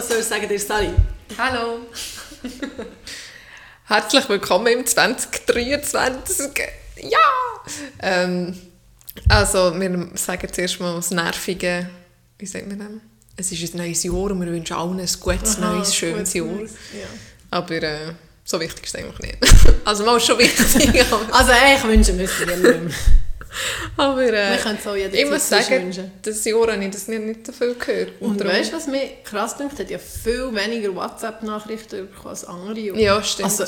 so, 0.00 0.14
soll 0.14 0.22
sagen 0.22 0.48
dir 0.48 0.58
Sally. 0.58 0.90
Hallo. 1.36 1.80
Herzlich 3.84 4.28
willkommen 4.28 4.68
im 4.68 4.86
2023. 4.86 6.50
Ja! 6.96 7.18
Ähm, 8.00 8.56
also, 9.28 9.78
wir 9.78 10.08
sagen 10.14 10.48
zuerst 10.50 10.80
mal 10.80 10.94
das 10.94 11.10
Nervige, 11.10 11.90
wie 12.38 12.46
sagt 12.46 12.68
man 12.68 12.78
das? 12.78 12.88
Es 13.36 13.52
ist 13.52 13.74
ein 13.74 13.78
neues 13.78 14.02
Jahr 14.02 14.14
und 14.14 14.40
wir 14.40 14.50
wünschen 14.50 14.76
allen 14.76 14.98
ein 14.98 15.08
gutes, 15.20 15.58
Aha, 15.58 15.74
neues, 15.74 15.94
schönes 15.94 16.32
Jahr. 16.32 16.46
Neues, 16.46 16.72
Ja. 16.92 17.06
Aber 17.50 17.82
äh, 17.82 18.12
so 18.44 18.60
wichtig 18.60 18.84
ist 18.84 18.94
es 18.94 19.00
eigentlich 19.02 19.18
nicht. 19.18 19.38
also 19.84 20.04
mal 20.04 20.16
ist 20.16 20.26
schon 20.26 20.38
wichtig, 20.38 21.04
Also 21.32 21.52
ich 21.52 21.84
wünsche 21.84 22.14
mir 22.14 22.24
es 22.24 22.38
jedem. 22.38 22.90
Aber 23.96 24.32
äh, 24.32 24.56
auch 24.86 24.94
ich 24.94 25.26
muss 25.30 25.48
sagen, 25.48 26.12
das 26.22 26.44
Jahr 26.44 26.72
habe 26.72 26.84
ich 26.84 26.90
das 26.90 27.08
nicht, 27.08 27.22
nicht 27.22 27.46
so 27.46 27.52
viel 27.52 27.74
gehört. 27.74 28.20
Und 28.20 28.40
darum- 28.40 28.52
weißt 28.52 28.72
du, 28.72 28.76
was 28.76 28.86
mich 28.86 29.22
krass 29.24 29.56
denkt? 29.56 29.78
hat 29.78 29.90
ja 29.90 29.98
viel 29.98 30.54
weniger 30.54 30.94
WhatsApp-Nachrichten 30.94 32.08
bekommen 32.08 32.28
als 32.28 32.44
andere 32.44 32.78
Jahre. 32.78 33.00
Ja, 33.00 33.22
stimmt. 33.22 33.50
Also, 33.50 33.64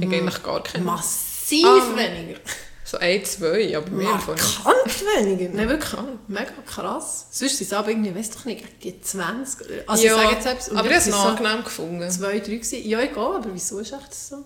eigentlich 0.00 0.42
gar 0.42 0.62
keine. 0.62 0.84
Massiv 0.84 1.64
Ah. 1.66 1.96
weniger. 1.96 2.38
So 2.84 2.96
ein, 2.98 3.22
zwei, 3.24 3.76
aber 3.76 3.90
mehr 3.90 4.18
von 4.18 4.34
Markant 4.34 5.04
weniger. 5.18 5.50
Nein, 5.54 5.68
wirklich 5.68 6.00
mega 6.26 6.52
krass. 6.66 7.26
Sonst 7.30 7.58
sind 7.58 7.66
es 7.66 7.72
aber 7.74 7.90
irgendwie, 7.90 8.14
weiß 8.14 8.30
doch 8.30 8.44
nicht, 8.46 8.64
die 8.82 8.98
20. 8.98 9.66
Also 9.86 10.04
ja, 10.06 10.16
ich 10.16 10.22
sage 10.40 10.54
jetzt 10.54 10.68
und 10.70 10.76
aber 10.78 10.88
ich 10.88 10.94
habe 10.96 11.10
es 11.10 11.12
angenehm 11.14 11.64
gefunden. 11.64 12.10
so 12.10 12.20
zwei, 12.20 12.38
drei 12.38 12.54
gewesen. 12.56 12.88
Ja, 12.88 13.00
egal, 13.02 13.36
aber 13.36 13.48
wieso 13.52 13.78
ist 13.80 13.92
echt 13.92 14.14
so? 14.14 14.42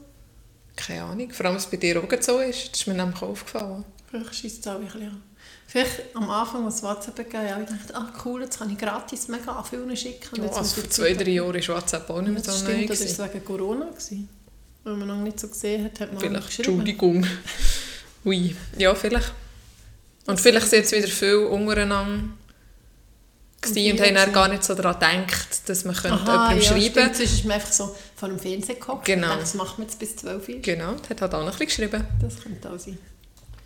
Keine 0.74 1.04
Ahnung, 1.04 1.30
vor 1.30 1.46
allem, 1.46 1.54
was 1.54 1.66
bei 1.70 1.76
dir 1.76 1.98
auch 2.02 2.08
so 2.20 2.40
ist. 2.40 2.72
Das 2.72 2.80
ist 2.80 2.86
mir 2.88 2.94
nämlich 2.94 3.22
aufgefallen. 3.22 3.84
Vielleicht 4.12 4.34
schießt 4.34 4.60
es 4.60 4.66
auch 4.70 4.76
ein 4.78 4.84
bisschen 4.84 5.02
an. 5.08 5.22
Vielleicht 5.66 6.02
am 6.14 6.28
Anfang, 6.28 6.66
als 6.66 6.82
WhatsApp 6.82 7.16
gegeben 7.16 7.48
habe, 7.50 7.62
ich 7.62 7.68
dachte, 7.70 7.94
ah 7.96 8.12
cool, 8.26 8.42
jetzt 8.42 8.58
kann 8.58 8.70
ich 8.70 8.76
gratis 8.76 9.26
mega 9.28 9.52
an 9.52 9.64
vielen 9.64 9.96
schicken. 9.96 10.38
Und 10.38 10.44
Ja, 10.44 10.52
also 10.52 10.80
vor 10.82 10.90
zwei, 10.90 11.14
drei 11.14 11.30
Jahren 11.30 11.54
war 11.54 11.76
WhatsApp 11.76 12.10
auch 12.10 12.20
nicht 12.20 12.32
mehr 12.34 12.42
Das 12.42 12.60
so 12.60 12.66
neu. 12.68 12.86
das 12.86 13.18
war 13.18 13.32
wegen 13.32 13.44
Corona. 13.44 13.86
Gewesen. 13.86 14.28
Weil 14.84 14.94
man 14.96 15.08
noch 15.08 15.16
nicht 15.22 15.40
so 15.40 15.48
gesehen 15.48 15.84
hat, 15.84 15.98
hat 15.98 16.12
man 16.12 16.20
Vielleicht, 16.20 16.46
geschrieben. 16.46 16.68
Entschuldigung. 16.68 17.26
Ui, 18.26 18.54
ja, 18.76 18.94
vielleicht. 18.94 19.32
Und 20.26 20.38
vielleicht 20.38 20.68
sind 20.68 20.80
jetzt 20.80 20.92
wieder 20.92 21.08
viele 21.08 21.48
untereinander 21.48 22.24
und 23.64 23.72
viele 23.74 24.02
haben 24.04 24.14
dann 24.14 24.32
gar 24.32 24.48
nicht 24.48 24.64
so 24.64 24.74
daran 24.74 24.98
gedacht, 24.98 25.68
dass 25.68 25.84
man 25.84 25.94
könnte 25.94 26.12
Aha, 26.14 26.52
jemandem 26.52 26.58
ja, 26.58 26.64
schreiben 26.68 26.90
stimmt. 26.90 27.16
Sonst 27.16 27.32
ist 27.32 27.44
man 27.44 27.52
einfach 27.54 27.72
so 27.72 27.96
vor 28.16 28.28
dem 28.28 28.38
Fernseher 28.38 28.74
gehockt 28.74 29.04
Genau. 29.04 29.22
und 29.26 29.30
dachte, 29.30 29.40
das 29.42 29.54
macht 29.54 29.78
man 29.78 29.86
jetzt 29.86 29.98
bis 29.98 30.16
12 30.16 30.48
Uhr. 30.48 30.54
Genau, 30.60 30.94
die 30.94 31.08
hat 31.08 31.20
halt 31.20 31.34
auch 31.34 31.44
noch 31.44 31.52
ein 31.52 31.58
bisschen 31.66 31.88
geschrieben. 31.88 32.04
Das 32.20 32.40
könnte 32.42 32.70
auch 32.70 32.78
sein. 32.78 32.98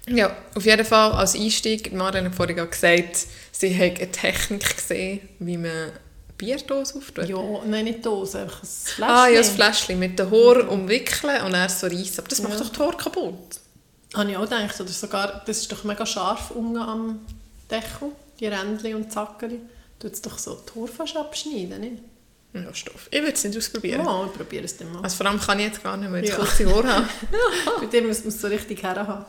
Ja, 0.09 0.37
auf 0.55 0.65
jeden 0.65 0.85
Fall 0.87 1.13
als 1.13 1.35
Einstieg, 1.35 1.93
Marlene 1.93 2.29
hat 2.29 2.37
vorhin 2.37 2.61
auch 2.61 2.71
gesagt, 2.71 3.27
sie 3.53 3.75
hat 3.77 3.99
eine 4.01 4.11
Technik 4.13 4.77
gesehen, 4.77 5.29
wie 5.41 5.57
man 5.57 5.91
Bierdose 6.39 6.99
auftut. 6.99 7.29
Ja, 7.29 7.39
nein, 7.67 7.85
nicht 7.87 8.05
Dose, 8.07 8.41
einfach 8.41 8.63
ein 8.63 8.67
Fläschchen. 8.69 9.05
Ah, 9.05 9.27
ja, 9.29 9.39
das 9.39 9.49
Fläschchen 9.51 9.99
mit 9.99 10.19
dem 10.19 10.31
Haar 10.31 10.69
umwickeln 10.71 11.43
und 11.45 11.53
dann 11.53 11.69
so 11.69 11.87
reissen. 11.87 12.19
Aber 12.19 12.29
das 12.29 12.41
macht 12.43 12.53
Ja. 12.55 12.59
doch 12.61 12.69
das 12.69 12.79
Haar 12.79 12.97
kaputt. 12.97 13.61
Habe 14.15 14.31
ich 14.31 14.37
auch 14.37 14.43
gedacht. 14.43 14.81
Oder 14.81 14.91
sogar, 14.91 15.43
das 15.47 15.59
ist 15.59 15.73
doch 15.73 15.83
mega 15.85 16.07
scharf 16.07 16.51
unten 16.53 16.77
am 16.77 17.21
Deckel, 17.71 18.13
die 18.39 18.47
Rändchen 18.47 18.95
und 18.95 19.13
Zackerli. 19.13 19.61
Tut 19.99 20.13
es 20.13 20.23
doch 20.23 20.39
so 20.39 20.55
die 20.75 20.79
Haare 20.79 20.89
fast 20.89 21.17
abschneiden, 21.17 21.81
nicht? 21.81 22.03
Ja, 22.53 22.73
Stoff. 22.75 23.09
Ich 23.11 23.21
würde 23.21 23.33
es 23.33 23.45
nicht 23.45 23.57
ausprobieren. 23.59 24.05
Ja, 24.05 24.25
ich 24.27 24.33
probiere 24.33 24.65
es 24.65 24.77
dann 24.77 24.93
mal. 24.93 25.03
Also 25.03 25.17
vor 25.17 25.27
allem 25.27 25.41
kann 25.41 25.59
ich 25.59 25.67
jetzt 25.67 25.83
gar 25.83 25.97
nicht 25.97 26.09
mehr, 26.11 26.19
weil 26.19 26.25
ich 26.25 26.31
Ja. 26.31 26.37
kurze 26.37 26.67
Haare 26.73 26.89
habe. 26.97 27.09
Bei 27.81 27.87
dir 27.87 28.03
muss 28.03 28.21
man 28.21 28.29
es 28.29 28.41
so 28.41 28.47
richtig 28.47 28.83
herhaben. 28.83 29.25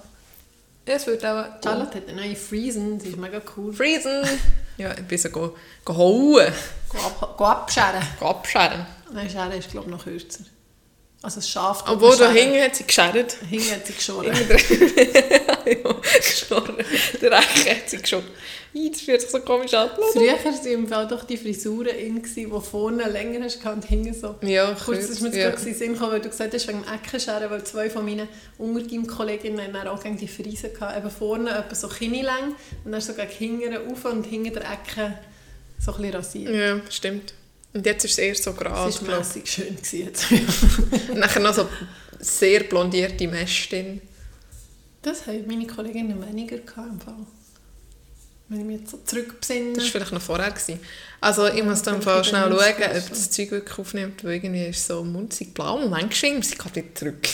Ja, 0.87 0.93
es 0.93 1.05
wird 1.05 1.25
auch... 1.25 1.45
Charlotte 1.61 1.97
hat 1.97 2.07
eine 2.07 2.21
neue 2.21 2.35
Friesen, 2.35 2.97
die 2.97 3.09
ist 3.09 3.17
mega 3.17 3.41
cool. 3.55 3.73
Freezen! 3.73 4.23
Ja, 4.77 4.91
ich 4.91 5.05
bin 5.05 5.17
so 5.17 5.29
go, 5.29 5.55
gehauen. 5.83 6.53
Go, 6.89 6.97
ab, 6.99 7.35
go 7.35 7.45
abscheren. 7.45 7.99
Go 8.19 8.27
abscheren. 8.27 8.85
Nein, 9.11 9.27
Scheren 9.27 9.51
ist 9.53 9.71
glaube 9.71 9.87
ich 9.87 9.91
noch 9.91 10.03
kürzer. 10.03 10.43
Also 11.21 11.37
das 11.37 11.49
Schaf 11.49 11.83
Obwohl 11.87 12.15
da 12.15 12.31
hinten 12.31 12.61
hat 12.61 12.75
sie 12.75 12.83
geschert. 12.83 13.37
Hinten 13.49 13.71
hat 13.71 13.87
sie 13.87 13.93
geschoren. 13.93 14.27
ja, 14.27 15.93
geschoren. 16.19 16.75
Der 17.21 17.31
Rechte 17.31 17.71
hat 17.71 17.89
sie 17.89 17.97
geschoren. 17.97 18.25
Das 18.73 19.01
fühlt 19.01 19.21
sich 19.21 19.29
so 19.31 19.39
komisch 19.39 19.73
an. 19.73 19.89
Früher 20.13 20.33
waren 20.33 20.67
im 20.67 20.87
Fall 20.87 21.07
doch 21.07 21.23
die 21.23 21.37
Frisuren 21.37 21.95
in, 21.95 22.21
die 22.21 22.45
vorne 22.45 23.09
länger 23.09 23.45
hast 23.45 23.65
und 23.65 23.85
hinten 23.85 24.13
so. 24.13 24.35
Ja, 24.41 24.75
Kurz 24.85 25.09
ist 25.09 25.21
mir 25.21 25.35
ja. 25.35 25.49
ja. 25.49 25.57
Sinn 25.57 25.93
gekommen, 25.93 26.11
weil 26.11 26.21
du 26.21 26.29
gesagt 26.29 26.53
hast, 26.53 26.67
wegen 26.67 26.83
dem 26.83 26.93
Eckenscheren, 26.93 27.49
weil 27.49 27.63
zwei 27.63 27.89
von 27.89 28.05
meinen 28.05 28.27
Untergym-Kolleginnen 28.59 29.73
haben 29.73 29.87
auch 29.87 30.03
gegen 30.03 30.17
die 30.17 30.27
Friesen 30.27 30.73
gehabt. 30.73 30.97
Eben 30.97 31.09
vorne 31.09 31.49
etwa 31.49 31.73
so 31.73 31.87
kinilang 31.87 32.53
und 32.85 32.91
dann 32.91 33.01
so 33.01 33.13
gegen 33.13 33.59
hinten 33.59 33.75
rauf 33.75 34.05
und 34.05 34.23
hinter 34.25 34.59
der 34.59 34.71
Ecke 34.71 35.17
so 35.79 35.93
ein 35.93 35.97
bisschen 35.97 36.15
rasiert. 36.15 36.53
Ja, 36.53 36.79
stimmt. 36.91 37.33
Und 37.73 37.85
jetzt 37.85 38.05
ist 38.05 38.11
es 38.11 38.17
eher 38.17 38.35
so 38.35 38.53
gerade, 38.53 38.75
Das 38.75 39.05
war 39.05 39.19
mässig 39.19 39.47
schön. 39.47 39.77
Jetzt. 39.91 40.31
Und 40.31 41.19
nachher 41.19 41.41
noch 41.41 41.53
so 41.53 41.67
sehr 42.19 42.61
blondierte 42.63 43.27
Mästin. 43.27 44.01
Das 45.01 45.27
haben 45.27 45.45
meine 45.47 45.67
Kolleginnen 45.67 46.21
weniger 46.27 46.57
gehabt 46.57 46.89
im 46.91 46.99
Fall. 46.99 47.13
Wenn 48.49 48.61
ich 48.61 48.65
mich 48.65 48.79
jetzt 48.79 48.91
so 48.91 48.99
zurückbesinne. 49.05 49.73
Das 49.73 49.83
war 49.83 49.91
vielleicht 49.91 50.13
noch 50.13 50.21
vorher. 50.21 50.51
Gewesen. 50.51 50.79
Also 51.19 51.47
ich 51.47 51.63
muss 51.63 51.81
dann 51.81 52.01
Fall 52.01 52.23
schnell 52.23 52.49
schauen, 52.49 52.97
ob 52.97 53.09
das 53.09 53.29
Zeug 53.29 53.51
wirklich 53.51 53.77
aufnimmt, 53.77 54.23
weil 54.23 54.35
irgendwie 54.35 54.67
ist 54.67 54.87
so 54.87 55.03
munzig 55.03 55.53
blau. 55.53 55.77
Moment, 55.79 56.09
geschwind, 56.09 56.45
sie 56.45 56.55
kommt 56.55 56.75
wieder 56.75 56.93
zurück. 56.95 57.27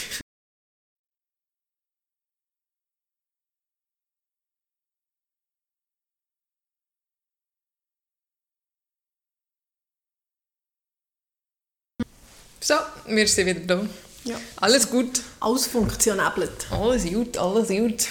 So, 12.63 12.75
wir 13.07 13.27
sind 13.27 13.45
wieder 13.45 13.59
da. 13.59 13.85
Ja. 14.23 14.37
Alles 14.61 14.89
gut. 14.89 15.19
Ausfunktionabelt. 15.41 16.67
Alles 16.71 17.03
gut, 17.05 17.37
alles 17.37 17.67
gut. 17.67 18.07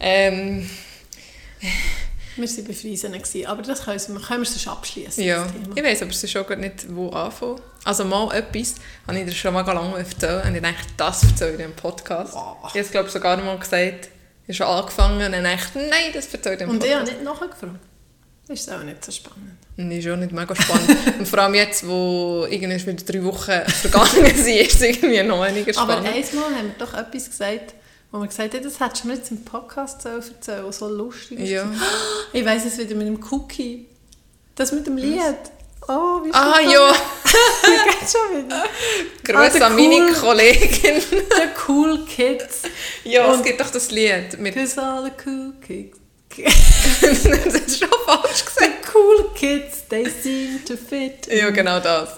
Ähm, 0.00 0.70
Wir 2.36 2.48
waren 2.48 2.64
bei 2.66 2.72
Friesen, 2.72 3.46
aber 3.46 3.62
das 3.62 3.84
können 3.84 4.00
wir, 4.00 4.20
können 4.22 4.40
wir 4.42 4.46
sonst 4.46 4.68
abschließen. 4.68 5.22
ja, 5.22 5.46
ich 5.74 5.84
weiß 5.84 6.02
aber 6.02 6.12
es 6.12 6.24
ist 6.24 6.30
schon 6.30 6.46
gar 6.46 6.56
nicht, 6.56 6.86
wo 6.94 7.10
anfangen. 7.10 7.60
Also 7.84 8.04
mal 8.06 8.32
etwas, 8.34 8.76
habe 9.06 9.18
ich 9.18 9.26
dir 9.26 9.32
schon 9.32 9.52
mal 9.52 9.66
lange 9.66 9.98
erzählt 9.98 10.46
und 10.46 10.54
ich 10.54 10.62
dachte, 10.62 10.86
das 10.96 11.24
erzähle 11.24 11.54
ich 11.56 11.60
im 11.60 11.72
Podcast. 11.74 12.32
Wow. 12.32 12.56
Ich 12.62 12.70
habe 12.70 12.80
es 12.80 12.90
glaube 12.90 13.10
sogar 13.10 13.36
noch 13.36 13.44
mal 13.44 13.58
gesagt, 13.58 14.08
ich 14.46 14.60
habe 14.60 14.70
schon 14.70 14.78
angefangen 14.78 15.26
und 15.26 15.32
dann 15.32 15.44
dachte 15.44 15.78
nein, 15.78 16.12
das 16.14 16.32
erzähle 16.32 16.54
ich 16.54 16.60
im 16.62 16.70
Und 16.70 16.84
ich 16.84 16.94
habe 16.94 17.04
Podcast. 17.04 17.20
nicht 17.22 17.24
nachgefragt. 17.24 17.80
Ist 18.48 18.70
auch 18.72 18.82
nicht 18.82 19.04
so 19.04 19.12
spannend. 19.12 19.56
Und 19.76 19.90
ist 19.92 20.04
schon 20.04 20.20
nicht 20.20 20.32
mega 20.32 20.54
spannend. 20.56 20.96
und 21.18 21.28
vor 21.28 21.38
allem 21.40 21.54
jetzt, 21.54 21.86
wo 21.86 22.46
irgendwie 22.50 22.86
wieder 22.86 23.04
drei 23.04 23.22
Wochen 23.24 23.70
vergangen 23.70 24.36
sind, 24.36 24.56
ist 24.56 24.74
es 24.76 24.80
irgendwie 24.82 25.22
noch 25.22 25.44
weniger 25.46 25.78
Aber 25.80 25.92
spannend. 25.98 26.08
einmal 26.32 26.54
haben 26.56 26.68
wir 26.68 26.74
doch 26.86 26.94
etwas 26.94 27.28
gesagt, 27.28 27.74
wo 28.10 28.18
wir 28.20 28.26
gesagt 28.26 28.54
haben, 28.54 28.62
das 28.64 28.80
hättest 28.80 29.04
du 29.04 29.08
mir 29.08 29.14
jetzt 29.14 29.30
im 29.30 29.44
Podcast 29.44 30.04
erzählen 30.06 30.64
was 30.64 30.78
so 30.78 30.88
lustig 30.88 31.40
ist. 31.40 31.50
Ja. 31.50 31.70
Ich 32.32 32.44
weiss 32.44 32.64
es 32.64 32.78
wieder 32.78 32.94
mit 32.94 33.06
dem 33.06 33.22
Cookie. 33.30 33.86
Das 34.54 34.72
mit 34.72 34.86
dem 34.86 34.96
Lied. 34.96 35.20
Oh, 35.86 36.20
wie 36.24 36.30
Ah 36.32 36.56
schön. 36.60 36.70
ja, 36.70 36.92
geht 36.92 38.10
schon 38.10 38.44
wieder. 38.46 38.64
Grüße 39.24 39.58
der 39.58 39.66
an 39.68 39.76
meine 39.76 39.94
cool- 39.94 40.12
Kollegin. 40.14 41.00
The 41.00 41.48
Cool 41.68 42.04
Kids. 42.06 42.62
ja, 43.04 43.30
es 43.30 43.36
Und- 43.38 43.44
gibt 43.44 43.60
doch 43.60 43.70
das 43.70 43.90
Lied 43.90 44.38
mit... 44.38 44.54
Cause 44.54 44.82
all 44.82 45.04
the 45.04 45.12
cool 45.26 45.52
kids. 45.60 45.96
das 47.00 47.54
ist 47.54 47.78
schon 47.78 47.88
falsch 48.08 48.44
gesagt. 48.44 48.94
Cool 48.94 49.30
kids, 49.34 49.86
they 49.88 50.08
seem 50.08 50.64
to 50.64 50.76
fit. 50.76 51.26
Ja, 51.32 51.50
genau 51.50 51.78
das. 51.80 52.10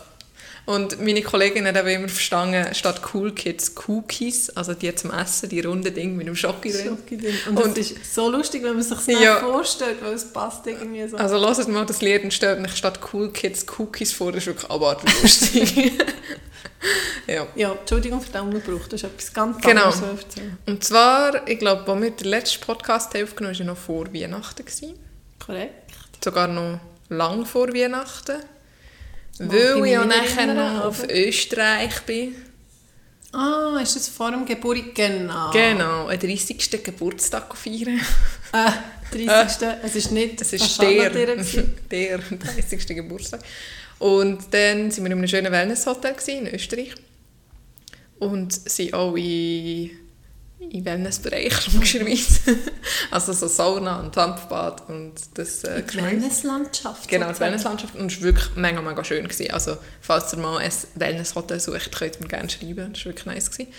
Und 0.66 1.00
meine 1.04 1.22
Kollegin 1.22 1.66
hat 1.66 1.76
aber 1.76 1.90
immer 1.90 2.08
verstanden, 2.08 2.72
statt 2.74 3.00
Cool 3.12 3.32
Kids 3.34 3.72
Cookies, 3.88 4.50
also 4.50 4.72
die 4.74 4.94
zum 4.94 5.10
Essen, 5.10 5.48
die 5.48 5.60
runden 5.60 5.92
Ding 5.92 6.14
mit 6.16 6.28
dem 6.28 6.36
Schoki 6.36 6.70
drin. 6.70 6.96
Drin. 7.08 7.34
Und, 7.48 7.56
das 7.58 7.64
Und- 7.66 7.78
ist 7.78 8.14
so 8.14 8.30
lustig, 8.30 8.62
wenn 8.62 8.74
man 8.74 8.82
sich 8.82 8.96
das 8.96 9.06
Ja. 9.20 9.40
vorstellt, 9.40 9.96
weil 10.00 10.12
es 10.14 10.32
passt 10.32 10.66
irgendwie 10.68 11.08
so. 11.08 11.16
Also 11.16 11.40
hört 11.44 11.66
mal 11.68 11.86
das 11.86 12.00
Lied 12.02 12.22
und 12.22 12.32
stellt 12.32 12.60
nicht 12.60 12.76
statt 12.76 13.00
Cool 13.12 13.32
Kids 13.32 13.66
Cookies 13.78 14.12
vor, 14.12 14.30
das 14.30 14.42
ist 14.42 14.46
wirklich 14.46 14.70
abartig 14.70 15.22
lustig. 15.22 15.92
ja. 17.26 17.46
Ja, 17.56 17.72
Entschuldigung 17.72 18.20
für 18.20 18.30
den 18.30 18.42
Unterbruch, 18.42 18.86
das 18.86 19.02
ist 19.02 19.04
etwas 19.10 19.32
ganz 19.32 19.60
Genau. 19.62 19.86
anderes 19.86 20.20
erzählen. 20.22 20.56
Und 20.66 20.84
zwar, 20.84 21.48
ich 21.48 21.58
glaube, 21.58 21.90
als 21.90 22.00
wir 22.02 22.10
den 22.12 22.28
letzten 22.28 22.60
Podcast 22.64 23.16
aufgenommen 23.16 23.54
haben, 23.56 23.60
war 23.60 23.60
ja 23.60 23.64
noch 23.64 23.76
vor 23.76 24.14
Weihnachten. 24.14 24.64
Gewesen. 24.64 24.94
Korrekt. 25.44 25.79
Sogar 26.22 26.48
noch 26.48 26.80
lang 27.08 27.46
vor 27.46 27.68
Weihnachten. 27.68 28.36
Mag 29.38 29.52
ich 29.52 29.52
Weil 29.52 29.86
ich 29.86 29.92
ja 29.92 30.04
nachher 30.04 30.54
noch 30.54 30.84
auf 30.84 31.08
Österreich 31.08 32.00
bin. 32.02 32.34
Ah, 33.32 33.78
ist 33.80 33.94
das 33.96 34.08
vor 34.08 34.30
dem 34.32 34.44
Geburt? 34.44 34.94
Genau. 34.94 35.50
Genau, 35.52 36.08
einen 36.08 36.20
30. 36.20 36.82
Geburtstag 36.82 37.56
feiern. 37.56 38.00
Äh, 38.52 39.26
30. 39.28 39.68
es 39.84 39.94
ist 39.94 40.10
nicht 40.10 40.40
Es 40.40 40.52
ist 40.52 40.82
der, 40.82 41.08
gewesen. 41.10 41.72
der 41.88 42.18
30. 42.18 42.84
Geburtstag. 42.88 43.40
Und 44.00 44.52
dann 44.52 44.90
waren 44.90 44.96
wir 44.96 45.06
in 45.06 45.12
einem 45.12 45.28
schönen 45.28 45.52
Wellnesshotel 45.52 46.16
in 46.26 46.48
Österreich. 46.48 46.96
Und 48.18 48.52
sind 48.52 48.92
auch 48.92 49.14
in 49.14 49.90
im 50.68 50.84
Wellnessbereich, 50.84 51.52
logischerweise. 51.72 52.56
also 53.10 53.32
so 53.32 53.48
Sauna 53.48 54.00
und 54.00 54.16
Dampfbad 54.16 54.88
und 54.88 55.14
das 55.34 55.64
äh, 55.64 55.82
Die 55.82 55.96
Wellnesslandschaft. 55.96 57.08
Genau, 57.08 57.32
die. 57.32 57.40
Wellnesslandschaft. 57.40 57.94
Und 57.96 58.12
es 58.12 58.18
war 58.18 58.24
wirklich 58.24 58.56
mega, 58.56 58.80
mega 58.82 59.02
schön. 59.02 59.26
Gewesen. 59.26 59.50
Also, 59.52 59.78
falls 60.00 60.32
ihr 60.32 60.38
mal 60.38 60.58
ein 60.58 60.72
Wellnesshotel 60.94 61.58
sucht, 61.58 61.96
könnt 61.96 62.16
ihr 62.16 62.22
mir 62.22 62.28
gerne 62.28 62.50
schreiben. 62.50 62.92
Das 62.92 63.04
war 63.04 63.12
wirklich 63.12 63.26
nice. 63.26 63.50
Gewesen. 63.50 63.72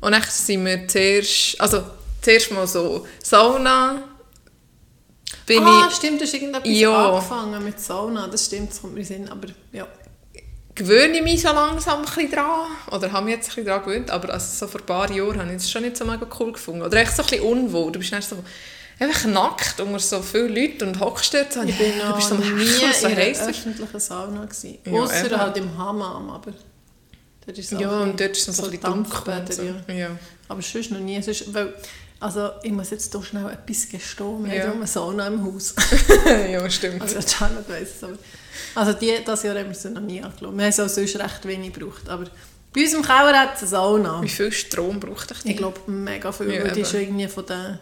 Und 0.00 0.12
dann 0.12 0.22
sind 0.22 0.64
wir 0.64 0.86
zuerst, 0.88 1.60
also 1.60 1.82
zuerst 2.20 2.50
mal 2.52 2.66
so 2.66 3.06
Sauna. 3.22 4.02
Bin 5.46 5.62
ah, 5.62 5.86
ich, 5.88 5.96
stimmt, 5.96 6.20
du 6.20 6.24
hast 6.24 6.34
irgendetwas 6.34 6.68
Ja. 6.70 7.10
angefangen 7.10 7.64
mit 7.64 7.80
Sauna. 7.80 8.28
Das 8.28 8.46
stimmt, 8.46 8.70
das 8.70 8.80
kommt 8.80 8.94
mir 8.94 9.00
in 9.00 9.06
Sinn. 9.06 9.28
Aber 9.28 9.48
ja. 9.72 9.86
Gewöhne 10.78 11.18
ich 11.18 11.22
mich 11.22 11.42
so 11.42 11.48
langsam 11.48 11.98
ein 11.98 12.04
bisschen 12.04 12.30
dran. 12.30 12.70
Oder 12.90 13.12
habe 13.12 13.26
mich 13.26 13.34
jetzt 13.34 13.46
ein 13.46 13.54
bisschen 13.56 13.66
dran 13.66 13.82
gewöhnt. 13.84 14.10
Aber 14.10 14.32
also 14.32 14.46
so 14.46 14.66
vor 14.66 14.80
ein 14.80 14.86
paar 14.86 15.10
Jahren 15.10 15.38
habe 15.40 15.50
ich 15.50 15.56
es 15.56 15.70
schon 15.70 15.82
nicht 15.82 15.96
so 15.96 16.04
mega 16.04 16.26
cool 16.38 16.52
gefunden. 16.52 16.82
Oder 16.82 16.98
echt 16.98 17.14
so 17.14 17.22
ein 17.22 17.28
bisschen 17.28 17.44
unwohl. 17.44 17.92
Du 17.92 17.98
bist 17.98 18.12
dann 18.12 18.22
so 18.22 18.36
einfach 18.98 19.24
nackt 19.26 19.80
unter 19.80 19.98
so 19.98 20.22
vielen 20.22 20.54
Leuten 20.54 20.88
und 20.88 21.00
hockst 21.00 21.34
dort. 21.34 21.52
So, 21.52 21.62
Ich 21.62 21.76
bin 21.76 21.92
du 21.98 22.06
noch 22.06 22.16
bist 22.16 22.28
so 22.28 22.34
am 22.36 22.56
nie 22.56 22.66
so 22.66 23.06
in 23.06 23.12
einer 23.18 23.48
öffentlichen 23.48 24.00
Sauna. 24.00 24.44
Gewesen. 24.44 24.78
Ja, 24.84 24.92
Ausser 24.92 25.26
eben. 25.26 25.40
halt 25.40 25.56
im 25.56 25.78
Hammam, 25.78 26.30
aber... 26.30 26.52
Dort 27.44 27.58
ist 27.58 27.72
es 27.72 27.80
Ja, 27.80 27.90
und 28.02 28.20
dort 28.20 28.30
ist 28.30 28.40
es 28.40 28.46
noch 28.48 28.54
so 28.54 28.64
ein 28.64 28.70
bisschen 28.70 28.92
dunkel. 28.92 29.46
So. 29.50 29.62
ja. 29.62 29.94
Ja. 29.94 30.10
Aber 30.48 30.62
sonst 30.62 30.90
noch 30.90 31.00
nie. 31.00 31.20
Sonst, 31.22 31.52
weil, 31.52 31.74
also, 32.20 32.50
ich 32.62 32.72
muss 32.72 32.90
jetzt 32.90 33.12
hier 33.12 33.22
schnell 33.22 33.46
etwas 33.50 33.88
gestehen. 33.88 34.44
Wir 34.44 34.54
Ja. 34.54 34.66
haben 34.68 34.78
eine 34.78 34.86
Sauna 34.86 35.26
im 35.28 35.44
Haus. 35.44 35.74
ja, 36.50 36.68
stimmt. 36.70 37.02
Also 37.02 37.20
Charlotte 37.20 37.68
weiss 37.68 37.90
es. 37.96 38.04
Aber, 38.04 38.14
also 38.74 38.92
die, 38.92 39.12
das 39.24 39.42
Jahr 39.44 39.56
haben 39.58 39.68
wir 39.68 39.74
sie 39.74 39.90
noch 39.90 40.00
nie 40.00 40.22
angeschaut. 40.22 40.52
Wir 40.56 40.62
haben 40.64 40.70
es 40.70 40.80
auch 40.80 40.88
sonst 40.88 41.16
recht 41.18 41.44
wenig 41.46 41.72
gebraucht. 41.72 42.08
Aber 42.08 42.24
bei 42.74 42.80
uns 42.82 42.92
im 42.94 43.02
Keller 43.02 43.38
hat 43.38 43.54
es 43.56 43.60
eine 43.62 43.68
Sauna. 43.70 44.22
Wie 44.22 44.28
viel 44.28 44.50
Strom 44.52 44.98
braucht 45.00 45.30
ich 45.30 45.44
Ich 45.50 45.56
glaube, 45.56 45.80
mega 45.90 46.32
viel. 46.32 46.52
Ja, 46.52 46.64
weil 46.64 46.72
die 46.72 46.80
ist 46.80 46.90
schon 46.90 47.00
irgendwie 47.00 47.28
von 47.28 47.46
den 47.46 47.78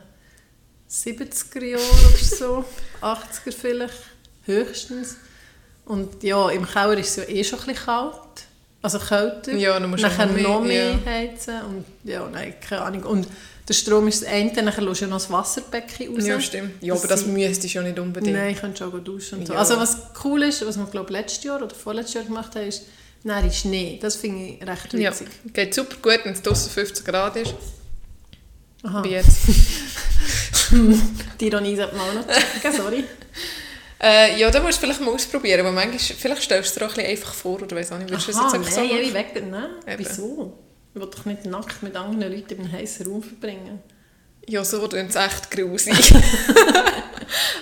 70er 0.90 1.64
Jahren 1.64 1.82
oder 1.82 2.18
so. 2.18 2.64
80er 3.02 3.52
vielleicht. 3.52 3.94
Höchstens. 4.44 5.16
Und 5.86 6.22
ja, 6.22 6.50
im 6.50 6.66
Keller 6.66 6.96
ist 6.98 7.10
es 7.10 7.16
ja 7.16 7.22
eh 7.34 7.42
schon 7.42 7.58
ein 7.60 7.66
bisschen 7.66 7.84
kalt. 7.86 8.12
Also 8.82 8.98
kälter. 9.00 9.52
Ja, 9.54 9.78
du 9.80 9.88
musst 9.88 10.04
auch 10.04 10.16
noch 10.18 10.30
mehr- 10.32 10.42
noch 10.42 10.60
mehr 10.60 10.90
ja. 10.92 10.98
heizen. 11.04 11.62
Und 11.62 11.84
ja, 12.04 12.28
nein, 12.28 12.54
keine 12.60 12.82
Ahnung. 12.82 13.02
Und 13.04 13.26
der 13.68 13.74
Strom 13.74 14.06
ist 14.08 14.22
das 14.22 14.28
eine, 14.28 14.52
dann 14.52 14.66
lässt 14.66 14.78
du 14.78 15.04
ja 15.04 15.06
noch 15.10 15.16
das 15.18 15.30
Wasserbecken 15.30 16.14
raus. 16.14 16.26
Ja, 16.26 16.40
stimmt. 16.40 16.82
Ja, 16.82 16.94
Das 16.94 17.02
aber 17.02 17.08
das 17.14 17.20
sind- 17.20 17.32
müsstest 17.32 17.62
du 17.74 17.78
ja 17.78 17.82
nicht 17.82 17.98
unbedingt. 17.98 18.36
Nein, 18.36 18.50
ich 18.54 18.60
könnte 18.60 18.78
schon 18.78 19.04
duschen. 19.04 19.38
Und 19.40 19.46
so. 19.46 19.52
Ja. 19.54 19.58
Also 19.58 19.76
was 19.78 19.96
cool 20.24 20.42
ist, 20.44 20.64
was 20.66 20.76
wir 20.78 20.86
glaube 20.86 21.12
letztes 21.12 21.42
Jahr 21.44 21.62
oder 21.62 21.74
vorletztes 21.74 22.14
Jahr 22.14 22.24
gemacht 22.24 22.54
haben, 22.54 22.66
ist 22.68 22.82
Nein, 23.24 23.50
Schnee. 23.50 23.98
Das 24.00 24.14
finde 24.16 24.44
ich 24.60 24.62
recht 24.66 24.92
Ja, 24.94 25.10
witzig. 25.10 25.28
geht 25.52 25.74
super 25.74 25.96
gut, 26.00 26.20
wenn 26.24 26.32
es 26.34 26.42
draussen 26.42 26.70
15 26.70 27.04
Grad 27.04 27.34
ist. 27.36 27.54
Aha. 28.84 29.02
Wie 29.02 29.08
jetzt. 29.08 29.38
Die 31.40 31.46
Ironie 31.46 31.74
sollte 31.76 31.96
man 31.96 32.08
auch 32.08 32.14
noch 32.14 32.26
checken, 32.26 32.72
sorry. 32.72 33.04
Äh, 33.98 34.38
ja, 34.38 34.50
da 34.50 34.60
musst 34.62 34.76
du 34.76 34.82
vielleicht 34.82 35.00
mal 35.00 35.10
ausprobieren, 35.14 35.64
weil 35.64 35.72
manchmal, 35.72 35.98
vielleicht 35.98 36.42
stellst 36.42 36.76
du 36.76 36.80
dir 36.80 36.84
auch 36.86 36.90
ein 36.90 36.96
bisschen 36.96 37.10
einfach 37.12 37.32
vor, 37.32 37.62
oder 37.62 37.74
weiss 37.76 37.90
auch 37.90 37.96
nicht, 37.96 38.10
würdest 38.10 38.28
du 38.28 38.32
jetzt 38.32 38.40
einfach 38.42 38.58
nein, 38.58 38.88
so 38.90 38.94
machen? 38.94 39.14
weg, 39.14 39.42
nein. 39.50 39.64
Eben. 39.86 39.98
Wieso? 40.06 40.58
Ich 40.96 41.02
will 41.02 41.10
doch 41.10 41.26
nicht 41.26 41.44
nackt 41.44 41.82
mit 41.82 41.94
anderen 41.94 42.32
Leuten 42.32 42.54
in 42.54 42.60
einem 42.60 42.72
heißen 42.72 43.06
Raum 43.06 43.22
verbringen. 43.22 43.80
Ja, 44.48 44.64
so 44.64 44.88
tun 44.88 45.04
es 45.10 45.14
echt 45.14 45.50
grusig. 45.50 45.94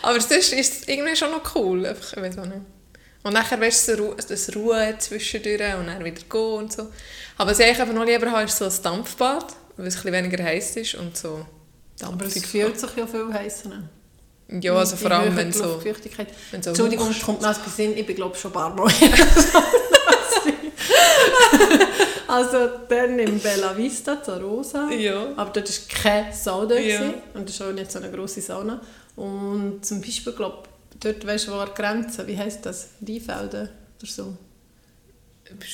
Aber 0.03 0.21
sonst 0.21 0.53
ist 0.53 0.83
es 0.83 0.87
irgendwie 0.89 1.17
schon 1.17 1.33
noch 1.33 1.53
cool, 1.57 1.85
einfach, 1.85 2.13
ich 2.17 2.23
weiss 2.23 2.39
auch 2.39 2.45
nicht. 2.47 2.61
Und 3.25 3.33
nachher 3.33 3.61
weißt 3.61 3.89
du, 3.89 3.93
Ru- 3.95 4.15
das 4.29 4.55
Ruhe 4.55 4.95
zwischendurch 4.99 5.75
und 5.75 5.89
dann 5.89 6.05
wieder 6.05 6.21
gehen 6.31 6.59
und 6.59 6.73
so. 6.73 6.93
Aber 7.37 7.51
was 7.51 7.59
ich 7.59 7.65
eigentlich 7.67 7.81
einfach 7.81 7.95
noch 7.95 8.05
lieber 8.05 8.31
habe, 8.31 8.45
ist 8.45 8.57
so 8.57 8.67
ein 8.67 8.73
Dampfbad, 8.85 9.47
weil 9.77 9.89
es 9.89 9.97
ein 9.97 10.03
bisschen 10.05 10.13
weniger 10.13 10.45
heiß 10.45 10.77
ist 10.77 10.95
und 10.95 11.17
so 11.17 11.45
Aber 12.03 12.27
es 12.27 12.35
fühlt 12.47 12.79
sich 12.79 12.91
ja 12.97 13.05
viel 13.05 13.33
heißer 13.33 13.73
an. 13.73 13.89
Ja, 14.63 14.75
also 14.77 14.95
vor 14.95 15.11
allem, 15.11 15.35
wenn 15.35 15.53
so... 15.53 15.83
Wenn 15.83 16.63
so 16.63 16.71
Entschuldigung, 16.71 17.09
hochst- 17.09 17.25
kommt 17.25 17.43
mir 17.43 17.49
bei 17.53 17.71
Sinn, 17.75 17.97
ich 17.97 18.07
bin 18.07 18.15
glaube 18.15 18.37
schon 18.37 18.53
ein 18.53 18.55
paar 18.55 18.73
Mal 18.77 18.89
Also 22.35 22.71
dann 22.89 23.19
in 23.19 23.39
Bella 23.39 23.77
Vista, 23.77 24.23
zur 24.23 24.41
Rosa. 24.41 24.91
Ja. 24.91 25.33
Aber 25.37 25.51
dort 25.51 25.69
war 25.69 26.03
keine 26.03 26.33
Sau 26.33 26.67
dort. 26.67 26.81
Ja. 26.81 26.99
gewesen. 26.99 27.15
Und 27.35 27.49
das 27.49 27.55
ist 27.55 27.63
auch 27.63 27.73
nicht 27.73 27.93
so 27.93 27.99
eine 27.99 28.11
grosse 28.11 28.41
Sauna. 28.41 28.81
Und 29.17 29.85
zum 29.85 30.01
Beispiel, 30.01 30.33
glaube 30.33 30.65
dort 31.01 31.27
weißt 31.27 31.49
du, 31.49 31.53
wo 31.53 31.65
die 31.65 31.75
Grenze, 31.75 32.27
wie 32.27 32.37
heisst 32.37 32.65
das? 32.67 32.89
Rheinfelden 33.07 33.69
oder 33.99 34.11
so. 34.11 34.37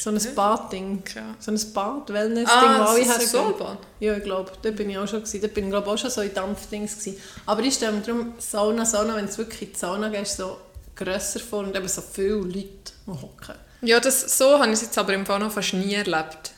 So 0.00 0.10
ein 0.10 0.20
Badding. 0.34 1.02
Ja. 1.14 1.36
So 1.38 1.52
ein 1.52 1.60
Bad, 1.72 2.12
Wellness-Ding, 2.12 2.44
Ah, 2.48 2.80
wo 2.80 2.90
alle 2.90 3.04
hergehen. 3.04 3.28
Solbad? 3.28 3.78
Ja, 4.00 4.16
ich 4.16 4.24
glaube, 4.24 4.50
dort 4.60 4.76
bin 4.76 4.90
ich 4.90 4.98
auch 4.98 5.06
schon 5.06 5.20
gewesen. 5.20 5.40
Dort 5.40 5.54
bin 5.54 5.64
ich 5.64 5.70
glaube 5.70 5.88
auch 5.88 5.96
schon 5.96 6.10
so 6.10 6.20
in 6.22 6.34
Dampfdings 6.34 6.98
gewesen. 6.98 7.20
Aber 7.46 7.62
ich 7.62 7.74
stelle 7.74 7.92
mir 7.92 8.00
darum 8.00 8.34
Sauna, 8.38 8.84
Sauna, 8.84 9.14
wenn 9.16 9.26
du 9.26 9.38
wirklich 9.38 9.62
in 9.62 9.72
die 9.72 9.78
Sauna 9.78 10.08
gehst, 10.08 10.36
so 10.38 10.58
grösser 10.96 11.38
vor 11.40 11.60
und 11.60 11.74
eben 11.76 11.88
so 11.88 12.02
viele 12.02 12.34
Leute, 12.34 12.92
hocken. 13.06 13.54
Ja, 13.82 14.00
das, 14.00 14.36
so 14.38 14.58
habe 14.58 14.66
ich 14.68 14.74
es 14.74 14.82
jetzt 14.82 14.98
aber 14.98 15.14
im 15.14 15.24
Fall 15.26 15.38
noch 15.38 15.52
fast 15.52 15.72
nie 15.74 15.94
erlebt. 15.94 16.52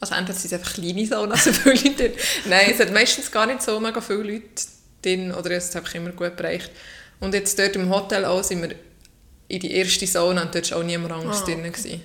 Also 0.00 0.14
entweder 0.14 0.38
sind 0.38 0.52
es 0.52 0.58
einfach 0.58 0.74
kleine 0.74 1.06
Saunas, 1.06 1.44
so 1.44 1.52
viele 1.52 1.74
Leute. 1.74 2.12
Nein, 2.46 2.70
es 2.72 2.80
hat 2.80 2.92
meistens 2.92 3.30
gar 3.30 3.46
nicht 3.46 3.62
so 3.62 3.80
mega 3.80 4.00
viele 4.00 4.22
Leute 4.22 4.44
drin, 5.02 5.32
oder 5.32 5.50
es 5.52 5.66
ist 5.66 5.76
einfach 5.76 5.94
immer 5.94 6.10
gut 6.10 6.36
bereicht. 6.36 6.70
Und 7.20 7.32
jetzt 7.34 7.58
dort 7.58 7.76
im 7.76 7.88
Hotel 7.88 8.24
auch 8.26 8.42
sind 8.44 8.60
wir 8.62 8.74
in 9.48 9.60
die 9.60 9.72
erste 9.72 10.06
Sauna 10.06 10.42
und 10.42 10.54
dort 10.54 10.70
war 10.70 10.78
auch 10.78 10.82
niemand 10.82 11.12
anderes 11.12 11.42
Ah, 11.42 11.44
drin. 11.44 11.62
Gewesen. 11.62 12.02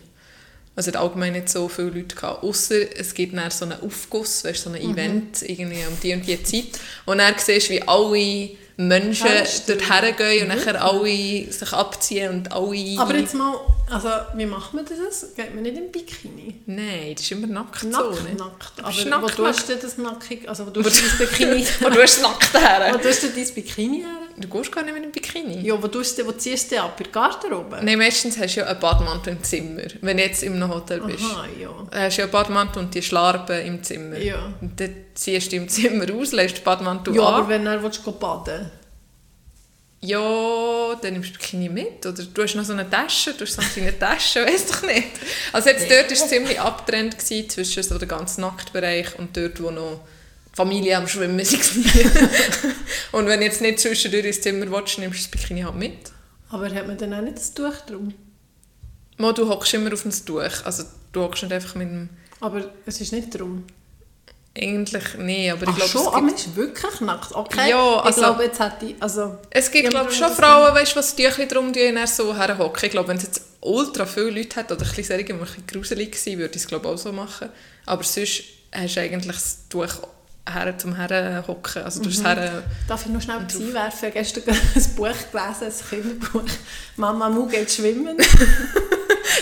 Also 0.74 0.90
es 0.90 0.96
hat 0.96 1.04
allgemein 1.04 1.34
nicht 1.34 1.50
so 1.50 1.68
viele 1.68 1.90
Leute 1.90 2.16
gehabt. 2.16 2.44
Ausser 2.44 2.76
es 2.98 3.14
gibt 3.14 3.36
dann 3.36 3.52
so 3.52 3.66
einen 3.66 3.82
Aufguss, 3.82 4.46
weißt, 4.46 4.64
so 4.64 4.70
ein 4.70 4.82
Mhm. 4.82 4.92
Event 4.94 5.42
irgendwie 5.42 5.84
um 5.86 6.00
die 6.02 6.14
und 6.14 6.26
die 6.26 6.42
Zeit. 6.44 6.80
Und 7.06 7.18
dann 7.18 7.34
siehst 7.38 7.68
du, 7.68 7.74
wie 7.74 7.82
alle 7.82 8.50
Menschen 8.78 9.28
Herstellen. 9.28 9.80
dort 9.80 9.90
hergehen 10.02 10.50
und 10.50 10.58
nachher 10.58 10.82
alle 10.82 11.52
sich 11.52 11.74
abziehen 11.74 12.30
und 12.32 12.52
alle... 12.54 12.96
Aber 13.00 13.16
jetzt 13.16 13.34
mal, 13.34 13.56
also 13.92 14.10
wie 14.36 14.46
macht 14.46 14.74
man 14.74 14.86
das? 14.86 15.36
Geht 15.36 15.54
man 15.54 15.64
nicht 15.64 15.78
im 15.78 15.92
Bikini? 15.92 16.62
Nein, 16.66 17.12
das 17.14 17.24
ist 17.24 17.32
immer 17.32 17.48
nackt 17.48 17.82
so, 17.82 17.88
Nackt, 17.88 18.38
nackt. 18.38 18.74
Du 18.78 18.84
Aber 18.84 18.92
bist 18.92 19.06
wo 19.06 19.10
nackt, 19.10 19.36
tust 19.36 19.70
du 19.70 19.76
das 19.76 19.98
nackig, 19.98 20.48
also 20.50 20.66
wo 20.66 20.70
tust 20.72 21.02
du 21.02 21.08
dein 21.18 21.28
Bikini 21.28 21.66
Und 21.86 21.96
du 21.96 22.02
hast 22.02 22.22
nackt 22.22 22.54
her. 22.54 22.94
Wo 22.94 22.98
tust 22.98 23.24
du 23.24 23.28
dein 23.30 23.54
Bikini 23.54 23.98
her? 24.00 24.08
Du 24.38 24.48
gehst 24.48 24.72
gar 24.72 24.84
nicht 24.84 24.94
mit 24.94 25.04
einem 25.04 25.12
Bikini. 25.12 25.62
Ja, 25.68 25.82
wo, 25.82 25.88
tust 25.88 26.18
du, 26.18 26.26
wo 26.26 26.32
ziehst 26.32 26.72
du 26.72 26.82
ab? 26.82 26.96
In 27.00 27.04
der 27.04 27.12
Garderobe? 27.12 27.80
Nein, 27.84 27.98
meistens 27.98 28.38
hast 28.40 28.56
du 28.56 28.62
ja 28.62 28.68
einen 28.68 28.80
Badmantel 28.80 29.34
im 29.34 29.44
Zimmer, 29.44 29.84
wenn 30.02 30.18
du 30.18 30.24
jetzt 30.24 30.44
einem 30.44 30.68
Hotel 30.74 31.02
bist. 31.02 31.24
Aha, 31.24 31.46
ja. 31.60 31.70
Hast 31.92 32.18
du 32.18 32.22
ja 32.22 32.26
einen 32.26 32.32
Badmantel 32.32 32.84
und 32.84 32.96
die 32.96 33.02
Schlarben 33.02 33.62
im 33.66 33.84
Zimmer. 33.84 34.18
Ja. 34.18 34.54
Und 34.62 34.80
dann 34.80 34.96
ziehst 35.14 35.52
du 35.52 35.58
im 35.58 35.68
Zimmer 35.68 36.06
aus, 36.16 36.32
lässt 36.32 36.58
den 36.58 36.64
Badmantel 36.64 37.16
Ja, 37.16 37.24
an. 37.24 37.34
aber 37.34 37.50
wenn 37.50 37.66
du 37.66 37.84
willst, 37.84 38.04
baden 38.20 38.72
Ja, 40.04 40.96
dann 40.96 41.14
nimmst 41.14 41.30
du 41.30 41.34
Bikini 41.38 41.70
mit. 41.70 42.06
Oder 42.06 42.24
du 42.24 42.44
hast 42.44 42.56
noch 42.56 42.64
so 42.64 42.74
eine 42.74 42.90
Tasche, 42.90 43.34
du 43.34 43.46
hast 43.46 43.54
so 43.54 43.62
eine 43.62 43.70
kleine 43.70 44.00
Tasche, 44.00 44.46
weiss 44.46 44.66
doch 44.66 44.82
nicht. 44.82 45.10
Also 45.54 45.70
jetzt 45.70 45.90
dort 45.90 46.06
war 46.06 46.12
es 46.12 46.28
ziemlich 46.28 46.60
abgetrennt 46.60 47.18
gewesen, 47.20 47.50
zwischen 47.50 47.84
so 47.84 47.98
dem 48.00 48.10
ganzen 48.10 48.42
Nacktbereich 48.42 49.20
und 49.20 49.38
dort, 49.38 49.62
wo 49.62 49.70
noch 49.70 50.02
die 50.52 50.56
Familie 50.56 50.98
am 50.98 51.08
Schwimmen 51.08 51.38
war. 51.38 52.72
und 53.20 53.28
wenn 53.28 53.40
du 53.40 53.46
jetzt 53.46 53.62
nicht 53.62 53.80
zwischendurch 53.80 54.26
ins 54.26 54.42
Zimmer 54.42 54.72
willst, 54.72 54.98
nimmst 54.98 55.20
du 55.20 55.24
das 55.24 55.32
Bikini 55.32 55.62
halt 55.62 55.76
mit. 55.76 56.12
Aber 56.50 56.74
hat 56.74 56.88
man 56.88 56.98
dann 56.98 57.14
auch 57.14 57.22
nicht 57.22 57.38
das 57.38 57.54
Tuch 57.54 57.76
drum? 57.88 58.14
Mal, 59.18 59.34
du 59.34 59.48
hockst 59.48 59.74
immer 59.76 59.94
auf 59.94 60.02
dem 60.02 60.12
Tuch. 60.12 60.66
Also 60.66 60.84
du 61.12 61.22
hockst 61.22 61.44
nicht 61.44 61.54
einfach 61.54 61.76
mit 61.76 61.88
dem... 61.88 62.10
Aber 62.40 62.72
es 62.88 63.00
ist 63.00 63.14
nicht 63.14 63.40
drum. 63.40 63.66
Eigentlich 64.58 65.14
nicht, 65.18 65.50
aber 65.52 65.64
ich 65.64 65.70
Ach 65.70 65.76
glaube, 65.78 65.92
schon, 65.92 66.02
es 66.02 66.08
aber 66.08 66.16
gibt... 66.18 66.26
man 66.32 66.36
ist 66.36 66.56
wirklich 66.58 67.02
nackt. 67.02 67.32
Okay, 67.34 67.70
Ja, 67.70 68.00
also- 68.02 68.10
ich 68.10 68.16
glaube, 68.28 68.44
jetzt 68.44 68.60
hätte 68.60 68.86
ich... 68.86 68.96
Also, 69.02 69.38
Es 69.50 69.72
gibt, 69.72 69.90
glaube 69.90 70.12
schon 70.12 70.30
Frauen, 70.32 70.76
weißt, 70.76 70.94
was 70.96 71.16
Tücher 71.16 71.46
drum 71.46 71.72
die 71.72 71.94
dann 71.94 72.06
so 72.06 72.36
herhocken. 72.36 72.86
Ich 72.86 72.92
glaube, 72.92 73.08
wenn 73.08 73.18
es 73.18 73.24
jetzt 73.24 73.42
ultra 73.62 74.06
viele 74.06 74.32
Leute 74.32 74.58
hat 74.58 74.72
oder 74.72 74.86
ein 74.86 74.92
bisschen 74.94 75.26
die 75.26 75.32
ein 75.32 75.40
bisschen 75.40 75.68
gruselig 75.68 76.12
gewesen, 76.12 76.38
würde 76.40 76.56
ich 76.56 76.62
es 76.64 76.68
glaube 76.68 76.90
auch 76.90 76.98
so 76.98 77.14
machen. 77.14 77.48
Aber 77.86 78.04
sonst 78.04 78.44
hast 78.74 78.96
du 78.96 79.00
eigentlich 79.02 79.36
das 79.38 79.58
Tuch 79.70 79.88
her 80.52 80.78
zum 80.78 80.96
Herhocken. 80.96 81.84
Also 81.84 82.02
du 82.02 82.10
Mhm. 82.10 82.26
her... 82.26 82.64
darf 82.90 83.06
ich 83.06 83.12
noch 83.14 83.22
schnell 83.22 83.38
etwas 83.42 83.56
einwerfen? 83.56 84.12
Gestern 84.12 84.44
ein 84.50 84.96
Buch 84.96 85.08
gelesen, 85.32 85.64
ein 85.64 85.90
Kinderbuch. 85.90 86.44
«Mama 86.98 87.30
Mu 87.30 87.46
geht 87.48 87.72
schwimmen». 87.72 88.18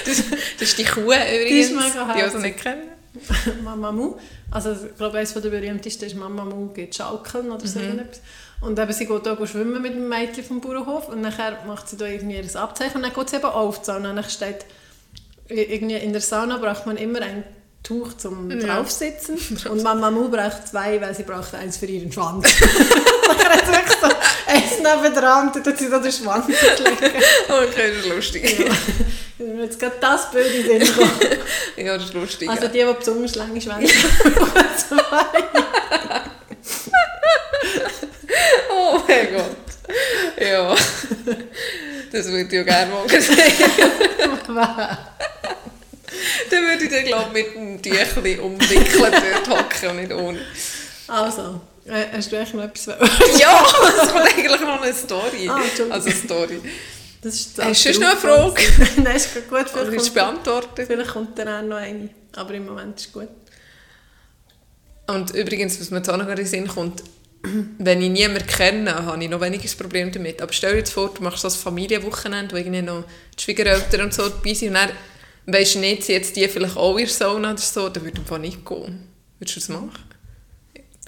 Das, 0.06 0.18
das 0.60 0.70
ist 0.70 0.78
die 0.78 0.84
Kuh 0.86 1.02
übrigens, 1.02 1.72
mega 1.72 2.14
die 2.14 2.22
ich 2.38 2.42
nicht 2.44 2.58
kennen. 2.62 2.84
Mama 3.64 3.92
Mu. 3.92 4.16
Also, 4.52 4.72
ich 4.72 4.96
glaube, 4.98 5.18
eines 5.18 5.34
der 5.34 5.42
berühmtesten 5.42 6.06
ist 6.06 6.16
«Mama 6.16 6.44
Mu 6.46 6.68
geht 6.74 6.96
schaukeln» 6.96 7.52
oder 7.52 7.64
Mhm. 7.64 7.68
so 7.68 7.80
irgendetwas. 7.80 8.22
Und 8.62 8.78
eben, 8.80 8.92
sie 8.94 9.06
geht 9.06 9.24
hier 9.24 9.48
schwimmen 9.48 9.82
mit 9.82 9.94
dem 9.94 10.10
Mädchen 10.10 10.44
vom 10.44 10.60
Bauernhof 10.60 11.08
und 11.10 11.22
nachher 11.22 11.60
macht 11.68 11.88
sie 11.88 11.98
da 11.98 12.06
irgendwie 12.06 12.38
ihr 12.38 12.56
Abzeichen 12.62 12.98
und 12.98 13.04
dann 13.04 13.14
geht 13.14 13.30
sie 13.30 13.36
eben 13.38 13.46
auf 13.46 13.80
die 13.80 13.86
Sauna. 13.86 14.10
Und 14.10 14.16
dann 14.18 14.26
steht, 14.30 14.66
irgendwie 15.48 15.96
in 15.96 16.12
der 16.12 16.22
Sauna 16.22 16.58
braucht 16.58 16.86
man 16.86 16.98
immer 16.98 17.22
ein 17.22 17.44
Tuch 17.84 18.14
zum 18.18 18.52
Ja. 18.52 18.58
draufsitzen 18.58 19.38
und 19.72 19.84
Mama 19.84 20.12
Mu 20.12 20.28
braucht 20.30 20.68
zwei, 20.68 21.00
weil 21.00 21.16
sie 21.16 21.24
braucht 21.24 21.54
eins 21.56 21.78
für 21.78 21.86
ihren 21.86 22.12
Schwanz. 22.12 22.46
dann 22.60 23.38
hat 23.50 23.66
sie 23.66 23.72
wirklich 23.72 23.98
so 24.02 24.08
eins 24.50 24.78
neben 24.78 25.14
dran 25.16 25.48
und 25.48 25.56
dann 25.56 25.64
tut 25.64 25.78
sie 25.78 25.90
da 25.90 26.00
den 26.00 26.12
Schwanz 26.12 26.48
legen. 26.48 26.98
Okay, 27.48 27.94
das 27.96 28.06
ist 28.06 28.08
lustig. 28.08 28.60
Ja. 28.60 29.46
Mir 29.46 29.64
jetzt 29.64 29.80
gerade 29.80 29.96
das 30.02 30.32
Bild 30.32 30.54
in 30.54 30.68
den 30.68 30.86
Sinn. 30.86 31.10
Ja, 31.78 31.96
das 31.96 32.06
ist 32.06 32.14
lustig. 32.14 32.50
Also 32.50 32.68
die, 32.68 32.80
die 32.80 32.94
besonders 32.98 33.36
lange 33.36 33.62
Schwänze 33.62 33.94
haben, 34.26 34.78
zwei. 34.78 35.26
mein 39.08 39.34
Gott. 39.34 39.58
Ja. 40.40 40.76
Das 42.12 42.28
würde 42.28 42.42
ich 42.42 42.52
ja 42.52 42.64
gerne 42.64 42.92
mal 42.92 43.08
sehen. 43.10 43.36
Dann 46.50 46.64
würde 46.64 46.84
ich 46.84 46.90
dann, 46.90 47.06
glaube 47.06 47.40
ich, 47.40 47.48
mit 47.48 47.58
einem 47.58 47.82
Tüchlein 47.82 48.40
umwickeln 48.40 49.14
dort 49.46 49.50
hocken 49.50 49.90
und 49.90 49.96
nicht 49.98 50.14
ohne. 50.14 50.40
Also, 51.08 51.62
äh, 51.90 52.08
hast 52.14 52.32
du 52.32 52.38
eigentlich 52.38 52.54
noch 52.54 52.64
etwas? 52.64 52.88
Ja, 53.40 53.66
es 54.04 54.10
kommt 54.10 54.26
eigentlich 54.26 54.62
noch 54.62 54.82
eine 54.82 54.94
Story. 54.94 55.50
Ah, 55.50 55.62
also 55.90 56.10
Story. 56.12 56.62
Das 57.22 57.36
ist 57.36 57.62
Hast 57.62 57.86
du 57.86 58.00
noch 58.00 58.10
eine 58.10 58.18
Frage? 58.18 58.62
Nein, 59.04 59.16
ist 59.16 59.34
gut. 59.50 59.70
Vielleicht 59.70 59.96
kommt, 59.96 60.14
beantworten? 60.14 60.86
vielleicht 60.86 61.12
kommt 61.12 61.38
dann 61.38 61.48
auch 61.48 61.62
noch 61.62 61.78
eine. 61.78 62.10
Aber 62.36 62.54
im 62.54 62.66
Moment 62.66 63.00
ist 63.00 63.08
es 63.08 63.14
gut. 63.14 63.28
Und 65.08 65.32
übrigens, 65.32 65.80
was 65.80 65.90
mir 65.90 65.98
jetzt 65.98 66.10
auch 66.10 66.18
noch 66.18 66.28
in 66.30 66.36
den 66.36 66.46
Sinn 66.46 66.68
kommt, 66.68 67.04
wenn 67.78 68.02
ich 68.02 68.10
niemanden 68.10 68.46
kenne, 68.46 68.94
habe 68.94 69.24
ich 69.24 69.30
noch 69.30 69.42
weniger 69.42 69.64
ein 69.64 69.78
Problem 69.78 70.12
damit. 70.12 70.42
Aber 70.42 70.54
stell 70.54 70.74
dir 70.74 70.78
jetzt 70.80 70.94
vor, 70.94 71.14
du 71.14 71.24
machst 71.24 71.42
so 71.42 71.48
ein 71.48 71.54
Familienwochenende, 71.54 72.54
wo 72.54 72.58
irgendwie 72.58 72.82
noch 72.82 73.04
die 73.38 73.44
Schwiegereltern 73.44 74.02
und 74.02 74.14
so 74.14 74.30
dabei 74.30 74.54
sind 74.54 74.70
und 74.70 74.74
dann 74.76 74.92
weisst 75.46 75.76
du 75.76 75.80
nicht, 75.80 76.04
sind 76.04 76.16
jetzt 76.16 76.36
die 76.36 76.48
vielleicht 76.48 76.78
auch 76.78 76.98
in 76.98 77.06
der 77.06 77.14
Sauna 77.14 77.52
oder 77.52 77.58
so, 77.58 77.90
dann 77.90 78.04
würde 78.04 78.22
ich 78.24 78.38
nicht 78.38 78.66
gehen. 78.66 79.08
Würdest 79.40 79.56
du 79.56 79.60
das 79.60 79.70
machen? 79.70 80.09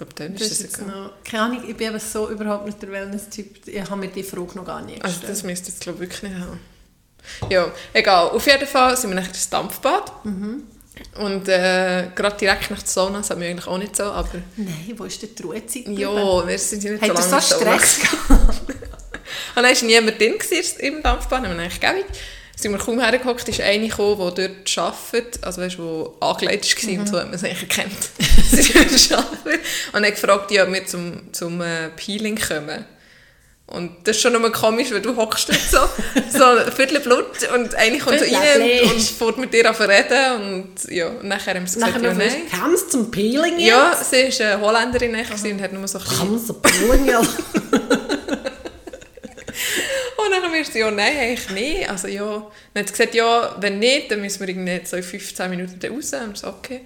Ich 0.01 0.15
glaube, 0.15 0.29
dann 0.29 0.33
Das 0.33 0.47
ist 0.47 0.63
das 0.63 0.71
jetzt 0.79 0.87
noch, 0.87 1.11
keine 1.23 1.43
Ahnung, 1.43 1.63
ich 1.67 1.75
bin 1.77 1.89
eben 1.89 1.99
so 1.99 2.29
überhaupt 2.29 2.65
nicht 2.65 2.81
der 2.81 2.91
Wellness-Typ. 2.91 3.67
Ich 3.67 3.81
habe 3.81 3.97
mir 3.97 4.07
die 4.07 4.23
Frage 4.23 4.55
noch 4.55 4.65
gar 4.65 4.81
nicht 4.81 5.03
Also 5.03 5.13
gestellt. 5.13 5.31
das 5.31 5.43
müsste 5.43 5.67
jetzt 5.69 5.81
glaube 5.81 6.03
ich 6.03 6.09
wirklich 6.09 6.23
nicht 6.31 6.41
haben. 6.41 6.59
Ja, 7.51 7.71
egal. 7.93 8.29
Auf 8.29 8.47
jeden 8.47 8.65
Fall 8.67 8.97
sind 8.97 9.11
wir 9.11 9.15
nachher 9.15 9.29
ins 9.29 9.47
Dampfbad. 9.49 10.11
Und 10.25 11.47
äh, 11.47 12.07
gerade 12.15 12.37
direkt 12.37 12.71
nach 12.71 12.79
der 12.79 12.87
Sauna, 12.89 13.19
das 13.19 13.29
hat 13.29 13.37
mir 13.37 13.45
eigentlich 13.49 13.67
auch 13.67 13.77
nicht 13.77 13.95
so, 13.95 14.03
aber 14.03 14.29
Nein, 14.57 14.93
wo 14.97 15.03
ist 15.03 15.21
denn 15.21 15.29
die 15.37 15.43
Ruhezeit 15.43 15.87
ja, 15.87 16.47
wir 16.47 16.57
sind 16.59 16.83
ja 16.83 16.91
nicht 16.91 17.01
Hat 17.03 17.17
so 17.23 17.29
lange 17.29 17.41
so. 17.41 17.55
Stress 17.57 17.99
gehabt? 17.99 18.61
Und 19.55 19.63
dann 19.63 19.65
war 19.65 19.83
niemand 19.83 20.19
drin 20.19 20.35
im 20.79 21.03
Dampfbad, 21.03 21.43
haben 21.43 21.55
wir 21.55 21.63
eigentlich 21.63 21.79
gäbig. 21.79 22.05
Sind 22.61 22.73
wir 22.73 22.77
kaum 22.77 22.99
hergehockt, 22.99 23.49
ist 23.49 23.59
eine 23.59 23.87
gekommen, 23.87 24.33
die 24.35 24.47
dort 24.47 24.77
arbeitet, 24.77 25.43
also 25.43 25.61
weißt 25.61 25.77
die 25.79 26.23
angelegt 26.23 26.87
war 26.87 26.99
und 26.99 27.07
so 27.07 27.17
hat 27.17 27.25
man 27.25 27.33
es 27.33 27.43
eigentlich 27.43 27.63
erkannt. 27.63 28.09
Sie 28.51 28.73
dort 28.73 29.25
arbeitet. 29.25 29.61
Und 29.93 30.05
hat 30.05 30.11
gefragt, 30.11 30.51
ja, 30.51 30.63
ob 30.63 30.73
wir 30.73 30.85
zum, 30.85 31.33
zum 31.33 31.59
äh, 31.61 31.89
Peeling 31.95 32.37
kommen. 32.39 32.85
Und 33.71 33.91
das 34.03 34.17
ist 34.17 34.21
schon 34.21 34.33
nochmal 34.33 34.51
komisch, 34.51 34.91
weil 34.91 35.01
du 35.01 35.15
hockst 35.15 35.47
dort 35.49 35.59
so, 35.59 35.77
so 36.37 36.43
ein 36.43 36.71
Viertel 36.71 36.99
Blut 36.99 37.25
und 37.55 37.73
eine 37.73 37.97
kommt 37.99 38.19
so 38.19 38.25
rein 38.25 38.61
und, 38.61 38.91
und 38.91 39.01
fährt 39.01 39.37
mit 39.37 39.53
dir 39.53 39.67
an 39.67 39.75
reden 39.75 40.41
und 40.41 40.91
ja, 40.91 41.07
und 41.07 41.23
nachher 41.23 41.55
haben 41.55 41.65
sie 41.65 41.79
gesagt, 41.79 41.95
Nachher 41.95 42.09
ja, 42.09 42.13
nein. 42.13 42.49
kam 42.51 42.75
zum 42.75 43.09
Peeling 43.09 43.57
jetzt? 43.57 43.69
Ja, 43.69 43.97
sie 44.03 44.39
war 44.39 44.53
eine 44.53 44.61
Holländerin 44.61 45.13
gewesen 45.13 45.53
und 45.53 45.61
hat 45.61 45.71
nur 45.71 45.87
so 45.87 45.99
ein 45.99 46.03
bisschen 46.03 46.17
Kam 46.19 46.45
zum 46.45 46.61
Peeling? 46.61 47.15
Und 50.69 50.75
dann 50.75 50.87
haben 50.87 50.87
wir 50.87 50.95
gesagt, 50.95 51.15
ja, 51.15 51.15
nein, 51.15 51.17
eigentlich 51.17 51.49
nicht. 51.49 51.89
Also 51.89 52.07
ja, 52.07 52.51
dann 52.73 52.83
hat 52.83 52.91
gesagt, 52.91 53.15
ja, 53.15 53.55
wenn 53.59 53.79
nicht, 53.79 54.11
dann 54.11 54.21
müssen 54.21 54.39
wir 54.41 54.49
irgendwie 54.49 54.81
so 54.85 54.95
in 54.97 55.03
15 55.03 55.49
Minuten 55.49 55.93
raus. 55.93 56.13
Und 56.13 56.37
so, 56.37 56.47
okay. 56.47 56.81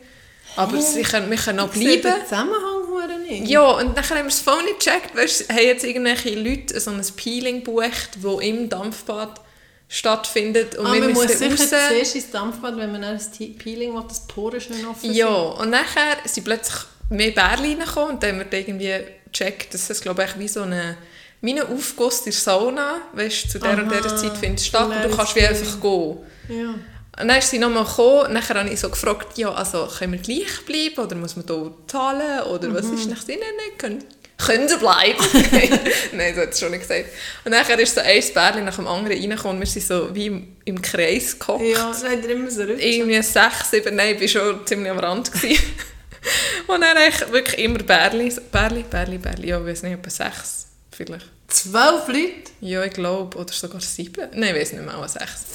Aber 0.58 0.80
sie 0.82 1.02
können, 1.02 1.30
wir 1.30 1.38
können 1.38 1.58
noch 1.58 1.74
Ich 1.76 1.82
bleiben. 1.82 2.02
den 2.02 2.24
Zusammenhang 2.24 2.88
hure 2.88 3.20
nicht. 3.28 3.48
Ja, 3.50 3.62
und 3.72 3.98
dann 3.98 4.04
haben 4.10 4.18
wir 4.20 4.26
es 4.28 4.40
voll 4.40 4.64
nicht 4.64 4.80
gecheckt. 4.80 5.16
Weißt, 5.16 5.50
haben 5.50 5.58
jetzt 5.58 5.84
irgendwelche 5.84 6.36
Leute 6.36 6.80
so 6.80 6.92
ein 6.92 7.02
Peeling 7.18 7.64
gebucht, 7.64 8.12
das 8.24 8.40
im 8.42 8.70
Dampfbad 8.70 9.42
stattfindet. 9.90 10.76
Und 10.76 10.86
Aber 10.86 10.96
wir 10.96 11.02
man 11.02 11.14
muss 11.14 11.28
sicher 11.38 11.50
raus. 11.52 11.70
zuerst 11.70 12.16
ins 12.16 12.32
Dampfbad, 12.32 12.78
wenn 12.78 12.92
man 12.92 13.02
dann 13.02 13.14
das 13.18 13.32
Te- 13.32 13.48
Peeling 13.50 13.94
will, 13.94 14.04
das 14.08 14.26
Poren 14.28 14.60
schön 14.60 14.86
offen 14.86 15.14
Ja, 15.14 15.28
und 15.34 15.70
nachher 15.70 16.18
sind 16.26 16.44
plötzlich 16.44 16.84
mehr 17.10 17.32
Bärchen 17.32 17.66
reingekommen 17.80 18.14
und 18.16 18.24
dann 18.24 18.40
haben 18.40 18.52
wir 18.52 18.60
irgendwie 18.60 18.94
gecheckt, 19.32 19.74
dass 19.74 19.90
es, 19.90 20.02
glaube 20.02 20.24
ich, 20.26 20.40
wie 20.40 20.48
so 20.48 20.62
eine 20.64 20.98
ein 21.54 21.62
Aufguss 21.62 22.20
in 22.20 22.26
der 22.26 22.34
Sauna, 22.34 23.02
weißt, 23.14 23.50
zu 23.52 23.60
der 23.60 23.72
und 23.78 23.92
Aha, 23.92 24.02
der 24.02 24.16
Zeit 24.16 24.38
findet 24.38 24.60
es 24.60 24.68
statt 24.68 24.90
und 24.90 25.04
du 25.12 25.16
kannst 25.16 25.36
wie 25.36 25.46
einfach 25.46 25.82
gehen. 25.82 26.18
Ja. 26.50 26.76
Und 27.22 27.28
dann 27.30 27.40
ist 27.40 27.50
sie 27.50 27.60
nochmal 27.60 27.86
gekommen, 27.86 28.34
nachher 28.34 28.56
habe 28.60 28.70
ich 28.70 28.80
so 28.80 28.90
gefragt, 28.90 29.38
ja, 29.38 29.54
also 29.54 29.88
können 29.88 30.14
wir 30.14 30.20
gleich 30.20 30.66
bleiben 30.66 31.00
oder 31.00 31.16
muss 31.16 31.36
man 31.38 31.46
hier 31.48 31.72
zahlen 31.88 32.42
oder 32.44 32.74
was 32.74 32.86
Mhm. 32.88 32.94
ist 32.98 33.10
nach 33.10 33.22
Sinn? 33.22 33.40
Nein, 33.40 33.78
können, 33.78 34.04
können 34.38 34.68
sie 34.68 34.76
bleiben. 34.78 35.18
Nein, 36.12 36.36
so 36.36 36.42
hat 36.42 36.50
es 36.50 36.60
schon 36.60 36.72
nicht 36.72 36.82
gesagt. 36.82 37.06
Und 37.46 37.52
nachher 37.52 37.80
ist 37.80 37.96
so 37.96 38.02
ein 38.02 38.22
Bärchen 38.34 38.66
nach 38.66 38.76
dem 38.76 38.88
anderen 38.88 39.18
reingekommen 39.18 39.56
und 39.58 39.60
wir 39.62 39.68
sind 39.68 39.86
so 39.88 40.14
wie 40.14 40.26
im, 40.26 40.58
im 40.66 40.82
Kreis 40.82 41.40
gehockt. 41.40 41.64
Ja, 41.64 41.94
dann 42.02 42.12
hat 42.12 42.26
er 42.26 42.30
immer 42.32 42.52
so 42.52 42.64
Rücken. 42.64 42.80
Irgendwie 42.80 43.22
sechs, 43.22 43.72
sieben, 43.72 43.96
nein, 43.96 44.18
ich 44.20 44.36
war 44.36 44.44
schon 44.44 44.68
ziemlich 44.68 44.92
am 44.92 45.00
Rand. 45.00 45.32
Und 46.68 46.82
dann 46.82 46.98
eigentlich 46.98 47.32
wirklich 47.32 47.60
immer 47.64 47.78
Bärli, 47.80 48.34
Bärli, 48.52 48.84
Bärli, 48.90 49.18
Bärli, 49.20 49.48
ja, 49.50 49.60
ich 49.60 49.66
weiß 49.68 49.84
nicht, 49.84 49.94
etwa 49.94 50.10
sechs 50.10 50.66
vielleicht. 50.92 51.28
Zwölf 51.48 52.08
Leute? 52.08 52.52
Ja, 52.62 52.84
ich 52.84 52.94
glaube, 52.94 53.38
oder 53.38 53.54
sogar 53.54 53.82
sieben. 53.82 54.28
Nein, 54.34 54.56
ich 54.56 54.62
weiß 54.62 54.74
nicht 54.74 54.86
mehr, 54.86 54.98
auch 54.98 55.08
sechs. 55.08 55.46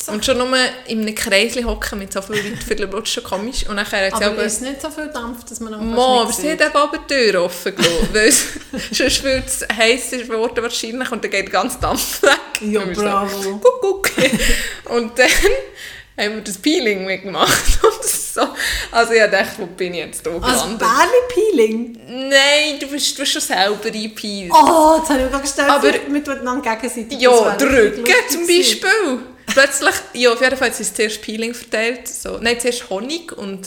14. 0.00 0.14
Und 0.14 0.24
schon 0.24 0.38
nur 0.38 0.48
in 0.86 1.02
einem 1.02 1.14
Kreis 1.14 1.56
hocken 1.56 1.98
mit 1.98 2.12
so 2.12 2.22
vielen 2.22 2.50
Leuten 2.50 2.60
für 2.60 2.74
den 2.74 2.88
Blut 2.88 3.04
ist 3.04 3.12
schon 3.12 3.24
komisch. 3.24 3.66
Und 3.68 3.76
nachher 3.76 4.06
hat 4.06 4.14
Aber 4.14 4.26
aber... 4.26 4.44
ist 4.44 4.62
nicht 4.62 4.80
so 4.80 4.90
viel 4.90 5.08
Dampf, 5.08 5.44
dass 5.44 5.60
man 5.60 5.74
auch 5.74 5.80
Mo, 5.80 6.22
aber 6.22 6.32
sie 6.32 6.50
hat 6.50 6.60
eben 6.60 6.74
aber 6.74 6.98
die 6.98 7.14
Tür 7.14 7.44
offen 7.44 7.76
gelassen, 7.76 8.08
weil 8.12 8.28
es 8.28 8.44
sonst 8.92 9.22
würde 9.22 9.44
es 9.46 9.66
heiß 9.76 10.10
geworden 10.10 10.62
wahrscheinlich 10.62 11.10
und 11.12 11.22
dann 11.22 11.30
geht 11.30 11.44
der 11.46 11.52
ganze 11.52 11.78
Dampf 11.78 12.22
weg. 12.22 12.38
Ja, 12.62 12.80
Und 12.80 12.88
wir 12.88 12.94
so, 12.96 13.02
bravo. 13.02 13.60
Guck, 13.62 13.80
guck. 13.80 14.10
Und 14.90 15.18
dann 15.18 15.28
haben 16.18 16.34
wir 16.36 16.42
das 16.42 16.58
Peeling 16.58 17.04
mitgemacht. 17.06 17.50
Und 17.82 18.04
so, 18.40 18.48
also 18.92 19.12
ich 19.12 19.20
dachte, 19.30 19.58
wo 19.58 19.66
bin 19.66 19.94
ich 19.94 20.00
jetzt 20.00 20.22
hier 20.26 20.42
Also? 20.42 20.66
Bärli-Peeling? 20.76 21.98
Nein, 22.28 22.78
du 22.80 22.86
bist, 22.86 23.14
du 23.16 23.20
bist 23.22 23.32
schon 23.32 23.42
selber 23.42 23.84
eingepeelt. 23.84 24.50
Oh, 24.52 24.96
jetzt 24.98 25.10
habe 25.10 25.18
ich 25.18 25.24
mir 25.24 25.30
gerade 25.30 25.42
gestellt, 25.42 25.68
Aber- 25.70 25.92
wir 25.92 26.00
miteinander 26.08 26.76
gegenseitig. 26.76 27.08
Das 27.18 27.22
Ja, 27.22 27.56
drücken 27.56 28.04
zum. 28.28 28.46
Beispiel. 28.46 29.18
Plötzlich, 29.46 29.94
ja, 30.14 30.32
auf 30.32 30.40
jeden 30.40 30.56
Fall 30.56 30.68
hat 30.68 30.76
sie 30.76 30.94
zuerst 30.94 31.22
Peeling 31.22 31.54
verteilt. 31.54 32.06
So. 32.06 32.38
Nein, 32.38 32.60
zuerst 32.60 32.88
Honig 32.88 33.32
und, 33.36 33.66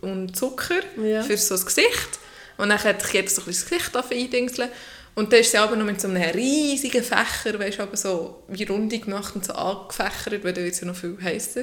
und 0.00 0.36
Zucker 0.36 0.80
Ja. 1.02 1.22
für 1.22 1.36
so 1.36 1.54
das 1.54 1.66
Gesicht. 1.66 2.20
Und 2.56 2.68
dann 2.68 2.82
hat 2.82 3.02
sich 3.02 3.12
jetzt 3.14 3.34
so 3.34 3.42
ein 3.42 3.46
bisschen 3.46 3.78
das 3.92 4.02
Gesicht 4.08 4.12
eindingseln. 4.22 4.68
Und 5.16 5.32
dann 5.32 5.40
ist 5.40 5.50
sie 5.50 5.58
aber 5.58 5.74
noch 5.76 5.84
mit 5.86 6.00
so 6.00 6.06
einem 6.08 6.22
riesigen 6.22 7.02
Fächer, 7.02 7.58
weißt 7.58 7.78
du, 7.78 7.82
aber 7.82 7.96
so 7.96 8.42
wie 8.48 8.64
runde 8.64 8.98
gemacht 8.98 9.34
und 9.34 9.44
so 9.44 9.52
angefächert, 9.54 10.44
weil 10.44 10.52
dann 10.52 10.64
wird 10.64 10.74
es 10.74 10.80
ja 10.80 10.86
noch 10.86 10.96
viel 10.96 11.16
heißer. 11.22 11.62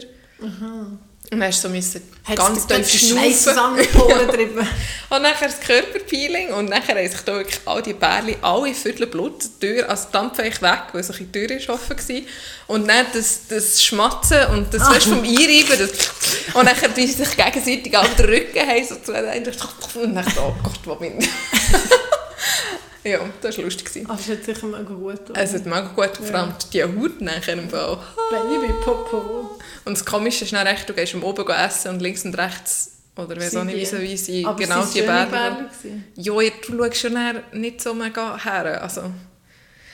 Und 1.32 1.40
dann 1.40 1.48
hast 1.48 1.64
du 1.64 1.70
so 1.70 1.74
müssen 1.74 2.02
Hat 2.26 2.36
ganz 2.36 2.68
tief 2.68 2.90
schnaufen. 2.90 3.56
Und 5.10 5.22
nachher 5.22 5.48
das 5.48 5.60
Körperpeeling 5.62 6.52
und 6.52 6.70
nachher 6.70 6.96
haben 6.96 7.08
sich 7.08 7.22
da 7.22 7.34
wirklich 7.34 7.60
all 7.66 7.82
die 7.82 7.94
Bärchen, 7.94 8.36
alle 8.42 8.74
Viertel 8.74 9.08
Blut, 9.08 9.44
die 9.44 9.68
Tür, 9.68 9.90
also 9.90 10.08
die 10.08 10.12
Dampf 10.14 10.40
eigentlich 10.40 10.62
weg, 10.62 10.84
weil 10.94 11.04
so 11.04 11.14
die 11.14 11.32
Tür 11.32 11.52
ist 11.52 11.70
offen 11.70 11.98
war. 11.98 12.22
Und 12.68 12.88
dann 12.88 13.06
das, 13.14 13.48
das 13.48 13.84
Schmatzen 13.84 14.46
und 14.48 14.74
das 14.74 14.90
weißt, 14.90 15.08
vom 15.08 15.20
Einreiben, 15.20 15.80
das, 15.80 15.92
und 16.54 16.66
nachher 16.66 16.90
sie 16.96 17.08
sich 17.08 17.38
gegenseitig 17.38 17.98
auf 17.98 18.16
den 18.16 18.26
Rücken 18.26 18.68
haben, 18.68 18.86
so 18.86 18.96
zu 18.96 19.14
und 19.14 20.16
dann 20.16 20.28
ich, 20.28 20.40
oh 20.40 20.56
Gott, 20.64 20.80
wo 20.86 20.96
bin 20.96 21.20
ich? 21.20 21.30
ja, 23.04 23.20
das 23.42 23.58
war 23.58 23.66
lustig. 23.66 24.06
Aber 24.08 24.20
es 24.20 24.30
hat 24.30 24.44
sicher 24.44 24.68
mal 24.68 24.84
gut. 24.84 25.30
oder? 25.30 25.42
Es 25.42 25.54
hat 25.54 25.66
mega 25.66 25.92
gut, 25.96 26.18
vor 26.18 26.36
allem 26.36 26.54
die 26.72 26.84
Haut 26.84 27.22
nachher 27.22 27.54
im 27.54 27.70
Fall. 27.70 27.98
Baby 28.30 28.74
Popo. 28.84 29.60
Und 29.86 29.98
das 29.98 30.06
Komische 30.06 30.46
ist 30.46 30.54
dann 30.54 30.68
echt, 30.68 30.88
du 30.88 30.94
gehst 30.94 31.16
Oben 31.16 31.48
essen 31.50 31.90
und 31.92 32.02
links 32.02 32.26
und 32.26 32.38
rechts, 32.38 33.02
oder 33.16 33.36
weiß 33.36 33.56
auch 33.58 33.64
nicht, 33.64 33.92
die? 33.92 34.02
wie 34.02 34.18
sie 34.18 34.46
Aber 34.46 34.58
genau 34.58 34.82
es 34.82 34.92
die 34.92 35.02
gewesen. 35.02 36.06
Ja, 36.16 36.34
du 36.34 36.78
schaust 36.78 36.98
schon 36.98 37.18
nicht 37.54 37.82
so 37.82 37.94
mega 37.94 38.38
her. 38.38 38.82
Also, 38.82 39.12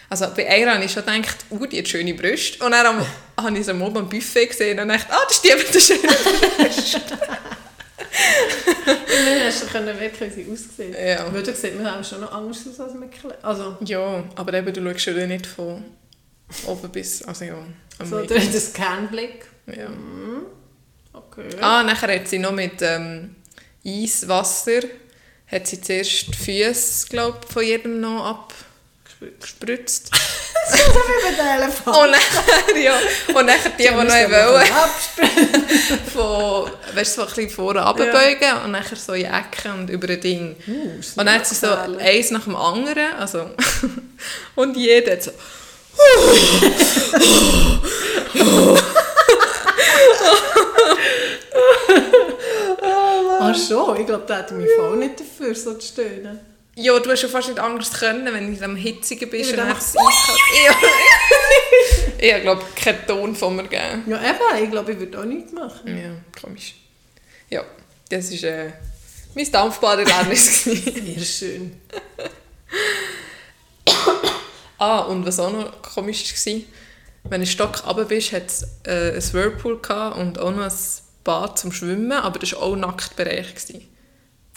also 0.09 0.27
bei 0.35 0.47
einer 0.47 0.75
habe 0.75 0.83
ich 0.83 0.91
schon 0.91 1.05
gedacht, 1.05 1.37
uh, 1.49 1.65
die 1.65 1.79
hat 1.79 1.87
schöne 1.87 2.13
Brüste. 2.13 2.63
Und 2.63 2.71
dann 2.71 3.05
habe 3.37 3.57
ich 3.57 3.65
sie 3.65 3.73
oben 3.73 3.97
am 3.97 4.09
Buffet 4.09 4.47
gesehen 4.47 4.79
und 4.79 4.89
dachte, 4.89 5.07
ah, 5.09 5.23
das 5.27 5.37
ist 5.37 5.45
die 5.45 5.55
mit 5.55 5.73
der 5.73 5.79
schönen 5.79 6.01
Brüste. 6.57 7.01
Immerhin 7.97 9.43
hast 9.47 9.63
du 9.63 9.67
können 9.67 9.99
wirklich, 9.99 10.35
wie 10.35 10.43
sie 10.43 10.51
ausgesehen 10.51 10.93
Ja. 10.93 11.33
Weil 11.33 11.43
da 11.43 11.53
sieht 11.53 11.75
man 11.81 11.87
auch 11.87 12.03
schon 12.03 12.21
noch 12.21 12.31
anders 12.31 12.59
aus 12.69 12.79
als 12.79 12.93
mit 12.93 13.11
Kle- 13.13 13.35
Also, 13.41 13.77
ja, 13.81 14.23
aber 14.35 14.53
eben, 14.53 14.73
du 14.73 14.83
schaust 14.83 15.01
schon 15.01 15.27
nicht 15.27 15.45
von 15.47 15.83
oben 16.67 16.89
bis, 16.91 17.23
also 17.23 17.45
ja, 17.45 17.57
am 17.99 18.05
so 18.07 18.21
durch 18.25 18.51
den 18.51 18.61
Scanblick. 18.61 19.45
ja. 19.67 19.89
Okay. 21.13 21.49
Ah, 21.61 21.83
nachher 21.83 22.13
hat 22.19 22.27
sie 22.27 22.37
noch 22.39 22.51
mit 22.51 22.81
ähm, 22.81 23.35
Eiswasser, 23.85 24.81
hat 25.47 25.67
sie 25.67 25.81
zuerst 25.81 26.27
die 26.27 26.33
Füße, 26.33 27.07
glaube 27.09 27.39
von 27.47 27.63
jedem 27.63 27.99
noch 27.99 28.25
abgespritzt. 29.21 30.11
so 30.69 30.77
wie 30.77 31.23
bei 31.23 31.31
den 31.31 31.61
Elefanten. 31.61 31.89
Und 31.89 32.11
nachher, 32.11 32.77
ja, 32.81 32.93
und 33.33 33.45
nachher 33.45 33.69
die, 33.71 33.83
die 33.83 33.89
noch 33.89 34.03
wollen, 34.03 34.67
von, 36.13 36.71
weißt 36.95 37.17
du, 37.17 37.21
so 37.21 37.27
ein 37.27 37.27
bisschen 37.27 37.49
vorne 37.49 37.85
runterbeugen 37.85 38.63
und 38.63 38.71
nachher 38.71 38.95
so 38.95 39.13
in 39.13 39.21
die 39.21 39.25
Ecke 39.25 39.73
und 39.73 39.89
über 39.89 40.09
ein 40.09 40.21
Ding. 40.21 40.55
Uh, 40.67 40.71
und 40.71 41.17
dann 41.17 41.33
hat 41.33 41.47
sie 41.47 41.55
so 41.55 41.67
eins 41.67 42.31
nach 42.31 42.43
dem 42.43 42.55
anderen, 42.55 43.13
also, 43.19 43.49
und 44.55 44.77
jeder 44.77 45.13
hat 45.13 45.23
so, 45.23 45.31
Ach 53.39 53.55
schon, 53.55 53.99
ich 53.99 54.05
glaube, 54.05 54.25
da 54.27 54.37
hätte 54.37 54.53
mich 54.53 54.69
voll 54.77 54.97
nicht 54.97 55.19
dafür, 55.19 55.55
so 55.55 55.73
zu 55.75 55.87
stöhnen. 55.87 56.56
Ja, 56.79 56.99
du 56.99 57.09
hast 57.09 57.23
ja 57.23 57.27
fast 57.27 57.47
nicht 57.47 57.59
anders 57.59 57.91
können, 57.91 58.31
wenn 58.31 58.55
du 58.55 58.63
am 58.63 58.75
hitzigen 58.75 59.27
bist 59.31 59.51
Ich 59.51 59.57
und 59.57 59.57
dann. 59.57 59.69
Ja. 59.69 60.75
ich 62.37 62.41
glaube, 62.43 62.63
keinen 62.75 63.07
Ton 63.07 63.35
von 63.35 63.55
mir 63.55 63.63
geben. 63.63 64.03
Ja, 64.05 64.21
eben, 64.21 64.63
ich 64.63 64.69
glaube, 64.69 64.91
ich 64.91 64.99
würde 64.99 65.19
auch 65.19 65.25
nichts 65.25 65.51
machen. 65.53 65.97
Ja, 65.97 66.11
komisch. 66.39 66.75
Ja, 67.49 67.63
das 68.09 68.31
war 68.31 68.49
äh, 68.49 68.73
mein 69.33 69.51
Dampfbaderlebnis. 69.51 70.63
Sehr 70.65 71.19
schön. 71.19 71.81
ah, 74.77 74.99
und 74.99 75.25
was 75.25 75.39
auch 75.39 75.51
noch 75.51 75.81
komisch 75.81 76.31
war, 76.31 76.53
wenn 76.53 76.63
du 77.31 77.35
einen 77.37 77.45
Stock 77.47 77.87
runter 77.87 78.05
bist, 78.05 78.33
hat 78.33 78.45
es 78.45 78.67
äh, 78.83 79.15
ein 79.15 79.33
Whirlpool 79.33 79.81
und 80.19 80.37
auch 80.37 80.51
noch 80.51 80.63
ein 80.63 80.77
Bad 81.23 81.57
zum 81.57 81.71
Schwimmen, 81.71 82.11
aber 82.11 82.37
das 82.37 82.53
war 82.53 82.61
auch 82.61 82.75
Nacktbereich. 82.75 83.55
Gewesen. 83.55 83.96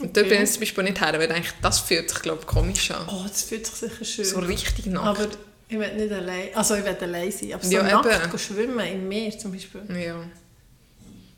Und 0.00 0.16
dort 0.16 0.26
Okay. 0.26 0.34
bin 0.36 0.44
ich 0.44 0.50
zum 0.52 0.60
Beispiel 0.60 0.84
nicht 0.84 1.00
her, 1.00 1.12
weil 1.12 1.22
ich 1.22 1.28
denke, 1.28 1.48
das 1.62 1.80
fühlt 1.80 2.08
sich, 2.10 2.20
glaube 2.22 2.38
ich, 2.40 2.46
komisch 2.46 2.90
an. 2.90 3.06
Oh, 3.08 3.24
das 3.28 3.42
fühlt 3.42 3.66
sich 3.66 3.74
sicher 3.76 4.04
schön. 4.04 4.24
So 4.24 4.38
richtig 4.40 4.86
nackt. 4.86 5.06
aber 5.06 5.28
ich 5.68 5.78
will 5.78 5.92
nicht 5.94 6.12
allein, 6.12 6.48
also 6.54 6.74
ich 6.74 6.84
will 6.84 6.96
allein 7.00 7.30
sein, 7.30 7.52
aber 7.52 7.64
so 7.64 7.70
Ja, 7.70 7.82
nackt 7.82 8.24
eben. 8.28 8.38
schwimmen 8.38 8.86
im 8.86 9.08
Meer 9.08 9.38
zum 9.38 9.52
Beispiel. 9.52 9.82
Ja. 10.02 10.16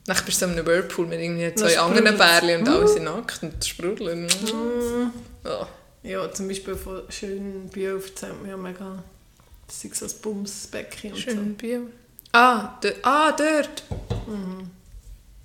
Dann 0.06 0.16
bist 0.24 0.40
du 0.42 0.46
so 0.46 0.50
in 0.52 0.58
einem 0.58 0.66
Whirlpool 0.66 1.06
mit 1.06 1.20
irgendwie 1.20 1.54
zwei 1.54 1.78
anderen. 1.78 2.16
Bärchen 2.16 2.60
und 2.60 2.68
alle 2.68 2.88
sind 2.88 3.04
nackt 3.04 3.42
und 3.42 3.64
sprudeln. 3.64 4.26
Mm. 4.26 5.12
Ja. 5.46 5.68
Ja, 6.04 6.32
zum 6.32 6.48
Beispiel 6.48 6.74
von 6.74 7.02
schönen 7.08 7.68
Bio 7.68 7.96
erzählt 7.98 8.42
mir 8.42 8.50
ja 8.50 8.56
mega, 8.56 9.04
das 9.68 9.84
ist 9.84 9.94
so 9.96 10.06
ein 10.06 10.12
Bumsbecken 10.22 11.12
und 11.12 11.18
Schön 11.20 11.54
Bio. 11.54 11.82
Ah, 12.32 12.78
dort. 12.80 12.96
Ah, 13.02 13.30
dort. 13.32 13.84
so. 13.88 14.30
Mhm. 14.32 14.70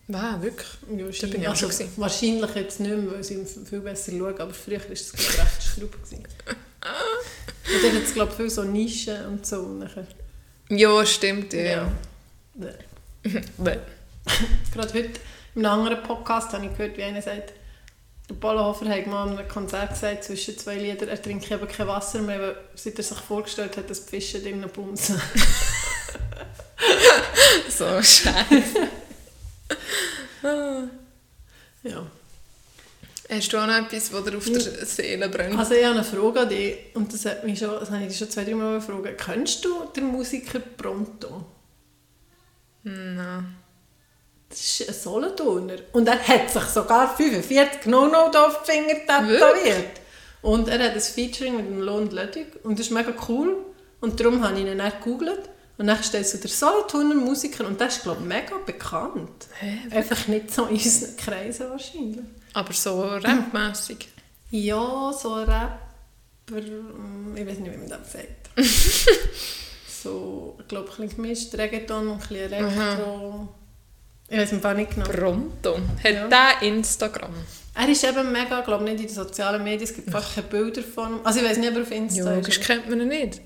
Wow, 0.10 0.42
wirklich? 0.42 0.68
Ja, 0.90 1.06
Da 1.22 1.28
bin 1.28 1.42
ich 1.42 1.48
also. 1.50 1.70
Wahrscheinlich 1.98 2.56
jetzt 2.56 2.80
nicht 2.80 2.96
mehr, 2.96 3.12
weil 3.12 3.24
sie 3.24 3.46
viel 3.46 3.82
besser 3.82 4.12
schauen, 4.14 4.40
aber 4.40 4.54
früher 4.54 4.80
war 4.80 4.92
es 4.92 5.14
ich, 5.14 5.38
recht 5.38 5.64
schraub. 5.64 5.96
und 6.12 7.84
dann 7.84 7.96
hat 7.96 8.04
es 8.04 8.14
glaube 8.14 8.32
ich 8.32 8.38
viel 8.38 8.50
so 8.50 8.64
Nischen 8.64 9.26
und 9.26 9.46
so. 9.46 9.58
Und 9.58 9.80
nachher, 9.80 10.08
Ja, 10.70 11.06
stimmt, 11.06 11.52
ja. 11.52 11.92
Ja. 12.56 12.72
Gerade 14.74 14.94
heute 14.94 15.20
in 15.56 15.66
einem 15.66 15.80
anderen 15.80 16.04
Podcast 16.04 16.54
habe 16.54 16.68
ich 16.68 16.78
gehört, 16.78 16.98
wie 16.98 17.04
einer 17.04 17.22
sagt, 17.22 17.52
der 18.30 18.36
Paul 18.36 18.60
Hofer 18.60 18.88
hat 18.90 19.08
mal 19.08 19.24
an 19.24 19.38
einem 19.38 19.48
Konzert 19.48 19.90
gesagt, 19.90 20.24
zwischen 20.24 20.58
zwei 20.58 20.76
Liedern, 20.76 21.10
er 21.10 21.22
trinkt 21.22 21.50
eben 21.52 21.68
kein 21.68 21.88
Wasser 21.88 22.20
mehr, 22.20 22.40
weil 22.40 22.56
seit 22.76 22.98
er 22.98 23.04
sich 23.04 23.18
vorgestellt 23.18 23.76
hat, 23.76 23.90
dass 23.90 24.06
die 24.06 24.10
Fische 24.10 24.40
drin 24.40 24.66
bumsen. 24.74 25.20
so 27.70 27.86
scheiße. 27.86 28.88
Ja. 31.84 32.08
Hast 33.30 33.52
du 33.52 33.58
auch 33.58 33.68
noch 33.68 33.76
etwas, 33.76 34.10
das 34.10 34.24
dir 34.24 34.38
auf 34.38 34.46
der 34.46 34.86
Seele 34.86 35.28
brennt? 35.28 35.60
Also 35.60 35.74
ich 35.74 35.84
habe 35.84 35.96
eine 35.96 36.04
Frage 36.04 36.40
an 36.42 36.50
dich, 36.50 36.78
und 36.94 37.14
das, 37.14 37.26
hat 37.26 37.44
mich 37.44 37.60
schon, 37.60 37.72
das 37.72 37.92
habe 37.92 38.04
ich 38.04 38.10
dich 38.10 38.18
schon 38.18 38.30
zwei, 38.30 38.46
drei 38.46 38.56
Mal 38.56 38.80
gefragt. 38.80 39.22
Kennst 39.26 39.66
du 39.66 39.86
den 39.96 40.06
Musiker 40.06 40.60
Pronto? 40.60 41.46
Nein. 42.84 43.56
Das 44.50 44.60
ist 44.60 44.88
ein 44.88 44.96
Solothurner. 44.96 45.76
Und 45.92 46.08
er 46.08 46.26
hat 46.26 46.50
sich 46.50 46.64
sogar 46.64 47.16
45 47.18 47.86
No-No 47.88 48.28
auf 48.28 48.64
die 48.64 48.72
Finger 48.72 48.94
tätowiert. 48.94 50.00
Und 50.42 50.70
er 50.70 50.86
hat 50.86 50.94
ein 50.94 51.02
Featuring 51.02 51.58
mit 51.58 51.66
dem 51.66 51.82
Lohn 51.82 52.10
Lödig. 52.10 52.64
Und 52.64 52.80
das 52.80 52.88
ist 52.88 52.94
mega 52.94 53.14
cool. 53.28 53.58
Und 54.00 54.20
darum 54.20 54.42
habe 54.42 54.58
ich 54.58 54.66
ihn 54.66 54.78
dann 54.78 54.92
gegoogelt. 54.92 55.50
Und 55.78 55.88
dann 55.88 56.02
steht 56.04 56.28
so 56.28 56.38
der 56.40 56.50
Solothurner 56.50 57.14
Musiker. 57.16 57.66
Und 57.68 57.80
der 57.80 57.88
ist, 57.88 58.02
glaube 58.04 58.22
ich, 58.22 58.28
mega 58.28 58.56
bekannt. 58.66 59.48
Hä? 59.60 59.78
Einfach 59.92 60.28
nicht 60.28 60.52
so 60.54 60.66
in 60.66 60.76
unseren 60.76 61.16
Kreisen 61.18 61.70
wahrscheinlich. 61.70 62.26
Aber 62.54 62.74
so 62.74 63.02
rapmässig. 63.04 64.08
Ja, 64.50 65.14
so 65.14 65.34
ein 65.34 65.44
Rapper... 65.50 66.62
mm, 66.62 67.36
Ich 67.38 67.46
weiß 67.48 67.60
nicht, 67.60 67.74
wie 67.74 67.78
man 67.78 67.90
das 67.90 68.12
sagt. 68.12 68.50
so, 70.04 70.56
ich 70.60 70.68
glaube, 70.68 70.90
ein 70.90 70.96
bisschen 71.08 71.22
gemischt. 71.24 71.54
Reggaeton 71.56 72.08
und 72.08 72.14
ein 72.14 72.18
bisschen 72.20 72.52
Elektro. 72.54 73.48
Ich 74.30 74.38
weiß 74.38 74.54
Fall 74.62 74.76
nicht 74.76 74.92
genau. 74.96 75.06
Pronto. 75.08 75.78
Hat 76.04 76.12
Ja. 76.14 76.28
der 76.28 76.68
Instagram? 76.68 77.34
Er 77.76 77.88
ist 77.90 78.04
eben 78.04 78.32
mega, 78.32 78.62
glaube 78.62 78.84
nicht 78.84 79.00
in 79.00 79.06
den 79.08 79.10
sozialen 79.16 79.64
Medien. 79.64 79.84
Es 79.84 79.94
gibt 79.94 80.10
fast 80.10 80.34
keine 80.36 80.48
Bilder 80.48 80.82
von 80.82 81.18
ihm. 81.18 81.20
Also 81.24 81.40
ich 81.40 81.46
weiß 81.46 81.58
nicht, 81.60 81.70
ob 81.70 81.76
er 81.76 81.82
auf 81.84 81.92
Insta 81.92 82.24
Ja, 82.34 82.40
ist. 82.40 82.48
das 82.48 82.60
kennt 82.60 82.90
man 82.90 83.00
ihn 83.02 83.08
nicht. 83.10 83.42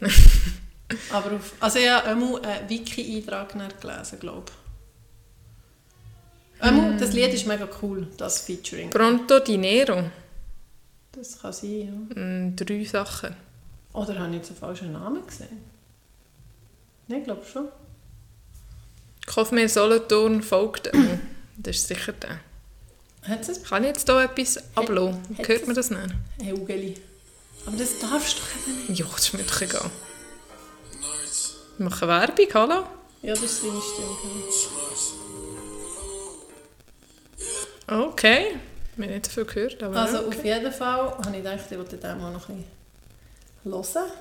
Aber 1.12 1.36
auf, 1.36 1.54
also 1.60 1.80
ich 1.80 1.90
habe 1.90 2.08
einmal 2.08 2.42
einen 2.46 2.70
Wiki-Eintrag 2.70 3.82
gelesen, 3.82 4.20
glaube 4.20 4.52
ich. 4.52 6.62
Einmal, 6.64 6.96
Das 6.98 7.14
Lied 7.14 7.34
ist 7.34 7.48
mega 7.48 7.68
cool, 7.82 8.08
das 8.18 8.42
Featuring. 8.42 8.90
Pronto 8.92 9.40
Dinero. 9.40 10.04
Das 11.12 11.42
kann 11.42 11.52
sein, 11.54 12.08
ja. 12.16 12.22
Mm, 12.22 12.56
drei 12.56 12.84
Sachen. 12.86 13.36
Oder 13.94 14.20
habe 14.20 14.30
ich 14.30 14.36
jetzt 14.38 14.50
einen 14.52 14.60
falschen 14.60 14.92
Namen 14.94 15.26
gesehen? 15.26 15.58
Nein, 17.08 17.20
ich 17.20 17.26
glaube 17.26 17.44
schon. 17.52 17.68
Kauf 19.26 19.52
mir 19.52 19.68
Solothurn 19.68 20.42
folgt. 20.42 20.92
Das 21.58 21.76
ist 21.78 21.88
sicher 21.88 22.14
der. 22.14 22.40
Hat 23.24 23.48
es 23.48 23.64
Kann 23.64 23.84
ich 23.84 23.90
jetzt 23.90 24.10
hier 24.10 24.22
etwas 24.24 24.58
ablassen? 24.76 25.22
Hört 25.38 25.68
man 25.68 25.76
das 25.76 25.90
nicht? 25.92 26.02
ein 26.40 26.52
Hugeli? 26.52 26.96
Aber 27.66 27.78
das 27.78 28.00
darfst 28.00 28.38
du 28.38 28.42
doch 28.42 28.68
eben 28.68 28.88
nicht. 28.88 29.00
Ja, 29.00 29.06
das 29.12 29.20
ist 29.28 29.34
mir 29.34 29.44
doch 29.44 29.62
egal. 29.62 29.90
Wir 31.82 31.90
machen 31.90 32.08
Werbung, 32.10 32.46
hallo? 32.54 32.84
Ja, 33.24 33.34
das 33.34 33.42
ist 33.42 33.62
seine 33.62 33.82
Stimme. 33.82 34.16
Okay. 38.06 38.56
Wir 38.96 39.06
haben 39.08 39.14
nicht 39.16 39.26
so 39.26 39.32
viel 39.32 39.46
gehört, 39.46 39.82
aber 39.82 39.96
Also 39.96 40.20
okay. 40.20 40.28
auf 40.28 40.46
jeden 40.46 40.72
Fall 40.72 41.00
habe 41.18 41.30
ich 41.32 41.38
gedacht, 41.44 41.60
ich 41.72 41.78
wollte 41.80 41.98
den 41.98 42.22
mal 42.22 42.32
noch 42.32 42.48
ein 42.50 42.64
bisschen 43.64 43.96
hören. 43.96 44.12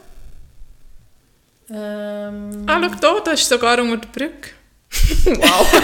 Ähm, 1.70 2.64
Ah, 2.66 2.80
schau 2.82 2.94
da, 2.98 3.20
da 3.26 3.32
ist 3.32 3.46
sogar 3.46 3.78
unter 3.78 3.98
der 3.98 4.08
Brücke. 4.08 4.52
wow. 5.26 5.70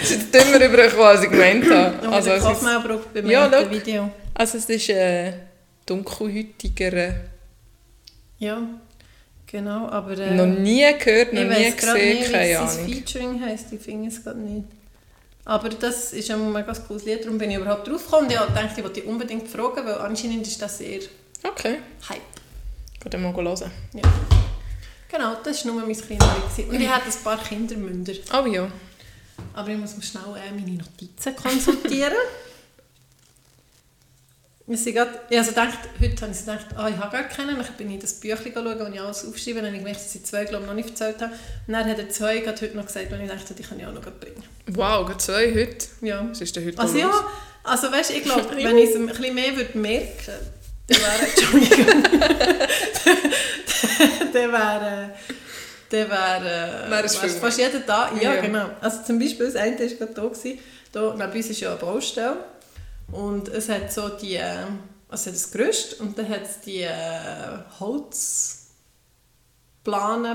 das 0.00 0.10
ist 0.10 0.34
dümmer 0.34 0.58
übergekommen, 0.64 1.04
als 1.06 1.22
ich 1.22 1.30
gemeint 1.30 1.70
habe. 1.70 1.98
Also, 2.08 2.30
Also, 2.30 2.30
der 2.30 2.36
es 2.38 2.44
ist, 2.62 2.64
beim 3.12 3.30
Ja. 3.30 3.70
Video. 3.70 4.10
also 4.32 4.56
es 4.56 4.70
ist 4.70 4.88
äh, 4.88 5.34
dunkelhäutiger. 5.84 7.14
Ja, 8.38 8.62
genau, 9.52 9.88
aber... 9.88 10.18
Äh, 10.18 10.34
noch 10.34 10.46
nie 10.46 10.84
gehört, 10.98 11.32
noch 11.32 11.42
ich 11.42 11.48
nie 11.48 11.70
gesehen, 11.70 12.18
nicht, 12.18 12.28
wie 12.28 12.32
keine 12.32 12.58
Ahnung. 12.58 12.88
Featuring 12.88 13.44
heisst, 13.44 13.72
ich 13.72 13.80
finde 13.80 14.08
es 14.08 14.24
gerade 14.24 14.40
nicht. 14.40 14.66
Aber 15.44 15.68
das 15.68 16.12
ist 16.12 16.30
ein 16.30 16.52
mega 16.52 16.72
cooles 16.72 17.04
Lied, 17.04 17.24
darum 17.24 17.38
bin 17.38 17.50
ich 17.50 17.56
überhaupt 17.56 17.86
drauf 17.86 18.04
gekommen. 18.04 18.26
Und 18.26 18.32
ich 18.32 18.38
dachte, 18.38 18.74
ich 18.76 18.84
wollte 18.84 19.00
dich 19.00 19.08
unbedingt 19.08 19.48
fragen, 19.48 19.84
weil 19.84 19.94
anscheinend 19.94 20.46
ist 20.46 20.60
das 20.60 20.78
sehr 20.78 21.00
Okay, 21.44 21.78
Hype. 22.08 22.20
geht 23.02 23.20
mal 23.20 23.34
hören. 23.34 23.70
Ja. 23.94 24.02
Genau, 25.10 25.36
das 25.44 25.64
war 25.66 25.72
nur 25.72 25.82
mein 25.82 25.96
kleines 25.96 26.56
Lied. 26.56 26.68
Und 26.68 26.80
ich 26.80 26.88
hatte 26.88 27.08
ein 27.08 27.24
paar 27.24 27.38
Kindermünder. 27.42 28.12
Oh 28.32 28.46
ja. 28.46 28.68
Aber 29.54 29.68
ich 29.68 29.78
muss 29.78 29.96
mir 29.96 30.02
schnell 30.02 30.22
äh, 30.36 30.52
meine 30.52 30.78
Notizen 30.78 31.36
konsultieren. 31.36 32.12
Wir 34.72 34.78
sind 34.78 34.94
grad, 34.94 35.08
ich 35.28 35.36
also 35.36 35.50
gedacht, 35.50 35.78
heute 36.00 36.22
habe 36.22 36.32
ich 36.32 36.38
gedacht, 36.38 36.64
ah, 36.76 36.88
ich 36.88 36.96
habe 36.96 37.12
gar 37.12 37.24
keinen. 37.24 37.58
Dann 37.58 37.66
bin 37.76 37.88
ich 37.88 37.94
in 37.96 38.00
das 38.00 38.14
Büchlein 38.14 38.52
schauen, 38.54 38.80
wo 38.80 38.86
ich 38.90 39.00
alles 39.02 39.26
aufschreibe. 39.26 39.56
Dann 39.56 39.66
habe 39.66 39.74
ich 39.76 39.82
gemerkt, 39.82 40.00
dass 40.00 40.14
ich 40.14 40.24
zwei 40.24 40.46
glaube 40.46 40.62
ich, 40.64 40.68
noch 40.68 40.74
nicht 40.74 40.88
erzählt 40.88 41.20
habe. 41.20 41.32
Und 41.66 41.74
dann 41.74 41.84
hat 41.90 41.98
er 41.98 42.08
zwei 42.08 42.38
gerade 42.38 42.58
heute 42.58 42.74
noch 42.78 42.86
gesagt, 42.86 43.12
und 43.12 43.20
ich 43.20 43.28
dachte, 43.28 43.52
die 43.52 43.62
kann 43.62 43.78
ich 43.78 43.84
auch 43.86 43.92
noch 43.92 44.00
bringen. 44.00 44.42
Wow, 44.68 45.04
gerade 45.04 45.18
zwei 45.18 45.52
heute. 45.54 45.86
Ja. 46.00 46.26
Was 46.30 46.40
ist 46.40 46.56
denn 46.56 46.64
heute 46.66 46.78
Also 46.78 46.94
los? 46.94 47.02
ja, 47.02 47.26
also 47.64 47.92
weißt 47.92 48.10
du, 48.10 48.14
ich 48.14 48.22
glaube, 48.22 48.46
wenn 48.56 48.78
ich 48.78 48.88
es 48.88 48.96
ein 48.96 49.06
bisschen 49.08 49.34
mehr 49.34 49.54
würde 49.56 49.76
merken 49.76 50.32
dann 50.88 50.98
wäre, 50.98 51.26
Entschuldigung, 51.36 52.02
dann 54.32 54.52
wäre, 54.52 55.10
dann 55.90 56.10
wäre, 56.10 56.90
Wäre 56.90 57.04
es 57.04 57.16
fast 57.16 57.58
jeder 57.58 57.80
da. 57.80 58.10
Ja, 58.18 58.36
Ja. 58.36 58.40
genau. 58.40 58.70
Also 58.80 59.02
zum 59.06 59.18
Beispiel, 59.18 59.44
das 59.46 59.56
eine 59.56 59.78
war 59.78 59.86
gerade 59.86 60.14
da, 60.14 60.22
gewesen, 60.22 60.58
da 60.92 61.14
neben 61.14 61.32
uns 61.32 61.50
ist 61.50 61.60
ja 61.60 61.70
eine 61.72 61.78
Baustelle 61.78 62.36
und 63.12 63.48
es 63.48 63.68
hat 63.68 63.92
so 63.92 64.08
die, 64.08 64.40
also 65.08 65.30
es 65.30 65.46
ein 65.46 65.52
Gerüst 65.58 66.00
und 66.00 66.18
dann 66.18 66.28
hat 66.28 66.42
es 66.42 66.60
die 66.60 66.82
äh, 66.82 66.90
Holzplanen, 67.78 68.62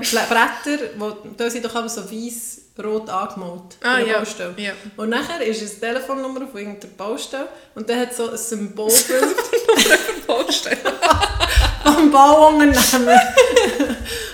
Bretter, 0.00 0.78
wo, 0.98 1.10
da 1.36 1.50
sind 1.50 1.64
doch 1.64 1.74
aber 1.74 1.88
so 1.88 2.02
weiß-rot 2.10 3.08
angemalt 3.10 3.76
Ah, 3.82 3.98
ja. 3.98 4.18
Baustelle. 4.18 4.54
ja. 4.56 4.72
Und 4.96 5.10
nachher 5.10 5.40
ist 5.44 5.60
eine 5.60 5.70
Telefonnummer 5.80 6.44
auf 6.44 6.54
irgendeiner 6.54 6.92
Baustelle 6.94 7.48
und 7.74 7.88
dann 7.88 8.00
hat 8.00 8.14
so 8.14 8.30
ein 8.30 8.36
Symbolbild 8.36 9.36
Baustelle. 10.26 10.78
am 11.84 12.10
Bauunternehmen. 12.10 13.18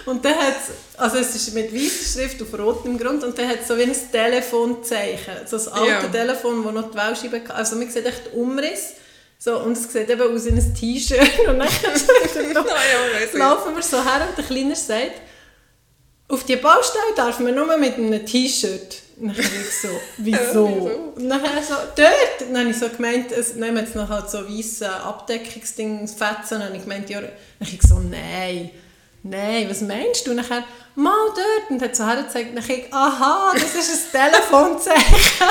und 0.07 0.25
dann 0.25 0.35
hat 0.35 0.55
also 0.97 1.19
es 1.19 1.35
ist 1.35 1.55
mit 1.55 1.75
weißer 1.75 2.21
Schrift 2.21 2.41
auf 2.41 2.59
rotem 2.59 2.97
Grund 2.99 3.25
und 3.25 3.37
dann 3.37 3.49
hat 3.49 3.61
es 3.63 3.69
so 3.69 3.77
wie 3.77 3.83
ein 3.83 3.95
Telefonzeichen. 4.13 5.35
So 5.47 5.57
ein 5.57 5.69
altes 5.69 5.89
Ja. 5.89 6.09
Telefon, 6.09 6.65
das 6.65 6.73
noch 6.73 6.91
die 6.91 6.97
Wählscheibe 6.97 7.41
hatte. 7.41 7.55
Also 7.55 7.77
man 7.77 7.91
sieht 7.91 8.07
echt 8.07 8.27
den 8.27 8.33
Umriss. 8.35 8.95
So, 9.39 9.59
und 9.61 9.73
es 9.73 9.93
sieht 9.93 10.09
eben 10.09 10.23
aus 10.23 10.47
wie 10.47 10.51
ein 10.51 10.75
T-Shirt. 10.75 11.39
Und 11.49 11.59
dann 11.59 11.69
Nein, 12.45 12.55
ja, 12.55 13.39
laufen 13.39 13.75
wir 13.75 13.83
so 13.83 14.03
her 14.03 14.27
und 14.29 14.39
der 14.39 14.45
Kleiner 14.45 14.77
sagt, 14.77 15.21
auf 16.29 16.45
die 16.45 16.57
Baustelle 16.57 17.15
darf 17.17 17.41
man 17.41 17.55
nur 17.55 17.77
mit 17.77 17.95
einem 17.95 18.25
T-Shirt. 18.25 19.03
Dann 19.17 19.31
ich 19.31 19.81
so, 19.83 19.89
wieso? 20.19 20.65
Und 21.15 21.29
dann 21.29 21.41
so, 21.63 21.75
dort. 21.97 22.49
Und 22.49 22.55
dann 22.55 22.61
habe 22.61 22.71
ich 22.71 22.79
so 22.79 22.89
gemeint, 22.89 23.33
es 23.33 23.55
nehmen 23.55 23.79
jetzt 23.79 23.95
noch 23.95 24.09
halt 24.09 24.31
so 24.31 24.49
weiße 24.49 24.89
Abdeckungsding, 24.89 26.09
Fetzen. 26.09 26.23
Und 26.29 26.51
dann 26.51 26.63
habe 26.69 26.77
ich 26.77 26.83
gemeint, 26.83 27.11
ja, 27.11 27.21
dann 27.21 27.33
ich 27.61 27.83
so, 27.83 27.99
nein, 27.99 28.71
nein, 29.25 29.69
was 29.69 29.81
meinst 29.81 30.27
du? 30.27 30.31
Und 30.31 30.37
dann 30.37 30.65
mal 30.95 31.29
dort. 31.35 31.71
Und 31.71 31.83
hat 31.83 31.97
so 31.97 32.07
hergezeigt, 32.07 32.51
und 32.51 32.57
dann 32.57 32.71
ich, 32.71 32.93
aha, 32.93 33.53
das 33.55 33.75
ist 33.75 34.15
ein 34.15 34.31
Telefonzeichen. 34.31 35.49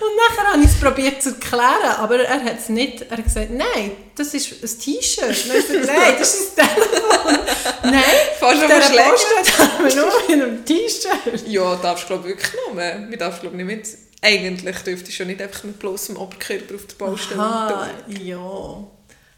Und 0.00 0.10
nachher 0.16 0.52
habe 0.52 0.62
ich 0.62 0.68
es 0.68 0.80
probiert 0.80 1.22
zu 1.22 1.30
erklären, 1.30 1.96
aber 1.98 2.18
er 2.18 2.42
hat 2.42 2.58
es 2.58 2.68
nicht. 2.68 3.02
Er 3.02 3.16
hat 3.16 3.24
gesagt, 3.24 3.50
nein, 3.50 3.92
das 4.16 4.34
ist 4.34 4.52
ein 4.52 4.78
T-Shirt. 4.80 5.46
Nein, 5.86 6.14
das 6.18 6.34
ist 6.34 6.58
ein 6.58 6.66
Telefon. 6.66 7.38
nein, 7.84 8.02
Fast 8.40 8.62
der 8.62 8.68
Post 8.68 9.58
haben 9.58 9.86
wir 9.86 9.94
nur 9.94 10.06
mit 10.06 10.30
einem 10.30 10.64
T-Shirt. 10.64 11.46
Ja, 11.46 11.76
darfst 11.76 12.04
du 12.04 12.08
glaube 12.08 12.24
wirklich 12.24 12.52
nur. 12.66 12.76
Wir 12.76 13.18
dürfen 13.18 13.40
glaube 13.40 13.56
nicht 13.56 13.66
mit... 13.66 13.88
Eigentlich 14.24 14.76
dürftest 14.78 15.08
du 15.08 15.12
schon 15.12 15.26
nicht 15.28 15.42
einfach 15.42 15.64
mit 15.64 15.78
bloßem 15.78 16.16
Oberkörper 16.16 16.76
auf 16.76 16.86
der 16.86 16.94
Baustelle 16.94 17.40
Aha, 17.40 17.90
ja. 18.06 18.84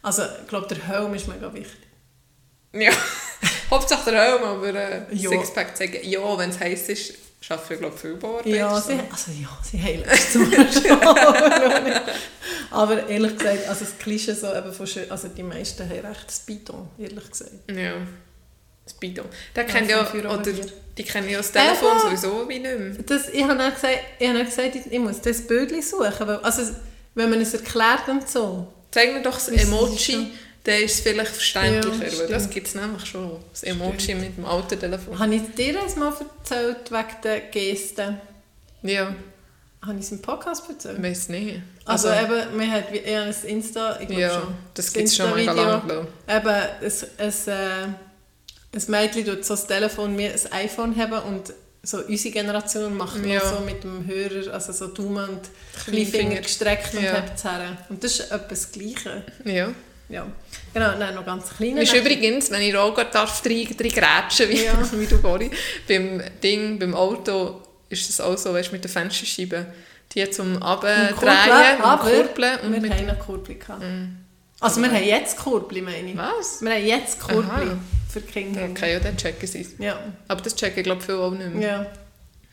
Also, 0.03 0.23
ich 0.41 0.47
glaube, 0.47 0.67
der 0.67 0.87
Helm 0.87 1.13
ist 1.15 1.27
mega 1.27 1.51
wichtig. 1.51 1.84
Ja, 2.75 2.91
Hauptsache 3.71 4.11
der 4.11 4.21
Helm, 4.21 4.43
aber 4.43 4.73
äh, 4.73 5.01
Ja. 5.11 5.29
Sixpack 5.29 5.75
zeigen. 5.77 5.99
Ja, 6.03 6.37
wenn 6.37 6.49
es 6.49 6.59
heiß 6.59 6.89
ist, 6.89 7.13
arbeiten 7.49 7.69
wir 7.69 7.77
glaube 7.77 7.95
ich 7.95 8.01
viel 8.01 8.15
Bauarbeit. 8.15 8.45
Ja, 8.47 8.79
sie, 8.81 8.93
also 9.11 9.31
ja, 9.31 9.49
sie 9.63 9.81
heilen 9.81 10.03
es 10.07 10.31
zum 10.33 10.51
schon. 10.51 10.99
Aber 12.71 13.07
ehrlich 13.07 13.37
gesagt, 13.37 13.67
also 13.67 13.85
das 13.85 13.97
Klischee 13.97 14.33
so 14.33 14.53
eben 14.53 14.73
von 14.73 14.87
schön, 14.87 15.09
also 15.09 15.27
die 15.29 15.43
meisten 15.43 15.87
haben 15.87 16.05
recht 16.05 16.31
Speedon, 16.31 16.89
ehrlich 16.99 17.29
gesagt. 17.29 17.51
Ja. 17.71 17.93
Das 18.83 18.93
Bidon. 18.93 19.25
Der 19.55 19.63
Ja, 19.65 19.69
kennt 19.71 19.89
ja, 19.89 20.01
oder 20.13 20.51
hier. 20.51 20.65
die 20.95 21.03
kennen 21.03 21.27
ja 21.27 21.39
das 21.39 21.51
Telefon 21.51 21.89
Eben. 21.93 22.01
sowieso 22.01 22.47
wie 22.47 22.59
nicht 22.59 22.77
mehr. 22.79 22.93
Das, 23.03 23.29
ich 23.29 23.41
habe 23.43 23.57
dann 23.57 23.73
gesagt, 23.73 23.97
ich, 24.19 24.29
habe 24.29 24.45
gesagt, 24.45 24.75
ich, 24.75 24.99
muss 24.99 25.21
das 25.21 25.47
Bildchen 25.47 25.81
suchen, 25.81 26.27
weil, 26.27 26.37
also 26.37 26.61
wenn 27.15 27.31
man 27.31 27.41
es 27.41 27.53
erklärt 27.55 28.07
und 28.07 28.29
so. 28.29 28.71
Zeig 28.91 29.11
mir 29.13 29.23
doch 29.23 29.33
das 29.33 29.47
Emoji? 29.47 30.27
Dann 30.65 30.81
ist 30.81 30.95
es 30.95 30.99
vielleicht 31.01 31.31
verständlicher, 31.31 31.95
Ja, 31.95 32.19
weil 32.19 32.27
das 32.27 32.41
stimmt. 32.43 32.51
gibt 32.53 32.67
es 32.67 32.75
nämlich 32.75 33.05
schon. 33.05 33.39
Das 33.51 33.63
Emoji 33.63 34.15
mit 34.15 34.35
dem 34.37 34.45
alten 34.45 34.79
Telefon. 34.79 35.17
Habe 35.17 35.35
ich 35.35 35.41
dir 35.55 35.73
das 35.73 35.95
mal 35.95 36.11
erzählt 36.13 36.91
wegen 36.91 37.21
der 37.23 37.39
Gesten? 37.41 38.17
Ja, 38.81 39.15
Habe 39.85 39.99
ich 39.99 40.05
es 40.05 40.11
im 40.11 40.21
Podcast 40.21 40.67
erzählt? 40.69 40.97
ich 40.97 41.03
weiß 41.03 41.29
nicht. 41.29 41.61
Also, 41.85 42.09
eben, 42.09 42.59
wir 42.59 42.71
haben 42.71 42.93
eher 42.93 43.21
ein 43.23 43.35
Insta, 43.47 43.99
ich 44.01 44.07
glaube 44.07 44.21
ja, 44.21 44.29
schon. 44.41 44.55
das 44.73 44.91
gibt 44.91 45.07
es 45.07 45.15
schon 45.15 45.33
mega 45.35 45.51
Insta-Video. 45.51 45.71
lange, 45.71 45.83
glaube 45.85 46.07
Eben, 46.27 46.47
ein, 46.49 47.27
ein, 47.27 47.93
äh, 47.93 48.77
ein 48.77 48.83
Mädchen 48.87 49.25
tut 49.25 49.45
so 49.45 49.53
das 49.53 49.67
Telefon 49.67 50.17
wie 50.17 50.25
ein 50.27 50.51
iPhone 50.51 50.95
haben 50.97 51.19
und 51.35 51.53
so 51.83 51.99
unsere 51.99 52.33
Generation 52.33 52.97
macht 52.97 53.23
Ja. 53.23 53.39
so 53.47 53.59
mit 53.59 53.83
dem 53.83 54.07
Hörer, 54.07 54.51
also 54.55 54.71
so 54.73 54.87
Daumen 54.87 55.29
und 55.29 55.41
Kleinfinger. 55.85 56.41
Gestreckt 56.41 56.95
und 56.95 57.03
Ja. 57.03 57.13
hebt 57.13 57.33
es 57.37 57.43
her. 57.43 57.77
Und 57.89 58.03
das 58.03 58.13
ist 58.19 58.31
etwas 58.31 58.47
das 58.49 58.71
Gleiche. 58.71 59.23
ich. 59.45 59.51
Ja. 59.53 59.71
Ja. 60.09 60.27
Genau, 60.73 60.91
dann 60.99 61.15
noch 61.15 61.25
ganz 61.25 61.49
kleine. 61.55 61.81
Ist 61.81 61.93
übrigens, 61.95 62.51
wenn 62.51 62.61
ich 62.61 62.75
auch 62.75 62.93
darf, 63.11 63.41
drei, 63.41 63.67
drei 63.77 63.87
grätschen, 63.89 64.49
wie, 64.49 64.65
Ja. 64.65 64.73
wie 64.91 65.05
du 65.07 65.17
vorhin, 65.17 65.51
beim 65.87 66.21
Ding, 66.43 66.77
beim 66.79 66.93
Auto 66.93 67.61
ist 67.89 68.07
das 68.09 68.19
auch 68.21 68.37
so, 68.37 68.53
weißt, 68.53 68.71
mit 68.71 68.83
den 68.83 68.91
Fensterscheiben, 68.91 69.65
die 70.13 70.29
zum 70.29 70.61
Abdrehen 70.61 71.15
Kurbeln, 71.15 71.81
und 71.83 71.99
Kurbeln. 71.99 72.59
Und 72.61 72.73
wir 72.73 72.81
mit, 72.81 72.93
haben 72.93 73.07
noch 73.07 73.19
Kurbel 73.19 73.55
gehabt. 73.55 73.83
Also 74.59 74.81
wir 74.81 74.91
haben 74.91 75.03
jetzt 75.03 75.37
Kurbel, 75.37 75.81
meine 75.81 76.09
ich. 76.11 76.17
was? 76.17 76.61
Wir 76.61 76.71
haben 76.71 76.85
jetzt 76.85 77.19
Kurbel 77.19 77.43
Aha. 77.49 77.77
für 78.11 78.21
die 78.21 78.31
Kinder. 78.31 78.67
Okay, 78.71 78.93
ja, 78.93 78.99
dann 78.99 79.17
checken 79.17 79.47
sie 79.47 79.61
es. 79.61 79.69
Ja, 79.79 79.99
Aber 80.27 80.41
das 80.41 80.55
checken, 80.55 80.83
glaube 80.83 80.99
ich, 80.99 81.05
viele 81.05 81.19
auch 81.19 81.31
nicht 81.31 81.53
mehr. 81.53 81.67
ja, 81.67 81.85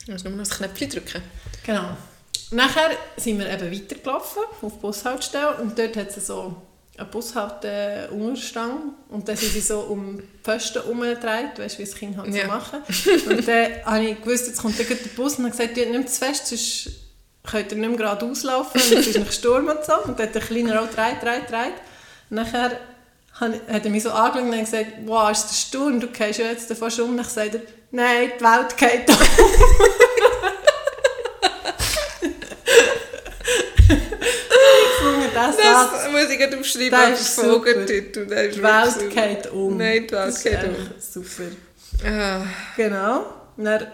Du 0.05 0.11
musst 0.11 0.25
nur 0.25 0.33
noch 0.33 0.39
das 0.47 0.57
Knöpfchen 0.57 0.89
drücken. 0.89 1.21
genau. 1.65 1.95
Nachher 2.51 2.91
sind 3.17 3.39
wir 3.39 3.49
eben 3.49 3.71
weitergelaufen 3.71 4.43
auf 4.61 4.73
die 4.73 4.79
Bushaltestelle 4.79 5.55
und 5.57 5.77
dort 5.79 5.95
hat 5.97 6.15
es 6.15 6.27
so 6.27 6.55
eine 6.95 7.07
Bushalte-Unterstange 7.07 8.93
und 9.09 9.27
dann 9.27 9.35
sind 9.35 9.51
sie 9.51 9.61
so 9.61 9.79
um 9.81 10.17
die 10.19 10.23
Pfosten 10.43 10.83
umgedreht, 10.83 11.57
weißt 11.57 11.75
du, 11.75 11.79
wie 11.79 11.85
das 11.85 11.95
Kind 11.95 12.17
halt 12.17 12.33
Ja. 12.33 12.43
so 12.43 12.47
machen. 12.49 12.83
Und 13.29 13.47
dann 13.47 13.71
habe 13.85 14.03
ich 14.05 14.21
gewusst, 14.21 14.47
jetzt 14.47 14.61
kommt 14.61 14.77
der 14.77 14.85
Bus 15.15 15.35
und 15.39 15.45
habe 15.45 15.51
gesagt, 15.57 15.75
«Tut 15.75 15.89
nicht 15.89 16.09
zu 16.09 16.19
fest, 16.25 16.47
sonst 16.47 16.89
könnt 17.49 17.71
ihr 17.71 17.77
nicht 17.79 17.89
mehr 17.89 17.97
geradeaus 17.97 18.43
laufen 18.43 18.79
und 18.79 18.91
es 18.99 19.07
ist 19.07 19.17
noch 19.19 19.31
Sturm 19.31 19.67
und 19.69 19.83
so. 19.83 19.93
Und 20.05 20.19
dann 20.19 20.27
hat 20.27 20.35
der 20.35 20.41
Kleine 20.41 20.79
auch 20.79 20.87
dreht, 20.87 21.21
dreht, 21.21 21.49
dreht. 21.49 21.73
Nachher 22.29 22.79
han- 23.39 23.59
hat 23.71 23.83
er 23.85 23.89
mich 23.89 24.03
so 24.03 24.11
angeschaut 24.11 24.43
und 24.53 24.59
gesagt, 24.59 24.87
wow, 25.05 25.31
ist 25.31 25.47
der 25.49 25.55
Sturm, 25.55 25.99
du 25.99 26.07
gehst 26.07 26.39
ja 26.39 26.45
jetzt 26.45 26.71
fast 26.73 26.99
um. 26.99 27.17
Dann 27.17 27.25
sagt 27.25 27.55
er, 27.55 27.61
nein, 27.91 28.31
die 28.39 28.43
Welt 28.43 28.77
geht 28.77 29.09
um. 29.09 29.15
ich 33.89 34.97
gefunden, 34.97 35.22
das, 35.33 35.57
Das 35.57 36.11
muss 36.11 36.29
ich 36.29 36.37
gerade 36.39 36.57
umschreiben 36.57 36.91
Das 36.91 37.01
als 37.01 37.21
ist 37.21 37.39
Folgetitel. 37.39 38.25
Das 38.27 38.41
ist 38.41 38.55
die 38.55 38.63
Welt 38.63 38.91
super. 38.93 39.07
geht 39.27 39.51
um. 39.51 39.77
Nein, 39.77 40.07
die 40.07 40.11
Welt 40.11 40.27
Das 40.27 40.37
ist 40.37 40.43
geht 40.43 40.63
um. 40.63 40.75
Super. 40.99 41.43
Ah, 42.05 42.41
Genau. 42.75 43.25
Dann, 43.57 43.87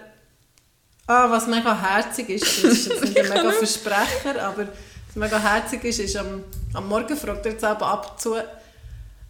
ah, 1.07 1.29
was 1.29 1.47
mega 1.47 1.79
herzig 1.81 2.29
ist, 2.29 2.63
das 2.63 2.71
ist 2.71 2.87
jetzt 2.87 3.01
nicht 3.03 3.19
ein 3.19 3.29
mega 3.29 3.51
Versprecher, 3.51 4.41
aber 4.41 4.67
was 5.07 5.15
mega 5.15 5.37
herzig 5.39 5.83
ist, 5.83 5.99
ist 5.99 6.15
am, 6.15 6.43
am 6.73 6.87
Morgen 6.87 7.17
fragt 7.17 7.45
er 7.45 7.51
jetzt 7.51 7.63
aber 7.63 7.85
ab 7.87 8.11
und 8.11 8.21
zu, 8.21 8.33
ruft 8.33 8.45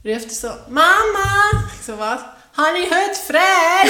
er 0.03 0.19
so, 0.29 0.47
Mama! 0.69 1.67
Ich 1.79 1.85
so, 1.85 1.97
was? 1.97 2.21
Habe 2.55 2.77
ich 2.77 2.89
heute 2.91 3.19
frei? 3.27 3.89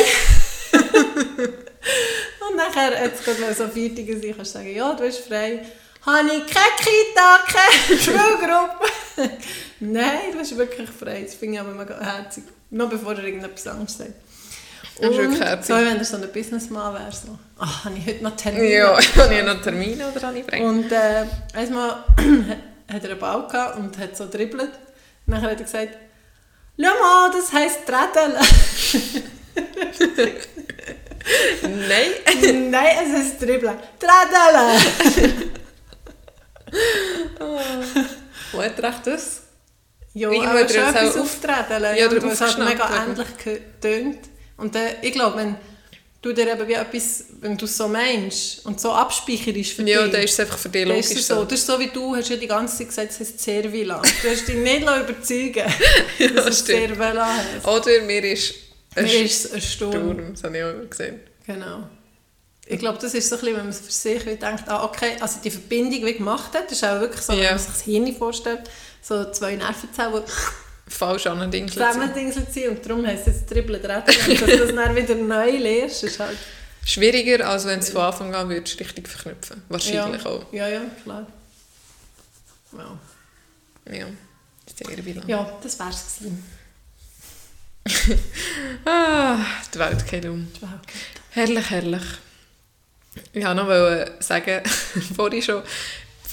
und 2.49 2.55
nachher, 2.55 3.03
jetzt 3.03 3.25
geht 3.25 3.39
man 3.39 3.53
so 3.53 3.67
Viertige 3.67 4.19
sein, 4.19 4.33
kannst 4.35 4.55
du 4.55 4.59
sagen, 4.59 4.75
ja, 4.75 4.93
du 4.93 5.03
hast 5.05 5.19
frei. 5.19 5.65
Habe 6.05 6.27
ich 6.27 6.53
keine 6.53 6.75
Kita, 6.79 7.39
keine 7.47 7.99
Schulgruppe? 8.01 8.87
Nein, 9.81 10.31
du 10.31 10.39
hast 10.39 10.57
wirklich 10.57 10.89
frei. 10.89 11.23
Das 11.23 11.35
finde 11.35 11.55
ich 11.55 11.59
aber 11.59 11.71
mega 11.73 11.99
herzig. 11.99 12.43
Noch 12.69 12.89
bevor 12.89 13.13
er 13.13 13.23
irgendetwas 13.23 13.67
anderes 13.67 13.97
sagt. 13.97 14.11
Das 15.01 15.11
ist 15.11 15.17
wirklich 15.17 15.39
herzig. 15.39 15.67
So, 15.67 15.75
wenn 15.75 15.97
er 15.97 16.05
so 16.05 16.17
ein 16.17 16.31
Businessman 16.31 16.93
wäre, 16.93 17.11
so, 17.11 17.37
ach, 17.57 17.85
habe 17.85 17.97
ich 17.97 18.05
heute 18.05 18.23
noch 18.23 18.35
Termine? 18.35 18.69
ja, 18.69 18.97
habe 19.17 19.35
ich 19.35 19.43
noch 19.43 19.61
Termine 19.61 20.07
oder 20.09 20.27
habe 20.27 20.39
ich 20.39 20.45
frei? 20.45 20.61
Und 20.61 20.91
äh, 20.91 21.25
einmal 21.53 22.03
hat 22.91 23.03
er 23.03 23.09
einen 23.11 23.19
Ball 23.19 23.47
gehabt 23.47 23.77
und 23.77 23.97
hat 23.97 24.15
so 24.15 24.29
dribbelt. 24.29 24.71
Dann 25.27 25.41
hat 25.41 25.49
er 25.49 25.55
gesagt, 25.63 25.97
schau 26.77 26.87
mal, 26.87 27.31
das 27.31 27.53
heisst 27.53 27.85
Trädeln. 27.85 28.33
Nein. 31.61 32.69
Nein, 32.71 32.97
es 33.05 33.17
heisst 33.17 33.41
Dribbeln. 33.41 33.77
Trädeln! 36.71 38.09
Wo 38.51 38.61
hat 38.61 39.07
das? 39.07 39.41
Ja, 40.13 40.29
aber 40.29 40.61
er 40.61 40.69
schon 40.69 40.83
etwas 40.83 41.15
auch 41.15 41.21
aufträdeln. 41.21 41.83
Ja, 41.83 41.95
Ja, 41.95 42.09
und 42.09 42.23
es 42.23 42.41
hat 42.41 42.57
mega 42.59 43.05
ähnlich 43.05 43.27
getönt. 43.43 44.19
Und 44.57 44.75
äh, 44.75 44.95
ich 45.01 45.13
glaube, 45.13 45.37
wenn 45.37 45.55
du 46.21 46.33
dir 46.33 46.51
eben 46.51 46.67
wie 46.67 46.73
etwas, 46.73 47.25
wenn 47.39 47.57
du 47.57 47.65
es 47.65 47.77
so 47.77 47.87
meinst 47.87 48.65
und 48.65 48.81
so 48.81 48.91
abspeicherst 48.91 49.71
für 49.73 49.83
Ja, 49.83 50.03
dich, 50.03 50.11
dann 50.11 50.23
ist 50.23 50.33
es 50.33 50.39
einfach 50.39 50.57
für 50.57 50.69
dich 50.69 50.81
ist 50.81 50.89
logisch 50.89 51.11
es 51.21 51.27
so. 51.27 51.43
Das 51.45 51.59
ist 51.59 51.67
so 51.67 51.79
wie 51.79 51.87
du, 51.87 52.15
hast 52.15 52.29
ja 52.29 52.35
die 52.35 52.47
ganze 52.47 52.77
Zeit 52.77 52.87
gesagt, 52.87 53.11
es 53.11 53.19
heißt 53.19 53.39
Servila. 53.39 54.01
Du 54.21 54.29
hast 54.29 54.47
dich 54.47 54.55
nicht 54.55 54.81
überzeugen 54.81 55.63
lassen, 56.19 56.35
dass 56.35 56.45
es 56.47 56.59
stimmt. 56.59 56.87
Cervela 56.97 57.37
heisst. 57.37 57.67
Oder 57.67 58.01
mir 58.01 58.23
ist 58.23 58.55
ein 58.95 59.05
Mir 59.05 59.21
ist 59.21 59.45
es 59.45 59.53
ein 59.53 59.61
Sturm. 59.61 59.91
Sturm, 59.93 60.31
das 60.33 60.43
habe 60.43 60.57
ich 60.57 60.63
auch 60.63 60.89
gesehen. 60.89 61.19
Genau. 61.45 61.89
Ich 62.71 62.77
glaube, 62.77 62.99
das 63.01 63.15
ist 63.15 63.27
so 63.27 63.35
ein 63.35 63.41
bisschen, 63.41 63.57
wenn 63.57 63.63
man 63.65 63.73
für 63.73 63.91
sich 63.91 64.23
denkt, 64.23 64.67
ah, 64.69 64.83
okay, 64.83 65.17
also 65.19 65.39
die 65.43 65.49
Verbindung 65.49 66.05
wie 66.05 66.13
gemacht 66.13 66.53
hat, 66.53 66.71
ist 66.71 66.83
auch 66.85 66.99
wirklich 66.99 67.21
so, 67.21 67.33
wenn 67.33 67.39
Ja. 67.43 67.49
man 67.49 67.57
sich 67.59 67.67
das 67.71 67.81
Hirn 67.81 68.15
vorstellt, 68.15 68.69
so 69.01 69.31
zwei 69.31 69.55
Nervenzellen, 69.55 70.23
die 70.87 70.91
Falsch 70.93 71.25
an 71.25 71.39
den 71.39 71.49
Ding 71.51 71.67
zusammendingselt 71.67 72.53
sind 72.53 72.69
und 72.69 72.85
darum 72.85 73.05
heisst 73.07 73.27
es 73.27 73.41
jetzt 73.41 73.51
Retten. 73.55 74.31
Und 74.31 74.41
dass 74.41 74.49
du 74.49 74.57
das 74.67 74.75
dann 74.75 74.95
wieder 74.95 75.15
neu 75.15 75.49
lernst, 75.57 76.03
ist 76.03 76.19
halt... 76.19 76.37
Schwieriger, 76.85 77.47
als 77.49 77.65
wenn 77.65 77.79
es 77.79 77.89
von 77.89 78.01
Anfang 78.01 78.33
an 78.35 78.49
würdest, 78.49 78.79
richtig 78.79 79.07
verknüpfen. 79.07 79.63
Wahrscheinlich 79.69 80.23
ja. 80.23 80.29
auch. 80.29 80.45
Ja, 80.53 80.67
ja, 80.67 80.81
klar. 81.03 81.25
Ja, 82.71 82.97
Ja. 83.95 84.05
Sehr 84.87 84.95
bilang. 85.01 85.27
ja 85.27 85.51
das 85.63 85.77
wäre 85.79 85.89
es 85.89 86.17
gewesen. 86.19 86.43
Ah, 88.85 89.37
die 89.73 89.79
Welt 89.79 90.05
geht 90.07 90.25
um. 90.25 90.47
Das 90.53 90.61
wär- 90.61 90.81
Herrlich, 91.31 91.69
herrlich. 91.69 92.03
Ich 93.33 93.43
wollte 93.43 93.55
noch 93.55 94.21
sagen, 94.21 94.61
vorhin 95.15 95.41
schon, 95.41 95.61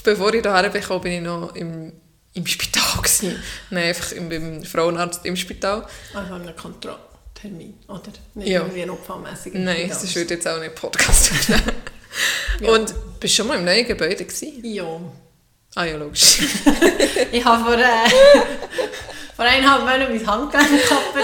bevor 0.03 0.33
ich 0.33 0.41
hierher 0.41 0.69
bekam, 0.69 1.01
bin 1.01 1.11
ich 1.13 1.21
noch 1.21 1.55
im, 1.55 1.91
im 2.33 2.45
Spital. 2.47 2.83
Gewesen. 2.97 3.41
Nein, 3.69 3.83
einfach 3.89 4.11
im, 4.11 4.29
beim 4.29 4.63
Frauenarzt 4.63 5.25
im 5.25 5.35
Spital. 5.35 5.85
Also 6.13 6.33
einen 6.35 6.55
Kontrolltermin, 6.55 7.75
oder? 7.87 8.01
Nicht 8.35 8.47
Ja. 8.49 8.61
irgendwie 8.61 8.85
notfallmässig. 8.85 9.53
Nein, 9.55 9.89
das 9.89 10.15
würde 10.15 10.35
jetzt 10.35 10.47
auch 10.47 10.59
nicht 10.59 10.75
Podcast. 10.75 11.31
Ja. 12.59 12.71
Und 12.71 12.95
bist 13.19 13.33
du 13.33 13.41
schon 13.43 13.47
mal 13.47 13.59
im 13.59 13.65
neuen 13.65 13.85
Gebäude 13.85 14.25
gewesen? 14.25 14.63
Ja. 14.65 14.99
Ah 15.75 15.83
ja, 15.85 15.97
logisch. 15.97 16.39
Ich 17.31 17.45
habe 17.45 17.63
vor, 17.63 17.77
äh, 17.77 18.09
Vor 19.37 19.45
eineinhalb 19.45 19.81
Monaten 19.81 20.15
mein 20.17 20.27
Handgelenk 20.27 20.87
kappen. 20.87 21.21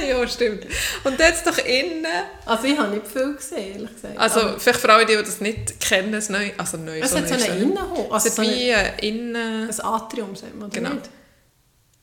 ja, 0.08 0.26
stimmt. 0.28 0.66
Und 1.04 1.18
jetzt 1.20 1.46
doch 1.46 1.56
innen. 1.56 2.04
Also 2.44 2.64
ich 2.64 2.76
habe 2.76 2.92
nicht 2.94 3.06
viel 3.06 3.34
gesehen, 3.36 3.74
ehrlich 3.74 3.94
gesagt. 3.94 4.18
Also 4.18 4.40
Aber 4.40 4.58
vielleicht 4.60 4.80
für 4.80 4.92
alle, 4.92 5.06
die 5.06 5.14
das 5.14 5.40
nicht 5.40 5.80
kennen, 5.80 6.10
das 6.12 6.28
neu, 6.28 6.50
also 6.58 6.76
neu, 6.78 6.98
es 6.98 7.12
so 7.12 7.18
hat 7.18 7.28
so 7.28 7.34
es 7.34 7.48
nicht. 7.48 7.60
Innenhof. 7.62 8.06
Es 8.08 8.12
Also 8.12 8.28
hat 8.28 8.34
so 8.34 8.42
wie 8.42 8.74
eine, 8.74 8.92
ein 8.92 8.98
innen... 8.98 9.70
ein 9.70 9.80
Atrium, 9.84 10.34
sagt 10.36 10.54
man, 10.56 10.68
Genau. 10.70 10.90
nicht? 10.90 11.10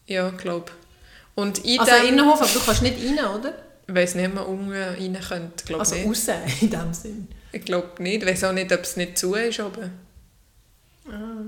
Ja, 0.08 0.30
glaube 0.32 0.72
Und 1.36 1.60
in 1.66 1.80
Also 1.82 1.92
dem... 1.96 2.08
Innenhof, 2.14 2.42
aber 2.42 2.50
du 2.52 2.60
kannst 2.66 2.82
nicht 2.82 2.98
rein, 3.06 3.26
oder? 3.26 3.54
Ich 3.88 3.94
weiss 3.96 4.16
nicht, 4.16 4.28
ob 4.30 4.36
man 4.36 4.46
unten 4.46 4.72
rein 4.72 5.18
könnte. 5.28 5.66
Glaub 5.66 5.82
Also 5.82 5.96
nicht. 5.96 6.08
raus, 6.08 6.28
in 6.62 6.70
dem 6.70 6.94
Sinn. 6.94 7.28
Ich 7.52 7.66
glaube 7.66 8.02
nicht. 8.02 8.24
Ich 8.24 8.30
weiss 8.30 8.42
auch 8.46 8.54
nicht, 8.54 8.72
ob 8.72 8.80
es 8.84 8.96
nicht 8.96 9.18
zu 9.18 9.36
ist 9.36 9.60
oben. 9.60 9.92
Ah, 11.10 11.42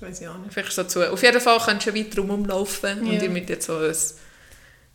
weiß 0.00 0.20
ich 0.20 0.28
auch 0.28 0.38
nicht. 0.38 0.52
Vielleicht 0.52 0.72
so 0.72 0.84
zu. 0.84 1.10
Auf 1.12 1.22
jeden 1.22 1.40
Fall 1.40 1.58
kannst 1.64 1.86
du 1.86 1.94
weiter 1.94 2.20
rumlaufen 2.20 3.00
und 3.00 3.12
Ja. 3.12 3.22
ihr 3.22 3.30
mit 3.30 3.48
jetzt 3.48 3.66
so 3.66 3.76
ein... 3.76 3.94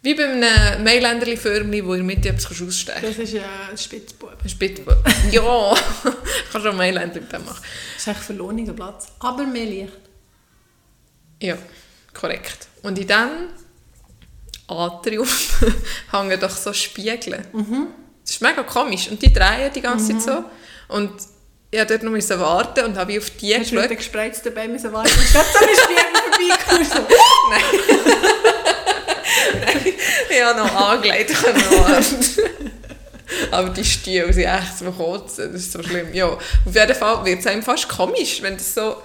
Wie 0.02 0.16
bei 0.16 0.26
einem 0.30 0.84
Mailänderli-Firmli, 0.84 1.86
wo 1.86 1.96
ihr 1.96 2.04
mit 2.04 2.26
etwas 2.26 2.46
kannst 2.48 2.62
ausstechen 2.62 3.02
Das 3.04 3.18
ist 3.18 3.34
ja 3.34 3.44
ein 3.72 3.78
Spitzbub. 3.78 4.38
kannst. 4.40 4.60
Bitte... 4.60 4.84
Ja! 5.32 5.74
kannst 6.52 6.66
du 6.66 6.70
auch 6.70 6.76
Mailänderli 6.76 7.22
mit 7.22 7.32
dem 7.32 7.46
machen. 7.46 7.64
Das 7.96 8.02
ist 8.04 8.08
echt 8.08 8.20
verlorener 8.20 8.74
Platz. 8.74 9.08
Aber 9.20 9.46
mehr 9.46 9.66
Licht. 9.66 9.94
Ja, 11.42 11.58
korrekt. 12.14 12.68
Und 12.84 12.98
in 13.00 13.08
diesem 13.08 13.50
Atrium 14.68 15.28
hängen 16.12 16.40
doch 16.40 16.50
so 16.56 16.72
Spiegel. 16.74 17.44
Das 18.24 18.32
ist 18.36 18.42
mega 18.42 18.64
komisch. 18.64 19.10
Und 19.10 19.22
die 19.22 19.32
drehen 19.32 19.72
die 19.74 19.82
ganze 19.82 20.18
Zeit 20.18 20.22
so. 20.22 20.46
Und 20.96 21.12
ich 21.74 21.80
musste 21.80 21.94
dort 21.94 22.04
noch 22.04 22.12
müssen 22.12 22.40
warten 22.40 22.86
und 22.86 22.98
habe 22.98 23.18
auf 23.18 23.30
die 23.32 23.56
Hast 23.58 23.72
du 23.72 23.76
mit 23.76 23.82
geschaut. 23.84 23.90
den 23.90 23.98
gespreizten 23.98 24.54
Beinen 24.54 24.74
müssen 24.74 24.94
warten? 24.94 25.10
Ich 25.10 25.34
habe 25.34 25.46
so 25.52 25.58
einen 25.60 25.76
Spiegel 25.76 26.86
vorbeigekommen. 26.86 27.14
Ich 30.30 30.44
habe 30.44 30.60
noch 30.60 30.76
angelegt 30.76 31.32
warten. 31.44 32.26
Aber 33.52 33.70
die 33.70 33.84
Stiele 33.86 34.32
sind 34.34 34.44
echt 34.46 34.78
zum 34.78 34.96
Kotzen. 34.96 35.52
Das 35.54 35.62
ist 35.62 35.72
so 35.72 35.82
schlimm. 35.82 36.14
Ja, 36.14 36.28
auf 36.28 36.40
jeden 36.74 36.96
Fall 36.96 37.26
wird 37.26 37.40
es 37.40 37.48
einem 37.48 37.64
fast 37.64 37.88
komisch, 37.90 38.42
wenn 38.42 38.56
das 38.58 38.74
so 38.74 38.96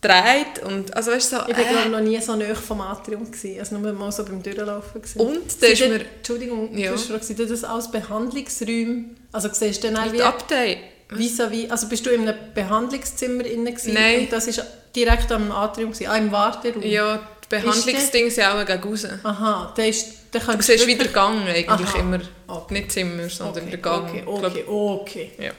dreht. 0.00 0.62
Und, 0.64 0.94
also 0.96 1.10
weißt 1.12 1.32
du, 1.32 1.36
so, 1.36 1.42
Ich 1.48 1.56
war 1.56 1.86
äh, 1.86 1.88
noch 1.88 2.00
nie 2.00 2.20
so 2.20 2.36
nah 2.36 2.54
vom 2.54 2.80
Atrium. 2.80 3.30
Gewesen. 3.30 3.58
Also 3.58 3.76
nur 3.78 3.92
mal 3.92 4.12
so 4.12 4.24
beim 4.24 4.42
Durchlaufen. 4.42 5.02
Gewesen. 5.02 5.20
Und 5.20 5.62
da 5.62 5.66
ist 5.66 5.80
mir- 5.80 6.00
Entschuldigung, 6.16 6.76
Ja. 6.76 6.92
du 6.92 6.96
hast 7.14 7.24
sind 7.24 7.40
das 7.50 7.64
alles 7.64 7.90
Behandlungsräume? 7.90 9.04
Also 9.32 9.48
siehst 9.52 9.82
du 9.82 9.88
dann 9.90 9.96
auch 10.00 10.04
mit 10.06 10.14
wie, 10.14 10.22
Update. 10.22 10.78
Vis-à-vis, 11.08 11.70
also 11.70 11.88
bist 11.88 12.04
du 12.06 12.10
in 12.10 12.22
einem 12.22 12.34
Behandlungszimmer 12.54 13.44
innen 13.44 13.66
gewesen 13.74 13.94
Nein. 13.94 14.20
und 14.20 14.32
das 14.32 14.46
ist 14.48 14.62
direkt 14.94 15.30
am 15.32 15.52
Atrium 15.52 15.92
gewesen, 15.92 16.10
ah, 16.10 16.16
im 16.16 16.32
Warteraum? 16.32 16.82
Ja, 16.82 17.16
die 17.44 17.48
Behandlungsdinge 17.48 18.30
sind 18.30 18.44
auch 18.44 18.64
gegen 18.64 18.82
raus. 18.82 19.06
Aha, 19.22 19.72
da 19.76 19.82
ist, 19.84 20.06
da 20.32 20.38
Du 20.40 20.50
siehst 20.62 20.68
wirklich- 20.68 20.98
wieder 20.98 21.08
Gang 21.10 21.46
eigentlich 21.46 21.68
Aha. 21.90 21.98
immer. 21.98 22.20
Okay. 22.48 22.74
Nicht 22.74 22.92
Zimmer, 22.92 23.28
sondern 23.28 23.62
okay, 23.64 23.70
der 23.70 23.78
Gang. 23.78 24.04
Okay, 24.08 24.22
okay, 24.26 24.64
okay. 24.66 25.32
Ja. 25.38 25.50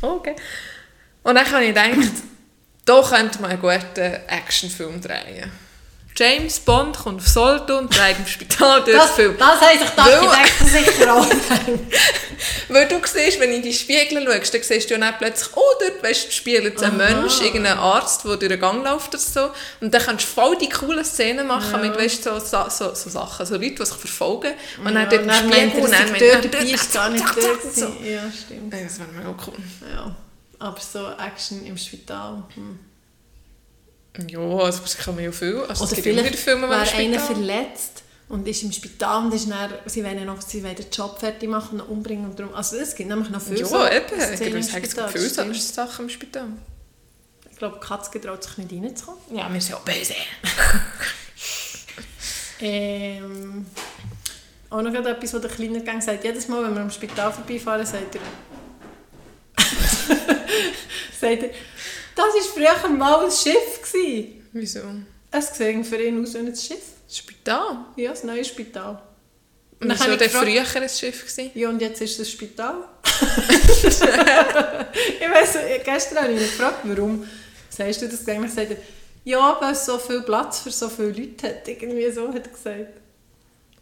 Okay. 0.00 0.34
Und 1.22 1.34
dann 1.34 1.50
habe 1.50 1.62
ich 1.64 1.68
gedacht, 1.68 2.12
da 2.84 3.02
könnte 3.02 3.40
man 3.40 3.50
einen 3.50 3.60
guten 3.60 4.00
Actionfilm 4.28 5.00
drehen. 5.00 5.50
James 6.16 6.60
Bond 6.60 6.96
kommt 6.96 7.20
auf 7.20 7.26
Soldo 7.26 7.78
und 7.78 7.92
dreht 7.96 8.16
im 8.18 8.26
Spital 8.26 8.84
durch 8.84 8.96
Das, 8.96 9.10
Film. 9.12 9.36
das 9.36 9.58
die 9.58 9.96
Weil- 9.96 10.14
Architekten 10.28 10.66
sicher 10.68 11.12
auch 11.14 11.28
gedacht. 11.28 11.60
Weil 12.68 12.86
du 12.88 13.00
siehst, 13.04 13.40
wenn 13.40 13.50
du 13.50 13.56
in 13.56 13.62
die 13.62 13.72
Spiegel 13.72 14.24
schaust, 14.24 14.54
dann 14.54 14.62
siehst 14.62 14.90
du 14.90 14.94
ja 14.94 15.12
plötzlich, 15.12 15.48
oh, 15.56 15.60
dort 15.80 16.02
weißt, 16.04 16.26
du, 16.28 16.30
spielt 16.32 16.64
jetzt 16.64 16.82
ein. 16.84 16.96
Mensch, 16.96 17.40
irgendein 17.40 17.78
Arzt, 17.78 18.24
der 18.24 18.36
durch 18.36 18.48
den 18.48 18.60
Gang 18.60 18.84
läuft 18.84 19.08
oder 19.08 19.18
so. 19.18 19.50
Und 19.80 19.92
dann 19.92 20.02
kannst 20.02 20.24
du 20.24 20.28
voll 20.28 20.56
die 20.56 20.68
coolen 20.68 21.04
Szenen 21.04 21.46
machen 21.48 21.72
Ja. 21.72 21.78
mit 21.78 21.96
weißt, 21.96 22.22
so, 22.22 22.38
so, 22.38 22.64
so, 22.68 22.94
so 22.94 23.10
Sachen, 23.10 23.44
so 23.46 23.54
Leute, 23.54 23.70
die 23.74 23.84
sich 23.84 23.96
verfolgen. 23.96 24.52
Und 24.84 24.94
Ja, 24.94 25.04
dann 25.06 25.26
dort 25.26 25.42
im 25.44 25.50
Spiegel 25.52 25.80
und 25.84 25.90
dann 25.92 26.14
dort 26.18 26.44
dabei 26.54 26.64
ist 26.64 26.92
gar 26.92 27.08
nicht 27.10 27.24
dort 27.24 27.74
so. 27.74 27.86
Ja, 28.04 28.22
stimmt. 28.30 28.72
Das 28.72 28.98
wäre 29.00 29.08
mega 29.16 29.34
cool. 29.46 29.54
Ja. 29.92 30.14
Aber 30.60 30.80
so 30.80 31.08
Action 31.18 31.66
im 31.66 31.76
Spital. 31.76 32.42
Hm. 32.54 32.78
Ja, 34.28 34.40
also 34.40 34.82
es 34.84 34.96
kann 34.96 35.14
man 35.16 35.24
ja 35.24 35.32
viel. 35.32 35.60
Also, 35.68 35.84
Oder 35.84 35.96
vielleicht 35.96 36.36
Filme, 36.36 36.68
die 36.68 36.96
einer 36.96 37.20
verletzt 37.20 38.02
und 38.28 38.46
ist 38.46 38.62
im 38.62 38.72
Spital 38.72 39.24
und 39.24 39.34
ist 39.34 39.50
dann, 39.50 39.70
sie 39.86 40.04
wollen 40.04 40.24
noch 40.24 40.40
sie 40.40 40.62
wollen 40.62 40.76
den 40.76 40.86
Job 40.90 41.18
fertig 41.18 41.48
machen 41.48 41.80
und 41.80 41.88
umbringen. 41.88 42.30
Und 42.30 42.38
darum, 42.38 42.54
also 42.54 42.76
es 42.76 42.94
gibt 42.94 43.08
nämlich 43.08 43.30
noch 43.30 43.42
viele 43.42 43.66
so 43.66 43.76
Ja, 43.76 43.92
eben. 43.92 44.06
Ich 44.16 44.36
Szenen 44.36 44.62
sagen, 44.62 44.84
es 44.84 44.94
gibt 44.94 45.10
viele 45.10 45.24
das 45.24 45.32
stimmt. 45.32 45.56
Sachen 45.56 46.04
im 46.04 46.08
Spital. 46.08 46.46
Ich 47.50 47.56
glaube, 47.58 47.78
die 47.82 47.86
Katze 47.86 48.20
traut 48.20 48.42
sich 48.42 48.56
nicht 48.58 48.72
reinzukommen. 48.72 49.20
Ja, 49.32 49.52
wir 49.52 49.60
sind 49.60 49.74
auch 49.74 49.80
böse. 49.80 50.14
Ähm, 52.60 53.66
auch 54.70 54.80
noch 54.80 54.94
etwas, 54.94 55.34
was 55.34 55.40
der 55.40 55.50
kleine 55.50 55.82
Gang 55.82 56.02
sagt. 56.02 56.24
Jedes 56.24 56.48
Mal, 56.48 56.64
wenn 56.64 56.74
wir 56.74 56.82
am 56.82 56.90
Spital 56.90 57.32
vorbeifahren, 57.32 57.84
sagt 57.84 58.14
er... 58.14 58.20
sagt 61.20 61.42
er, 61.42 61.50
das 62.14 62.26
war 62.34 62.42
früher 62.54 62.88
mal 62.88 63.24
ein 63.24 63.30
Schiff. 63.30 63.80
Gewesen. 63.82 64.48
Wieso? 64.52 64.80
Es 65.30 65.54
sieht 65.56 65.86
für 65.86 66.02
ihn 66.02 66.22
aus 66.22 66.34
wie 66.34 66.38
ein 66.38 66.54
Schiff. 66.54 66.78
Das 67.06 67.18
Spital? 67.18 67.76
Ja, 67.96 68.10
das 68.10 68.22
neue 68.24 68.44
Spital. 68.44 69.00
Und 69.80 69.88
dann 69.88 69.98
wieso 69.98 70.16
gefragt- 70.16 70.44
früher 70.44 70.82
ein 70.82 70.88
Schiff 70.88 71.20
gewesen? 71.26 71.50
Ja, 71.54 71.68
und 71.68 71.80
jetzt 71.82 72.00
ist 72.00 72.18
es 72.18 72.26
ein 72.28 72.30
Spital. 72.30 72.74
ich 73.84 74.00
weiss, 75.30 75.58
gestern 75.84 76.18
habe 76.18 76.32
ich 76.32 76.40
ihn 76.40 76.46
gefragt, 76.46 76.78
warum 76.84 77.26
sagst 77.68 78.02
du 78.02 78.08
das 78.08 78.26
eigentlich? 78.26 78.52
Sagt 78.52 78.70
er, 78.70 78.76
ja, 79.24 79.56
weil 79.60 79.72
es 79.72 79.84
so 79.84 79.98
viel 79.98 80.22
Platz 80.22 80.60
für 80.60 80.70
so 80.70 80.88
viele 80.88 81.08
Leute 81.12 81.48
hat. 81.48 81.66
Irgendwie 81.68 82.10
so 82.10 82.28
hat 82.28 82.46
er 82.46 82.52
gesagt. 82.52 83.00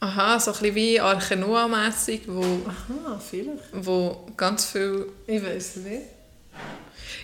Aha, 0.01 0.40
so 0.40 0.51
ein 0.53 0.59
bisschen 0.59 0.75
wie 0.75 0.99
Arche 1.01 1.37
Noah-mässig, 1.37 2.23
wo, 2.27 2.40
Aha, 2.42 3.21
vielleicht. 3.31 3.62
wo 3.73 4.27
ganz 4.37 4.64
viel... 4.64 5.07
Ich 5.29 5.40
weiß 5.42 5.77
es 5.77 5.77
nicht. 5.77 6.03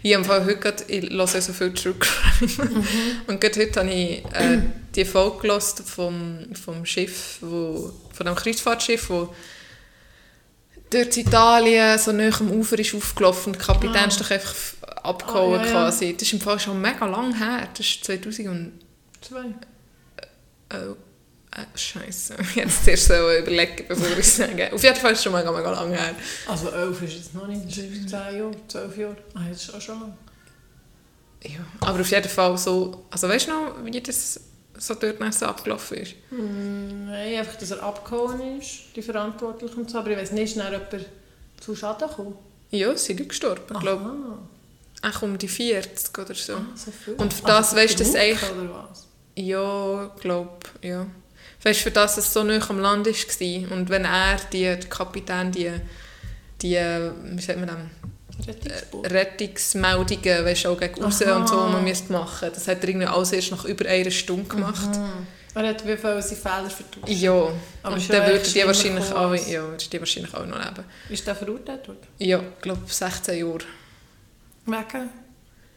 Ich 0.03 0.15
habe 0.15 0.23
im 0.23 0.29
Fall 0.29 0.45
heute 0.45 0.59
gerade, 0.59 0.85
ich 0.89 1.11
höre 1.11 1.19
ja 1.19 1.41
so 1.41 1.53
viel 1.53 1.73
True 1.75 1.95
Crime. 1.99 2.71
Mhm. 2.71 2.87
Und 3.27 3.41
gerade 3.41 3.61
heute 3.61 3.81
habe 3.81 3.91
ich 3.91 4.25
äh, 4.35 4.59
die 4.95 5.05
Folge 5.05 5.39
gehört 5.49 5.83
vom, 5.85 6.55
vom 6.55 6.85
Schiff, 6.87 7.39
wo, 7.41 7.93
von 8.13 8.27
dem 8.27 8.35
Kreuzfahrtschiff, 8.35 9.11
wo 9.11 9.35
durch 10.91 11.17
Italien 11.17 11.99
so 11.99 12.13
nahe 12.13 12.33
am 12.41 12.51
Ufer 12.53 12.79
ist 12.79 12.95
aufgelaufen 12.95 13.53
und 13.53 13.59
der 13.59 13.67
Kapitän 13.67 13.97
Ah. 13.97 14.07
ist 14.07 14.21
doch 14.21 14.31
einfach 14.31 14.55
abgehauen 15.03 15.61
Ah, 15.61 15.65
ja, 15.65 15.71
quasi. 15.71 16.15
Das 16.15 16.23
ist 16.23 16.33
im 16.33 16.41
Fall 16.41 16.59
schon 16.59 16.81
mega 16.81 17.05
lang 17.07 17.37
her. 17.37 17.69
Das 17.77 17.87
ist 17.87 18.05
2000 18.05 18.49
und... 18.49 18.73
Oh, 21.57 21.61
äh, 21.61 21.79
Scheiße. 21.79 22.37
Jetzt 22.55 22.85
zuerst 22.85 23.07
so 23.07 23.15
überlegen, 23.15 23.85
bevor 23.89 24.19
ich 24.19 24.33
sage. 24.33 24.73
Auf 24.73 24.83
jeden 24.83 24.97
Fall 24.97 25.13
ist 25.13 25.19
es 25.19 25.25
schon 25.25 25.33
mega, 25.33 25.51
mega 25.51 25.71
lang 25.71 25.91
her. 25.91 26.15
Also 26.47 26.71
elf 26.71 27.03
ist 27.03 27.21
es 27.21 27.35
noch 27.35 27.47
nicht, 27.47 27.67
das 27.67 27.79
ist 27.79 28.09
zehn 28.09 28.39
Jahre, 28.39 28.51
zwölf 28.69 28.97
Jahre. 28.97 29.17
Ah, 29.35 29.41
das 29.49 29.63
ist 29.63 29.75
auch 29.75 29.81
schon 29.81 30.01
lang. 30.01 30.17
Ja, 31.45 31.61
aber 31.81 32.01
auf 32.01 32.11
jeden 32.11 32.29
Fall 32.29 32.59
so... 32.59 33.05
Also 33.11 33.29
weißt 33.29 33.47
du 33.47 33.51
noch, 33.53 33.85
wie 33.85 34.01
das 34.01 34.41
so 34.77 34.95
dort 34.95 35.35
so 35.35 35.47
abgelaufen 35.47 35.99
ist? 35.99 36.15
Hm, 36.31 37.07
nein, 37.07 37.39
einfach, 37.39 37.57
dass 37.57 37.71
er 37.71 37.83
abgehauen 37.83 38.59
ist, 38.59 38.95
die 38.95 39.03
Verantwortlichen 39.03 39.79
und 39.81 39.91
so. 39.91 39.99
Aber 39.99 40.11
ich 40.11 40.19
weiß 40.19 40.33
nicht, 40.33 40.57
ist 40.57 40.57
dann 40.57 40.73
jemand 40.73 41.07
zu 41.61 41.75
Schaden 41.75 42.09
gekommen? 42.09 42.35
Ja, 42.71 42.97
sie 42.97 43.15
sind 43.15 43.29
gestorben. 43.29 43.63
Ich 43.73 43.81
glaube, 43.81 44.39
auch 45.03 45.23
um 45.23 45.39
die 45.39 45.49
40 45.49 46.19
oder 46.19 46.35
so. 46.35 46.55
Ah, 46.55 46.67
so. 46.75 47.13
Und 47.13 47.33
für 47.33 47.47
das, 47.47 47.75
weißt 47.75 47.99
du, 47.99 48.05
das 48.05 48.15
eigentlich-? 48.15 49.07
Ja, 49.37 50.13
ich 50.15 50.21
glaube, 50.21 50.59
ja. 50.83 51.07
Weißt 51.63 51.81
du, 51.81 51.85
für 51.85 51.91
das 51.91 52.17
es 52.19 52.33
so 52.33 52.45
nah 52.45 52.61
am 52.69 52.79
Land 52.79 53.07
war 53.07 53.73
und 53.73 53.91
wenn 53.91 54.05
er, 54.05 54.37
die, 54.53 54.63
der 54.63 54.79
Kapitän, 54.79 55.51
die, 55.51 55.71
die, 56.63 56.77
wie 56.77 57.43
sagt 57.43 57.59
man 57.59 57.69
das, 57.69 58.47
Rettungsboot. 58.47 59.11
Rettungsmeldungen, 59.11 60.45
weißt 60.45 60.65
du, 60.65 60.69
auch 60.69 60.79
gegen 60.79 61.03
raus 61.03 61.23
Aha. 61.23 61.37
und 61.37 61.49
so, 61.49 61.57
man 61.57 61.83
müsste 61.83 62.13
machen. 62.13 62.51
Das 62.55 62.69
hat 62.69 62.83
er 62.83 62.89
irgendwie 62.89 63.07
alles 63.07 63.33
erst 63.33 63.51
nach 63.51 63.65
über 63.65 63.89
einer 63.89 64.11
Stunde 64.11 64.45
gemacht. 64.45 64.89
Er 65.55 65.69
hat 65.69 65.85
wie 65.85 65.97
viele 65.97 66.23
seine 66.23 66.37
Fehler 66.37 66.71
vertuscht. 66.71 67.09
Ja, 67.09 67.49
Aber 67.83 67.97
und 67.97 68.13
dann 68.13 68.33
die 68.33 68.49
schlimmer 68.49 68.67
wahrscheinlich 68.69 69.13
auch, 69.13 69.35
ja, 69.35 69.65
die 69.77 69.99
wahrscheinlich 69.99 70.35
auch 70.35 70.47
noch 70.47 70.59
leben. 70.59 70.85
Ist 71.09 71.27
der 71.27 71.35
verurteilt 71.35 71.89
worden? 71.89 71.99
Ja, 72.19 72.39
ich 72.39 72.63
glaube 72.63 72.83
16 72.87 73.39
Jahre. 73.39 73.59
Wegen? 74.67 75.11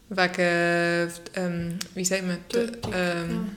Wegen, 0.10 1.12
ähm, 1.36 1.80
wie 1.96 2.06
sagt 2.06 2.28
man, 2.28 2.48
Tötung, 2.48 2.94
ähm, 2.94 3.52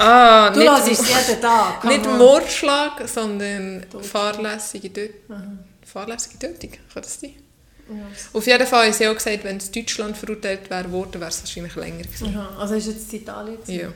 ah, 0.00 0.50
Du 0.50 0.58
nicht, 0.60 0.68
hörst 0.70 0.88
es 0.90 1.08
jeden 1.28 1.40
Tag. 1.40 1.84
nicht. 1.84 2.04
Mordschlag, 2.06 3.08
sondern 3.08 3.84
fahrlässige 4.02 4.92
Tötung. 4.92 5.36
Aha. 5.36 5.42
Fahrlässige 5.84 6.38
Tötung, 6.38 6.70
kann 6.92 7.02
das 7.02 7.20
sein? 7.20 7.34
Ja. 7.88 7.96
Auf 8.32 8.46
jeden 8.46 8.66
Fall 8.66 8.86
haben 8.86 8.92
sie 8.92 9.08
auch 9.08 9.14
gesagt, 9.14 9.42
wenn 9.42 9.56
es 9.56 9.70
Deutschland 9.70 10.16
verurteilt 10.16 10.70
wäre 10.70 10.90
worden, 10.92 11.20
wäre 11.20 11.30
es 11.30 11.40
wahrscheinlich 11.40 11.74
länger 11.74 12.04
gewesen. 12.04 12.36
Aha. 12.36 12.56
Also 12.60 12.74
ist 12.74 12.86
jetzt 12.86 13.12
in 13.12 13.20
Italien? 13.22 13.60
gewesen? 13.60 13.80
Ja, 13.80 13.88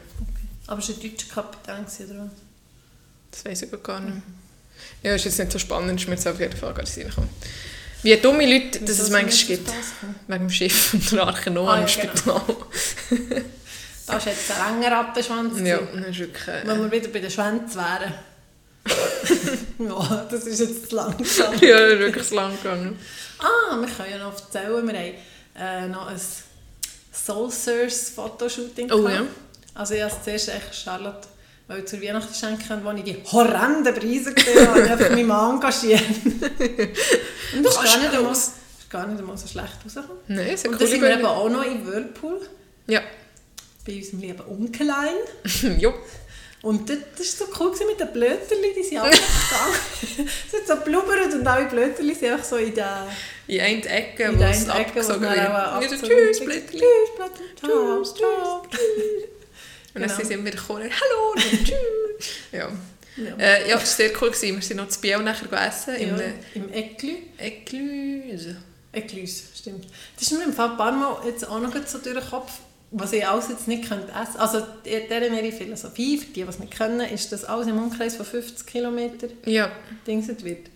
Aber 0.66 0.80
es 0.80 0.88
war 0.88 0.96
ein 0.96 1.02
deutscher 1.02 1.28
Kapitän, 1.34 1.74
oder 1.74 2.18
was? 2.24 2.30
das 3.30 3.44
weiß 3.44 3.62
ich 3.62 3.82
gar 3.82 4.00
nicht 4.00 4.14
mehr. 4.14 4.22
Ja, 5.02 5.14
ist 5.14 5.24
jetzt 5.24 5.38
nicht 5.38 5.52
so 5.52 5.58
spannend, 5.58 6.00
ist 6.00 6.08
mir 6.08 6.14
jetzt 6.14 6.26
auf 6.26 6.40
jeden 6.40 6.56
Fall 6.56 6.74
gar 6.74 6.82
nicht 6.82 6.96
reingekommen. 6.98 7.30
Wie 8.02 8.16
dumme 8.16 8.44
Leute, 8.52 8.80
dass 8.80 8.90
Wieso 8.90 9.02
es 9.04 9.10
manchmal 9.10 9.56
gibt. 9.56 9.68
das? 9.68 9.74
Wegen 10.26 10.40
dem 10.40 10.50
Schiff 10.50 10.92
und 10.94 11.12
der 11.12 11.26
Arche 11.26 11.50
Noah 11.50 11.74
Ah, 11.74 11.80
im 11.80 11.86
ja, 11.86 12.10
genau. 12.12 12.44
Das 14.06 14.16
ist 14.18 14.26
jetzt 14.26 14.50
ein 14.52 14.58
langer 14.80 14.96
Rattenschwanz. 14.96 15.60
Ja, 15.60 15.78
das 15.94 16.06
ist 16.08 16.18
wirklich... 16.18 16.48
Äh, 16.48 16.62
Wenn 16.66 16.80
wir 16.82 16.92
wieder 16.92 17.08
bei 17.08 17.20
den 17.20 17.30
Schwänzen 17.30 17.76
wären. 17.80 18.14
ja, 19.78 20.26
das 20.30 20.44
ist 20.46 20.60
jetzt 20.60 20.90
zu 20.90 20.96
langsam. 20.96 21.54
ja, 21.60 21.78
das 21.80 21.92
ist 21.92 21.98
wirklich 22.00 22.28
zu 22.28 22.34
lang 22.34 22.56
gegangen. 22.62 22.98
Ah, 23.38 23.76
wir 23.80 23.88
können 23.88 24.10
ja 24.10 24.18
noch 24.18 24.34
erzählen, 24.34 24.86
wir 24.86 24.98
haben 24.98 25.14
äh, 25.56 25.88
noch 25.88 26.06
ein 26.08 26.20
Soul 27.12 27.50
Sirs 27.50 28.10
Fotoshooting 28.10 28.90
Oh, 28.92 28.98
gehabt. 29.02 29.14
ja. 29.14 29.22
Also 29.74 29.94
ich 29.94 30.02
habe 30.02 30.12
zuerst 30.22 30.48
echt 30.48 30.74
Charlotte 30.74 31.28
weil 31.66 31.82
zur 31.86 32.02
Weihnachten 32.02 32.34
schenken, 32.34 32.84
wo 32.84 32.90
ich 32.90 33.04
die 33.04 33.16
horrenden 33.32 33.94
Preise 33.94 34.34
gesehen 34.34 34.68
habe, 34.68 35.02
ich 35.04 35.10
meinen 35.10 35.26
Mann 35.26 35.54
engagiert. 35.54 36.02
Und 37.56 37.64
das 37.64 37.74
ist 37.76 37.84
gar, 37.84 37.98
nicht 37.98 38.14
einmal, 38.14 38.32
ist 38.32 38.52
gar 38.90 39.06
nicht 39.06 39.18
einmal 39.18 39.38
so 39.38 39.46
schlecht 39.46 39.72
rausgekommen. 39.82 40.18
Nein, 40.28 40.46
ist 40.48 40.66
Und 40.66 40.74
eine 40.74 40.78
dann 40.80 40.88
sind 40.88 41.00
wir 41.00 41.10
eben 41.14 41.24
auch 41.24 41.48
noch 41.48 41.64
in 41.64 41.86
Whirlpool, 41.86 42.40
Ja. 42.86 43.00
Bei 43.86 43.94
unserem 43.96 44.20
lieben 44.20 44.40
Onkelein. 44.46 45.14
jo. 45.78 45.92
Und 46.62 46.88
das, 46.88 46.96
das 47.18 47.40
war 47.40 47.46
so 47.48 47.52
cool 47.60 47.86
mit 47.88 48.00
den 48.00 48.10
Blöterli, 48.12 48.72
die 48.74 48.82
sind 48.82 48.96
alle 48.98 49.10
gegangen. 49.10 50.30
es 50.48 50.60
hat 50.60 50.66
so 50.66 50.76
blubbert 50.84 51.34
und 51.34 51.46
alle 51.46 51.66
Blöterli 51.66 52.14
sind 52.14 52.32
einfach 52.32 52.44
so 52.44 52.56
in 52.56 52.74
der... 52.74 53.06
In 53.46 53.60
einer 53.60 53.84
Ecke, 53.90 54.22
In 54.24 54.38
wo 54.38 54.42
es 54.44 54.62
es 54.62 54.68
abgesogen 54.70 55.20
wird. 55.20 55.38
abgesogen 55.38 56.08
Tschüss. 56.08 56.40
Blättchen. 56.40 56.80
Tschüss. 56.80 57.60
Ciao, 57.60 58.02
Tschüss, 58.02 58.14
ciao. 58.14 58.62
Und 58.62 58.72
dann 60.00 60.02
Genau. 60.08 60.14
sind 60.24 60.44
wieder 60.46 60.56
gekommen, 60.56 60.90
hallo 60.90 61.32
und 61.34 61.42
tschüss. 61.64 62.28
ja. 62.52 62.68
Ja. 63.16 63.36
Äh, 63.38 63.68
ja, 63.68 63.76
das 63.76 63.80
war 63.82 63.86
sehr 63.86 64.10
cool. 64.20 64.30
Gewesen. 64.30 64.56
Wir 64.56 64.62
sind 64.62 64.76
noch 64.78 64.88
zu 64.88 65.00
Biel 65.00 65.18
nachher 65.18 65.46
gegessen, 65.46 65.94
Ja, 66.00 66.16
Im 66.54 66.72
Eklü. 66.72 67.14
Ecluse. 67.38 68.56
Eklüs, 68.92 69.44
stimmt. 69.56 69.86
Das 70.18 70.32
ist 70.32 70.36
mir 70.36 70.44
im 70.44 70.52
Fall 70.52 70.70
ein 70.70 70.76
paar 70.76 70.90
Mal 70.90 71.22
jetzt 71.26 71.46
auch 71.46 71.60
noch 71.60 71.72
so 71.86 71.98
durch 71.98 72.18
den 72.18 72.28
Kopf, 72.28 72.50
was 72.96 73.12
ich 73.12 73.26
alles 73.26 73.48
jetzt 73.48 73.66
nicht 73.68 73.88
könnte 73.88 74.12
essen 74.12 74.38
Also 74.38 74.60
deren 74.84 75.34
ihre 75.34 75.52
Philosophie, 75.52 76.18
für 76.18 76.26
die, 76.26 76.42
die 76.42 76.48
es 76.48 76.58
nicht 76.58 76.76
können, 76.76 77.00
ist, 77.00 77.32
dass 77.32 77.44
alles 77.44 77.66
im 77.66 77.76
Umkreis 77.76 78.16
von 78.16 78.24
50 78.24 78.66
Kilometern 78.66 79.30
Ja. 79.46 79.70
dingset 80.06 80.44
wird. 80.44 80.70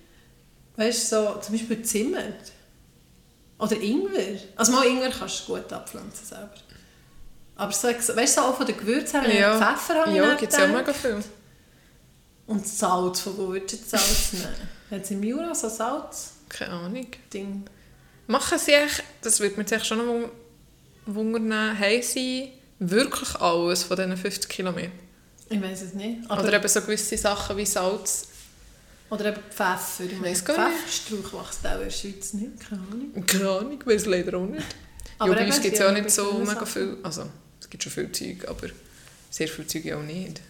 Weißt 0.76 1.12
du, 1.12 1.16
so, 1.16 1.40
zum 1.40 1.54
Beispiel 1.54 1.82
Zimt. 1.82 2.16
Oder 3.58 3.76
Ingwer. 3.80 4.38
Also 4.56 4.72
mal 4.72 4.86
Ingwer 4.86 5.10
kannst 5.10 5.48
du 5.48 5.54
gut 5.54 5.72
abpflanzen 5.72 6.26
selber. 6.26 6.50
Aber 7.56 7.72
so, 7.72 7.88
weißt 7.88 8.16
du, 8.18 8.26
so 8.26 8.40
auch 8.42 8.56
von 8.56 8.66
den 8.66 8.76
Gewürzen 8.76 9.20
her, 9.22 9.34
ja. 9.40 9.58
Pfeffer 9.58 10.00
habe 10.00 10.10
ich 10.10 10.16
Ja, 10.16 10.34
gibt 10.34 10.52
es 10.52 10.58
ja 10.58 10.66
mega 10.68 10.92
viel. 10.92 11.18
Und 12.46 12.66
Salz, 12.66 13.20
von 13.20 13.36
wo 13.36 13.48
würdest 13.48 13.82
du 13.92 13.96
Salz 13.96 14.32
nehmen? 14.32 14.46
Hat 14.90 15.02
es 15.02 15.10
im 15.10 15.22
Jura 15.22 15.54
so 15.54 15.68
Salz-Ding? 15.68 16.48
Keine 16.48 16.70
Ahnung. 16.72 17.06
Machen 18.28 18.58
sie 18.58 18.72
echt, 18.72 19.02
das 19.22 19.40
würde 19.40 19.56
mich 19.56 19.68
jetzt 19.70 19.86
schon 19.86 19.98
noch 19.98 20.04
wun- 20.06 20.30
wundern, 21.14 21.78
haben 21.78 22.02
sie 22.02 22.52
wirklich 22.78 23.34
alles 23.36 23.82
von 23.82 23.96
diesen 23.96 24.16
50 24.16 24.48
Kilometern? 24.48 24.92
Ich 25.50 25.62
weiß 25.62 25.82
es 25.82 25.94
nicht. 25.94 26.30
Oder 26.30 26.52
eben 26.52 26.68
so 26.68 26.80
gewisse 26.82 27.16
Sachen 27.16 27.56
wie 27.56 27.66
Salz. 27.66 28.28
Oder 29.10 29.26
eben 29.26 29.40
Pfeffer. 29.50 30.04
Ich 30.04 30.22
Weiss 30.22 30.44
gar 30.44 30.68
nicht. 30.68 30.78
Pfefferstrauch 30.80 31.40
wächst 31.40 31.66
auch 31.66 31.74
in 31.74 31.80
der 31.80 31.90
Schweiz 31.90 32.32
nicht, 32.34 32.68
keine 32.68 32.82
Ahnung. 32.82 33.26
Keine 33.26 33.48
Ahnung, 33.48 33.82
weiß 33.84 34.06
leider 34.06 34.36
auch 34.36 34.46
nicht. 34.46 34.66
Aber 35.18 35.32
ja, 35.32 35.38
bei 35.38 35.46
uns 35.46 35.60
gibt 35.60 35.74
es 35.74 35.80
ja 35.80 35.90
nicht 35.90 36.10
so 36.10 36.32
mega 36.34 36.66
viel. 36.66 36.98
Also, 37.02 37.24
es 37.60 37.70
gibt 37.70 37.82
schon 37.82 37.92
viel 37.92 38.12
Zeug, 38.12 38.48
aber 38.48 38.68
sehr 39.30 39.48
viel 39.48 39.66
Zeug 39.66 39.92
auch 39.94 40.02
nicht. 40.02 40.40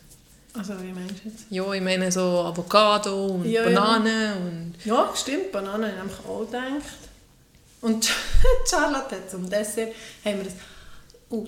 Also, 0.54 0.74
wie 0.82 0.92
meinst 0.92 1.24
du 1.24 1.28
jetzt? 1.28 1.44
Ja, 1.50 1.72
ich 1.72 1.80
meine 1.80 2.10
so 2.10 2.20
Avocado 2.20 3.26
und 3.26 3.44
Ja, 3.44 3.62
ja. 3.62 3.64
Bananen 3.64 4.32
und... 4.38 4.74
Ja, 4.84 5.12
stimmt, 5.14 5.52
Bananen 5.52 5.96
habe 5.96 6.10
ich 6.10 6.28
auch 6.28 6.44
gedacht. 6.46 7.07
Und 7.80 8.08
Charlotte 8.70 9.16
hat 9.16 9.30
zum 9.30 9.48
Dessert, 9.48 9.92
haben 10.24 10.38
wir 10.38 10.44
das, 10.44 10.52
oh, 11.30 11.44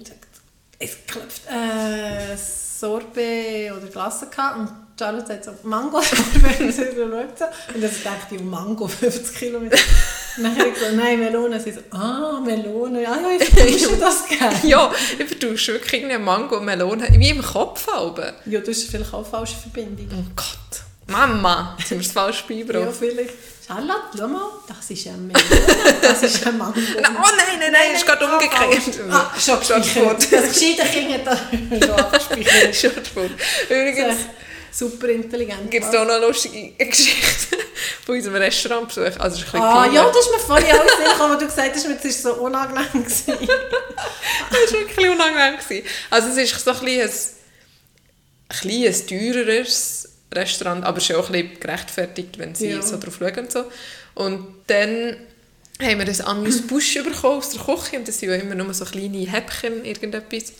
es- 0.78 0.96
klopft, 1.06 1.42
äh, 1.48 2.36
Sorbet 2.36 3.72
oder 3.72 3.86
Glasse 3.88 4.26
gehabt 4.28 4.58
und 4.58 4.70
Charlotte 4.98 5.32
hat 5.34 5.44
so 5.44 5.50
Mango-Sorbet 5.62 6.60
und 6.60 6.72
sie 6.72 6.82
schaut 6.84 7.38
so. 7.38 7.44
Und 7.74 7.82
dann 7.82 7.90
dachte 8.04 8.34
ich, 8.34 8.42
Mango, 8.42 8.86
50 8.88 9.34
Kilometer. 9.36 9.76
Dann 10.36 10.56
habe 10.56 10.68
ich 10.68 10.74
gesagt, 10.74 10.94
nein, 10.94 11.18
Melone. 11.18 11.58
Sie 11.60 11.72
so, 11.72 11.80
ah, 11.90 12.40
Melone, 12.44 13.02
ja, 13.02 13.16
ja, 13.16 13.28
ich 13.38 13.54
wünsche 13.56 13.96
das 13.98 14.26
gerne. 14.26 14.56
Ja, 14.62 14.92
ich 15.18 15.26
vertausche 15.26 15.72
wirklich 15.74 16.02
irgendwie 16.02 16.18
Mango 16.18 16.58
und 16.58 16.64
Melone. 16.66 17.08
Wie 17.18 17.30
im 17.30 17.42
Kopf 17.42 17.86
halten. 17.92 18.32
Ja, 18.46 18.60
du 18.60 18.70
hast 18.70 18.84
vielleicht 18.84 19.12
auch 19.12 19.18
eine 19.18 19.26
falsche 19.26 19.56
Verbindung. 19.56 20.06
Oh 20.12 20.30
Gott. 20.36 20.82
Mama, 21.08 21.76
jetzt 21.78 21.90
haben 21.90 21.98
wir 21.98 22.06
es 22.06 22.12
falsch 22.12 22.44
Ja, 22.48 22.56
beigebracht. 22.56 22.96
vielleicht. 22.98 23.34
Mal, 23.70 24.50
das 24.66 24.90
ist 24.90 25.06
ein 25.06 25.26
Melone, 25.28 25.96
das 26.02 26.22
ist 26.24 26.44
ein 26.44 26.59
Mango. 26.59 26.80
Oh 26.80 27.02
nein, 27.37 27.59
nein, 27.61 27.72
nein, 27.72 27.94
ist 27.94 28.04
gerade 28.04 28.26
umgekehrt. 28.26 29.00
Ah, 29.09 29.30
schon 29.38 29.59
gespeichert. 29.61 30.33
Das 30.33 30.52
gescheite 30.52 30.88
Kind 30.90 31.12
hat 31.14 31.26
das 31.70 32.80
schon. 32.80 32.92
Das 32.96 33.70
Übrigens 33.70 34.16
Super 34.72 35.09
intelligent. 35.09 35.70
gibt 35.70 35.85
es 35.85 35.90
da 35.90 36.04
noch 36.04 36.14
eine 36.14 36.26
lustige 36.26 36.72
Geschichte 36.85 37.59
von 38.04 38.14
unserem 38.16 38.37
Restaurantbesuch. 38.37 39.18
Also, 39.18 39.42
ist 39.42 39.54
ein 39.54 39.61
Ah, 39.61 39.87
ja, 39.87 40.04
das 40.09 40.26
ist 40.26 40.33
mir 40.33 40.38
vorhin 40.38 40.76
auch 40.76 41.12
gekommen, 41.12 41.35
wo 41.35 41.38
du 41.40 41.46
gesagt 41.46 41.74
hast, 41.74 41.87
es 41.87 42.24
war 42.24 42.35
so 42.35 42.40
unangenehm. 42.42 43.04
Das 43.04 43.26
war 43.28 43.38
wirklich 44.72 45.09
unangenehm. 45.09 45.85
Also 46.11 46.28
es 46.28 46.37
ist 46.37 46.64
so 46.64 46.70
ein 46.72 46.80
bisschen 46.80 47.11
ein, 48.64 48.70
ein, 48.70 48.94
ein 48.94 49.06
teureres 49.06 49.99
Restaurant, 50.34 50.84
aber 50.84 51.00
schon 51.00 51.16
auch 51.16 51.26
ein 51.30 51.32
bisschen 51.32 51.60
gerechtfertigt, 51.60 52.38
wenn 52.38 52.54
sie 52.54 52.70
Ja. 52.70 52.82
so 52.82 52.98
drauf 52.98 53.16
schauen 53.18 53.38
und 53.38 53.52
so. 53.52 53.64
Und 54.14 54.46
dann 54.68 55.16
haben 55.82 55.98
wir 55.98 56.06
ein 56.06 56.20
Amuse-Busch 56.26 56.94
bekommen 57.04 57.38
aus 57.38 57.50
der 57.50 57.60
Küche 57.62 57.96
und 57.98 58.06
das 58.08 58.18
sind 58.18 58.28
ja 58.30 58.36
immer 58.36 58.54
nur 58.54 58.72
so 58.74 58.84
kleine 58.84 59.18
Häppchen, 59.26 59.84
irgendetwas. 59.84 60.52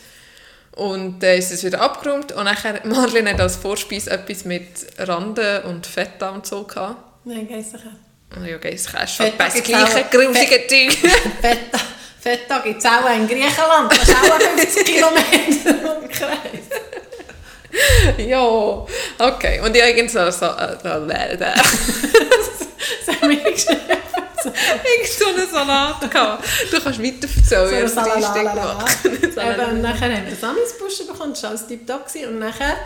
Und 0.77 1.21
dann 1.21 1.37
ist 1.39 1.51
es 1.51 1.65
wieder 1.65 1.81
abgeräumt 1.81 2.33
und 2.33 2.45
nachher, 2.45 2.81
Marlene 2.87 3.31
hat 3.31 3.41
als 3.41 3.57
Vorspeise 3.57 4.11
etwas 4.11 4.45
mit 4.45 4.67
Rande 4.99 5.63
und 5.65 5.87
Feta 5.87 6.31
und 6.31 6.47
so 6.47 6.63
gehabt. 6.65 7.27
Nein, 7.27 7.49
Geissachen. 7.49 7.97
Und 8.37 8.47
ja, 8.47 8.57
es 8.63 8.87
ist 8.87 9.17
schon 9.17 9.33
das 9.37 9.55
gleiche 9.63 10.05
grusige 10.11 10.67
Zeug. 10.69 10.93
Feta, 11.43 11.79
Feta 12.21 12.59
gibt 12.61 12.79
es 12.79 12.85
auch 12.87 13.11
in 13.15 13.27
Griechenland. 13.27 13.91
Das 13.91 14.09
ist 14.09 14.15
auch 14.15 14.41
50 14.41 14.85
Kilometer 14.95 15.97
Umkreis. 16.01 16.39
ja, 18.19 18.43
okay. 19.19 19.61
Und 19.61 19.75
ich 19.77 19.83
habe 19.83 19.93
irgend 19.93 20.11
so, 20.11 20.31
so 20.31 20.47
äh, 20.47 20.77
haben 20.83 21.09
wir 23.31 23.53
geschrieben. 23.53 23.81
irgend 24.45 25.13
so 25.19 25.27
einen 25.27 25.49
Salat 25.51 26.11
gehabt. 26.11 26.45
Du 26.71 26.81
kannst 26.81 27.03
weiter 27.03 27.29
erzählen, 27.37 27.89
So 27.89 27.95
so 27.95 28.01
ein 28.01 28.07
ein 28.07 28.13
Einstieg 28.13 28.43
Salalalala. 28.43 28.75
machen. 28.75 29.23
Eben, 29.23 29.81
nachher 29.83 30.17
haben 30.17 30.25
wir 30.25 30.31
das 30.33 30.45
Amisbuschen 30.45 31.07
bekommen, 31.07 31.33
das 31.33 31.43
war 31.43 31.51
alles 31.51 31.67
tiptop. 31.67 32.07
Und 32.29 32.39
nachher 32.39 32.77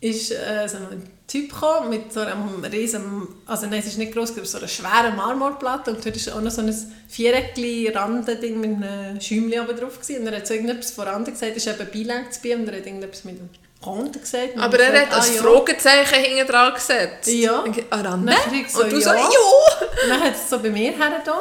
ist 0.00 0.32
äh, 0.32 0.66
so 0.66 0.78
ein 0.78 1.10
Typ 1.26 1.52
gekommen 1.52 1.90
mit 1.90 2.12
so 2.12 2.20
einem 2.20 2.64
riesen, 2.64 3.28
also 3.46 3.66
nein, 3.66 3.78
es 3.80 3.86
ist 3.86 3.98
nicht 3.98 4.12
gross, 4.12 4.32
aber 4.36 4.44
so 4.46 4.58
einer 4.58 4.66
schweren 4.66 5.14
Marmorplatte 5.14 5.92
und 5.92 6.04
dort 6.04 6.26
war 6.26 6.36
auch 6.36 6.40
noch 6.40 6.50
so 6.50 6.62
ein 6.62 6.74
viereckli 7.08 7.88
Randending 7.94 8.58
mit 8.58 8.70
einem 8.82 9.20
Schäumchen 9.20 9.60
oben 9.60 9.76
drauf 9.78 10.00
gewesen. 10.00 10.22
und 10.22 10.26
er 10.26 10.38
hat 10.38 10.46
so 10.46 10.54
irgendetwas 10.54 10.90
voran 10.90 11.24
gesagt, 11.24 11.54
das 11.54 11.64
ist 11.64 11.80
eben 11.80 11.90
Beilang 11.92 12.32
zu 12.32 12.40
und 12.52 12.68
er 12.68 12.78
hat 12.78 12.86
irgendetwas 12.86 13.24
mit 13.24 13.38
dem 13.38 13.48
Konten 13.80 14.20
gesagt. 14.20 14.58
Aber 14.58 14.78
ich 14.78 14.84
er 14.84 14.92
gesagt, 14.92 15.12
hat 15.12 15.22
ein 15.22 15.30
ah, 15.30 15.34
ja. 15.34 15.42
Fragezeichen 15.42 16.22
hinten 16.22 16.46
dran 16.46 16.74
gesetzt. 16.74 17.28
Ja. 17.28 17.64
Nachher 17.90 18.52
ich 18.52 18.70
so, 18.70 18.82
Und 18.82 18.92
du 18.92 19.00
so, 19.00 19.10
ja. 19.10 19.16
ja. 19.16 19.22
Und 19.24 20.08
dann 20.10 20.20
hat 20.20 20.34
es 20.34 20.50
so 20.50 20.58
bei 20.58 20.70
mir 20.70 20.92
her 20.92 21.22
da. 21.24 21.38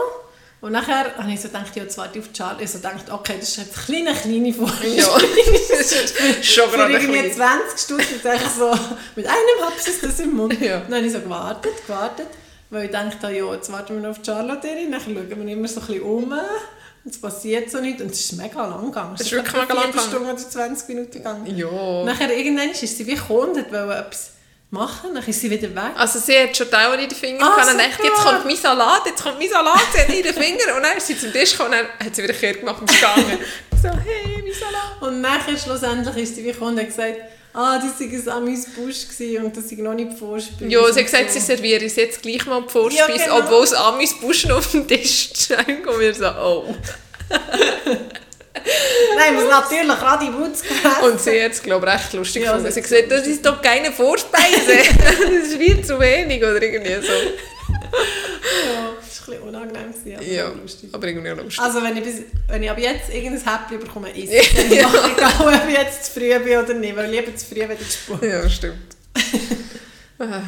Und 0.62 0.74
nachher 0.74 1.16
habe 1.18 1.32
ich 1.32 1.40
so 1.40 1.48
gedacht, 1.48 1.74
ja, 1.76 1.84
jetzt 1.84 1.98
warte 1.98 2.20
ich 2.20 2.26
auf 2.26 2.34
Charlie. 2.34 2.64
Ich 2.64 2.72
so 2.72 2.80
gedacht, 2.80 3.10
okay, 3.10 3.36
das 3.40 3.50
ist 3.50 3.58
jetzt 3.58 3.78
eine 3.78 4.04
kleine, 4.04 4.20
kleine 4.20 4.54
Vorstellung. 4.54 4.98
Ja, 4.98 5.06
das 5.70 5.92
ist 5.92 6.46
schon 6.46 6.70
Für 6.70 6.78
gerade 6.78 6.96
ein 6.96 7.02
irgendwie 7.02 7.22
bisschen... 7.22 7.38
20 7.38 7.80
Stunden 7.80 8.06
jetzt 8.14 8.26
einfach 8.26 8.52
so, 8.52 8.72
mit 9.16 9.26
einem 9.26 9.66
Haps 9.66 9.88
ist 9.88 10.04
das 10.04 10.20
im 10.20 10.36
Mund. 10.36 10.60
Ja. 10.60 10.80
Dann 10.82 10.96
habe 10.96 11.06
ich 11.06 11.14
so 11.14 11.20
gewartet, 11.20 11.72
gewartet, 11.88 12.28
weil 12.70 12.86
ich 12.86 12.92
dachte, 12.92 13.32
ja, 13.32 13.54
jetzt 13.54 13.72
warten 13.72 13.96
wir 13.96 14.10
noch 14.10 14.18
auf 14.18 14.26
Charlotte 14.26 14.68
dann 14.68 15.00
schauen 15.00 15.16
wir 15.16 15.54
immer 15.54 15.68
so 15.68 15.80
ein 15.80 15.88
bisschen 15.88 16.02
um. 16.02 16.34
Es 17.06 17.20
passiert 17.20 17.72
so 17.72 17.80
nichts 17.80 18.02
und 18.02 18.12
es 18.12 18.20
ist 18.20 18.34
mega 18.34 18.66
lang 18.68 18.86
gegangen. 18.86 19.16
Es 19.16 19.22
ist 19.22 19.32
wirklich 19.32 19.54
mega 19.54 19.74
lang 19.74 19.92
gegangen. 19.92 20.10
Stunde 20.10 20.32
oder 20.32 20.38
20 20.38 20.88
Minuten 20.90 21.12
gegangen. 21.12 21.58
Ja. 21.58 22.04
Nachher 22.06 22.30
irgendwann 22.36 22.70
ist 22.70 22.82
sie 22.82 23.08
wie 23.08 23.16
gekommen 23.16 23.56
wollte 23.56 23.60
etwas 23.70 24.32
machen, 24.72 25.16
dann 25.16 25.24
ist 25.26 25.42
sie 25.42 25.50
wieder 25.50 25.70
weg. 25.70 25.92
Also 25.96 26.20
sie 26.20 26.38
hat 26.38 26.56
schon 26.56 26.70
Dauer 26.70 26.94
in 27.00 27.10
den 27.10 27.18
Fingern 27.18 27.42
Ah, 27.42 27.56
gehabt 27.56 27.72
und 27.72 27.78
dachte, 27.80 28.04
jetzt 28.04 28.24
kommt 28.24 28.46
mein 28.46 28.56
Salat, 28.56 29.02
jetzt 29.06 29.24
kommt 29.24 29.40
mein 29.40 29.50
Salat, 29.50 29.82
sie 29.92 30.00
hat 30.00 30.10
in 30.10 30.24
den 30.24 30.34
Fingern 30.34 30.76
und 30.78 30.84
dann 30.84 30.98
ist 30.98 31.08
sie 31.08 31.18
zum 31.18 31.32
Tisch 31.32 31.52
gekommen 31.54 31.72
und 31.72 31.88
dann 32.00 32.06
hat 32.08 32.16
sie 32.16 32.24
wieder 32.24 32.34
kehrt 32.34 32.60
gemacht 32.60 32.82
und 32.82 32.90
gegangen. 32.92 33.40
so, 33.82 33.88
hey, 33.88 34.44
mein 34.44 34.54
Salat. 34.54 35.02
Und 35.02 35.22
nachher 35.22 35.58
schlussendlich 35.58 36.18
ist 36.18 36.36
sie 36.36 36.44
wie 36.44 36.52
gekommen 36.52 36.74
und 36.74 36.80
hat 36.80 36.88
gesagt, 36.88 37.18
ah, 37.54 37.80
das 37.80 38.00
war 38.00 38.36
ein 38.36 38.44
Amüs-Busch 38.44 39.08
gewesen 39.10 39.46
und 39.46 39.58
das 39.58 39.70
sei 39.70 39.76
noch 39.78 39.94
nicht 39.94 40.18
Vorspeise. 40.18 40.66
Ja, 40.68 40.92
sie 40.92 41.00
hat 41.00 41.06
gesagt, 41.06 41.32
sie 41.32 41.40
so. 41.40 41.46
servieren 41.48 41.84
es 41.86 41.96
jetzt 41.96 42.22
gleich 42.22 42.46
mal 42.46 42.62
die 42.62 42.70
Vorspeise, 42.70 43.12
Ja, 43.12 43.26
genau. 43.26 43.40
obwohl 43.40 43.64
es 43.64 43.74
Amis 43.74 44.14
Buschen 44.20 44.52
auf 44.52 44.72
dem 44.72 44.88
Tisch 44.88 45.30
steht. 45.36 45.86
Und 45.88 46.00
wir 46.00 46.14
so, 46.14 46.28
oh. 46.28 46.76
Nein, 49.16 49.36
wir 49.38 49.48
natürlich 49.48 49.88
gerade 49.88 50.26
im 50.26 50.34
gegessen. 50.34 51.04
Und 51.04 51.20
sie 51.22 51.44
hat 51.44 51.52
es, 51.52 51.62
glaube 51.64 51.88
ich, 51.88 51.94
recht 51.94 52.14
lustig 52.14 52.44
Ja, 52.44 52.52
gefunden. 52.54 52.72
sie 52.72 52.82
Sie 52.82 52.82
hat 52.82 52.90
gesagt, 52.90 53.12
das 53.12 53.28
ist 53.28 53.46
doch 53.46 53.62
keine 53.62 53.92
Vorspeise. 53.92 54.78
das 54.98 55.20
ist 55.48 55.56
viel 55.58 55.84
zu 55.84 56.00
wenig 56.00 56.42
oder 56.44 56.62
irgendwie 56.62 57.06
so. 57.06 57.12
Ja, 57.14 58.94
das 59.00 59.08
war 59.08 59.09
bisschen 59.30 59.48
unangenehm 59.48 59.92
gewesen, 59.92 60.16
aber 60.16 60.24
Ja, 60.26 60.48
lustig. 60.50 60.90
aber 60.94 61.08
irgendwie 61.08 61.32
auch 61.32 61.38
lustig. 61.38 61.60
Also 61.64 61.82
wenn 61.84 61.98
ich, 61.98 62.04
bis, 62.04 62.16
wenn 62.48 62.64
ich 62.64 62.70
ab 62.72 62.78
jetzt 62.80 63.10
irgendein 63.14 63.54
Häppchen 63.60 63.80
bekomme, 63.80 64.10
esse 64.12 64.20
ich 64.36 64.54
es. 64.58 64.76
Ja. 64.76 64.90
Egal, 65.16 65.34
ob 65.64 65.70
ich 65.70 65.78
jetzt 65.78 66.06
zu 66.14 66.20
früh 66.20 66.40
bin 66.40 66.58
oder 66.58 66.74
nicht, 66.74 66.96
weil 66.96 67.14
ich 67.14 67.20
lieber 67.22 67.36
zu 67.36 67.46
früh 67.46 67.56
wieder 67.56 67.78
zu 67.80 67.86
spät. 68.16 68.30
Ja, 68.30 68.50
stimmt. 68.50 68.78
Ah, 70.22 70.42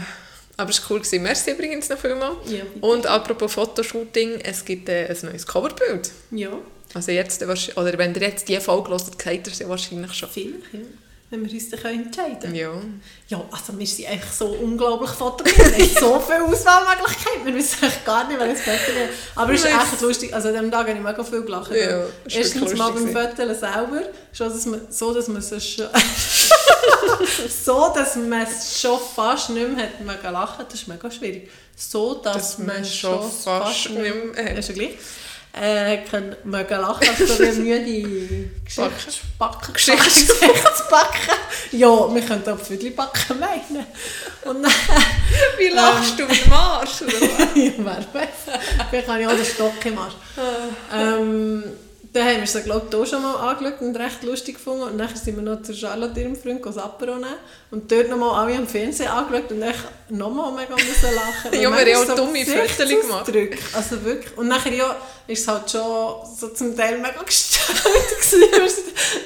aber 0.58 0.70
es 0.70 0.82
war 0.82 0.92
cool. 0.92 1.00
Gewesen. 1.00 1.24
Merci 1.24 1.52
übrigens 1.52 1.88
noch 1.90 1.98
vielmals. 1.98 2.52
Ja. 2.52 2.64
Und 2.82 3.06
apropos 3.08 3.54
Fotoshooting, 3.54 4.42
es 4.44 4.66
gibt 4.66 4.90
äh, 4.90 5.08
ein 5.08 5.18
neues 5.24 5.48
Coverbild. 5.48 6.12
ja, 6.32 6.50
Also 6.94 7.12
jetzt, 7.12 7.42
wahrsch- 7.44 7.76
oder 7.78 7.98
wenn 7.98 8.14
ihr 8.14 8.22
jetzt 8.22 8.48
diese 8.50 8.60
Folge 8.62 8.90
hört, 8.90 9.18
kennt 9.18 9.48
ihr 9.48 9.54
sie 9.54 9.68
wahrscheinlich 9.70 10.12
schon. 10.14 10.30
vielleicht, 10.30 10.74
ja. 10.74 10.80
Wenn 11.32 11.46
wir 11.46 11.54
uns 11.54 11.70
dann 11.70 11.80
entscheiden 11.86 12.40
können. 12.42 12.56
Ja. 12.56 12.74
Ja, 13.30 13.42
also 13.50 13.80
wir 13.80 13.88
sind 13.88 14.10
einfach 14.10 14.34
so 14.34 14.48
unglaublich 14.48 15.12
fotografiert. 15.12 15.78
Wir 15.78 15.86
haben 15.86 15.98
so 15.98 16.20
viele 16.28 16.44
Auswahlmöglichkeiten. 16.44 17.46
Wir 17.46 17.56
wissen 17.56 17.78
eigentlich 17.82 18.04
gar 18.04 18.28
nicht, 18.28 18.38
welches 18.38 18.62
Foto 18.62 18.96
wir 18.98 19.10
Aber 19.36 19.54
es 19.54 19.64
ist 19.64 19.68
echt 19.68 20.02
lustig. 20.02 20.34
Also 20.34 20.50
an 20.50 20.56
diesem 20.56 20.72
Tag 20.72 20.90
habe 20.90 20.98
ich 20.98 21.04
mega 21.04 21.24
viel 21.24 21.42
gelacht. 21.42 21.72
Ja, 21.72 22.04
ist 22.26 22.36
Erstens 22.36 22.76
mal 22.76 22.92
beim 22.92 23.08
Foto 23.08 23.54
selber, 23.54 24.02
schon, 24.34 24.50
dass 24.50 24.66
man, 24.66 24.82
so 24.90 25.14
dass 25.14 25.28
man 25.30 25.38
es 25.38 25.66
schon... 25.66 25.88
so, 27.64 27.94
dass 27.96 28.18
man 28.18 28.42
es 28.42 28.82
schon 28.82 29.00
fast 29.16 29.52
nicht 29.52 29.70
mehr 29.70 29.86
hat 29.86 30.02
mögen 30.02 30.34
lachen. 30.34 30.66
Das 30.68 30.82
ist 30.82 30.88
mega 30.90 31.10
schwierig. 31.10 31.50
So, 31.78 32.16
dass, 32.16 32.36
Dass 32.36 32.58
man 32.58 32.82
es 32.82 32.94
schon 32.94 33.22
fast 33.22 33.44
fast 33.44 33.90
nicht 33.90 34.36
mehr. 34.36 34.58
Ist 34.58 34.68
ja 34.68 34.76
gleich. 34.76 34.98
Äh, 35.54 35.97
können 36.10 36.36
mögen 36.45 36.80
lachen, 36.80 37.08
also 37.10 37.26
so 37.26 37.39
wie 37.39 37.52
müde 37.60 38.49
Backen. 38.76 38.95
Geschichtsbacken. 38.95 39.74
Geschichts- 39.74 40.28
Geschichtsbacken. 40.39 41.36
Ja, 41.74 42.14
wir 42.16 42.22
können 42.22 42.47
auch 42.47 42.58
Pfüdli 42.58 42.91
backen 42.91 43.38
meinen. 43.39 43.86
Und 44.45 44.64
dann... 44.64 44.72
Wie 45.58 45.68
lachst 45.68 46.18
du 46.18 46.26
mit 46.26 46.45
dem 46.45 46.54
Arsch? 46.54 47.02
Oder 47.02 47.12
was? 47.14 47.22
ja, 47.56 47.72
wer 47.78 47.97
weiß. 48.22 48.60
Vielleicht 48.89 49.08
habe 49.10 49.22
ich 49.22 49.28
auch 49.28 49.32
den 49.34 49.45
Stock 49.45 49.86
im 49.86 49.97
Arsch. 49.97 50.14
ähm, 50.93 51.64
dann 52.14 52.26
haben 52.28 52.36
wir 52.38 52.43
es, 52.43 52.64
glaube 52.64 52.88
ich, 52.89 52.95
hier 52.95 53.05
schon 53.05 53.22
mal 53.22 53.36
angeschaut 53.36 53.82
und 53.82 53.95
recht 53.95 54.24
lustig 54.24 54.55
gefunden. 54.55 54.84
Und 54.84 54.97
dann 54.97 55.16
sind 55.16 55.36
wir 55.36 55.43
noch 55.43 55.62
zu 55.62 55.74
Charlotte, 55.74 56.20
ihrem 56.20 56.36
Freund, 56.36 56.66
das 56.66 56.78
Apero 56.78 57.16
nehmen. 57.16 57.28
Und 57.72 57.89
dort 57.89 58.09
noch 58.09 58.18
mal 58.18 58.41
alle 58.41 58.57
am 58.57 58.68
Fernsehen 58.68 59.07
angeschaut 59.07 59.49
und 59.51 59.62
dann 59.62 59.74
nochmal 60.09 60.51
mega 60.51 60.76
müssen 60.76 61.16
lachen. 61.16 61.51
Ja, 61.62 61.70
wir 61.70 61.78
haben 61.95 62.03
auch 62.03 62.07
manchmal 62.07 62.16
dumme 62.18 62.45
Fotos 62.45 62.89
gemacht. 63.01 63.32
Also 63.74 64.03
wirklich. 64.03 64.38
Und 64.38 64.47
nachher 64.49 64.74
ja, 64.74 64.95
ist 65.28 65.41
es 65.41 65.47
halt 65.47 65.72
schon 65.72 66.16
so 66.38 66.49
zum 66.49 66.76
Teil 66.76 66.97
mega 66.97 67.22
gestört 67.24 67.82
gewesen. 67.84 68.43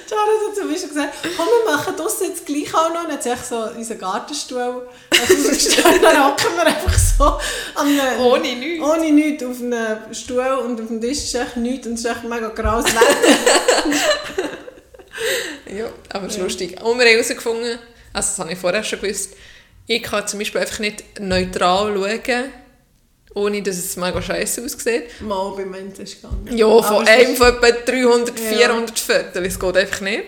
Charlotte 0.07 0.47
hat 0.47 0.55
zum 0.55 0.69
Beispiel 0.69 0.89
gesagt, 0.89 1.13
komm, 1.35 1.45
wir 1.47 1.73
machen 1.75 1.93
das 1.97 2.19
jetzt 2.21 2.45
gleich 2.45 2.73
auch 2.75 2.93
noch. 2.93 3.09
Und 3.11 3.23
sie 3.23 3.29
echt 3.29 3.45
so 3.47 3.63
unseren 3.75 3.97
Gartenstuhl 3.99 4.87
rausgestellt. 5.11 5.99
Dann 6.03 6.23
hocken 6.27 6.55
wir 6.55 6.65
einfach 6.67 6.97
so 6.97 7.23
an 7.23 7.87
einem, 7.87 8.21
Ohne 8.21 8.55
nichts. 8.55 8.83
ohne 8.85 9.11
nichts 9.11 9.43
auf 9.43 9.59
einem 9.59 10.13
Stuhl 10.13 10.59
und 10.63 10.79
auf 10.81 10.87
dem 10.87 11.01
Tisch 11.01 11.23
ist 11.23 11.35
echt 11.35 11.57
nichts 11.57 11.87
und 11.87 11.93
es 11.93 12.01
ist 12.01 12.05
echt 12.11 12.23
mega 12.23 12.49
graues 12.83 12.93
Wetter. 12.95 14.49
Ja, 15.75 15.85
aber 16.09 16.25
es 16.27 16.33
ist 16.33 16.37
Ja. 16.37 16.43
lustig. 16.43 16.71
Und 16.81 16.99
wir 16.99 17.05
haben 17.05 17.13
herausgefunden, 17.13 17.79
also 18.13 18.29
das 18.29 18.39
habe 18.39 18.51
ich 18.53 18.57
vorher 18.59 18.83
schon 18.83 18.99
gewusst, 19.01 19.31
ich 19.87 20.03
kann 20.03 20.27
zum 20.27 20.39
Beispiel 20.39 20.61
einfach 20.61 20.79
nicht 20.79 21.03
neutral 21.19 21.93
schauen, 21.95 22.45
ohne 23.33 23.61
dass 23.61 23.77
es 23.77 23.95
mega 23.97 24.21
scheiße 24.21 24.63
aussieht. 24.63 25.21
Mal 25.21 25.53
bei 25.55 25.65
Mensch 25.65 25.99
ist 25.99 26.21
gegangen. 26.21 26.47
Ja, 26.57 26.67
von 26.81 26.97
Aber 27.01 27.07
einem 27.09 27.35
von 27.35 27.47
etwa 27.47 27.71
300, 27.71 28.39
Ja. 28.39 28.57
400 28.57 28.99
Fotos, 28.99 29.41
es 29.43 29.59
geht 29.59 29.77
einfach 29.77 30.01
nicht. 30.01 30.23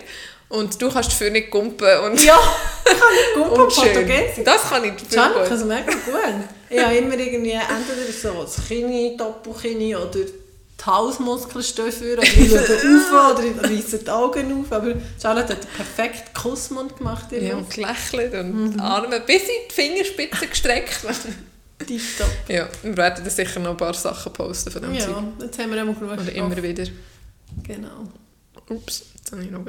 Und 0.50 0.80
du 0.80 0.90
kannst 0.90 1.10
dafür 1.12 1.30
nicht 1.30 1.50
kumpen 1.50 1.98
und, 2.00 2.24
Ja, 2.24 2.38
ich 2.84 2.98
kann 2.98 3.12
nicht 3.12 3.34
gut 3.50 3.58
und 3.58 3.72
schön. 3.72 4.44
Das 4.44 4.62
kann 4.70 4.84
ich 4.84 4.92
dafür 4.92 5.22
Can 5.22 5.32
gut. 5.34 5.44
kann 5.48 5.56
es 5.58 5.64
mega 5.64 5.92
gut. 5.92 6.34
Ich 6.70 6.82
habe 6.82 6.96
immer 6.96 7.18
irgendwie 7.18 7.52
entweder 7.52 8.12
so 8.12 8.42
das 8.42 8.66
Kinn, 8.66 9.16
Doppelkinn 9.16 9.94
oder 9.96 10.18
die 10.80 10.86
Halsmuskeln 10.86 11.64
stehen 11.64 11.92
für, 11.92 12.12
oder 12.14 12.22
ich 12.22 12.48
schaue 12.48 12.60
auf 12.60 13.38
oder 13.38 13.44
ich 13.44 13.62
reisse 13.62 13.98
die 13.98 14.10
Augen 14.10 14.60
auf. 14.60 14.72
Aber 14.72 14.94
Charlotte 15.20 15.54
hat 15.54 15.62
einen 15.64 15.74
perfekten 15.74 16.34
Kussmund 16.34 16.96
gemacht. 16.96 17.32
Ja, 17.32 17.56
und 17.56 17.70
gelächelt 17.70 18.34
und 18.34 18.74
die 18.74 18.78
Arme 18.78 19.20
bis 19.20 19.42
in 19.42 19.68
die 19.68 19.74
Fingerspitze 19.74 20.46
gestreckt. 20.46 21.00
Tipptopp. 21.78 22.28
ja, 22.48 22.68
wir 22.82 22.96
werden 22.96 23.24
dann 23.24 23.30
sicher 23.30 23.60
noch 23.60 23.70
ein 23.70 23.76
paar 23.76 23.94
Sachen 23.94 24.32
posten 24.32 24.70
von 24.70 24.82
dem 24.82 24.98
Zeug. 24.98 25.10
Ja, 25.10 25.44
jetzt 25.44 25.58
haben 25.58 25.70
wir 25.70 25.80
immer 25.80 25.94
genug 25.94 26.12
Oder 26.12 26.32
immer 26.32 26.62
wieder. 26.62 26.84
Genau. 27.62 28.08
Ups, 28.68 29.06
jetzt 29.16 29.32
habe 29.32 29.44
ich 29.44 29.50
noch 29.50 29.64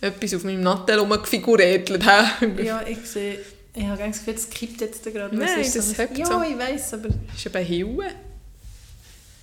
etwas 0.00 0.34
auf 0.34 0.44
meinem 0.44 0.62
Nattel 0.62 0.98
rumgefiguriert. 0.98 1.90
Ja, 2.62 2.82
ich 2.86 3.06
sehe... 3.06 3.38
Ich 3.76 3.84
habe 3.84 3.98
ganz 3.98 4.18
das 4.18 4.24
Gefühl, 4.24 4.34
es 4.34 4.50
kippt 4.50 4.80
jetzt 4.82 5.02
gerade. 5.04 5.36
Was 5.36 5.50
Nein, 5.50 5.60
ist 5.60 5.74
das 5.74 5.90
so? 5.90 5.96
hebt 5.96 6.16
Ja, 6.16 6.26
so. 6.26 6.42
ich 6.42 6.56
weiss, 6.56 6.94
aber... 6.94 7.08
ist 7.34 7.44
eben 7.44 7.64
Hilfe. 7.64 8.10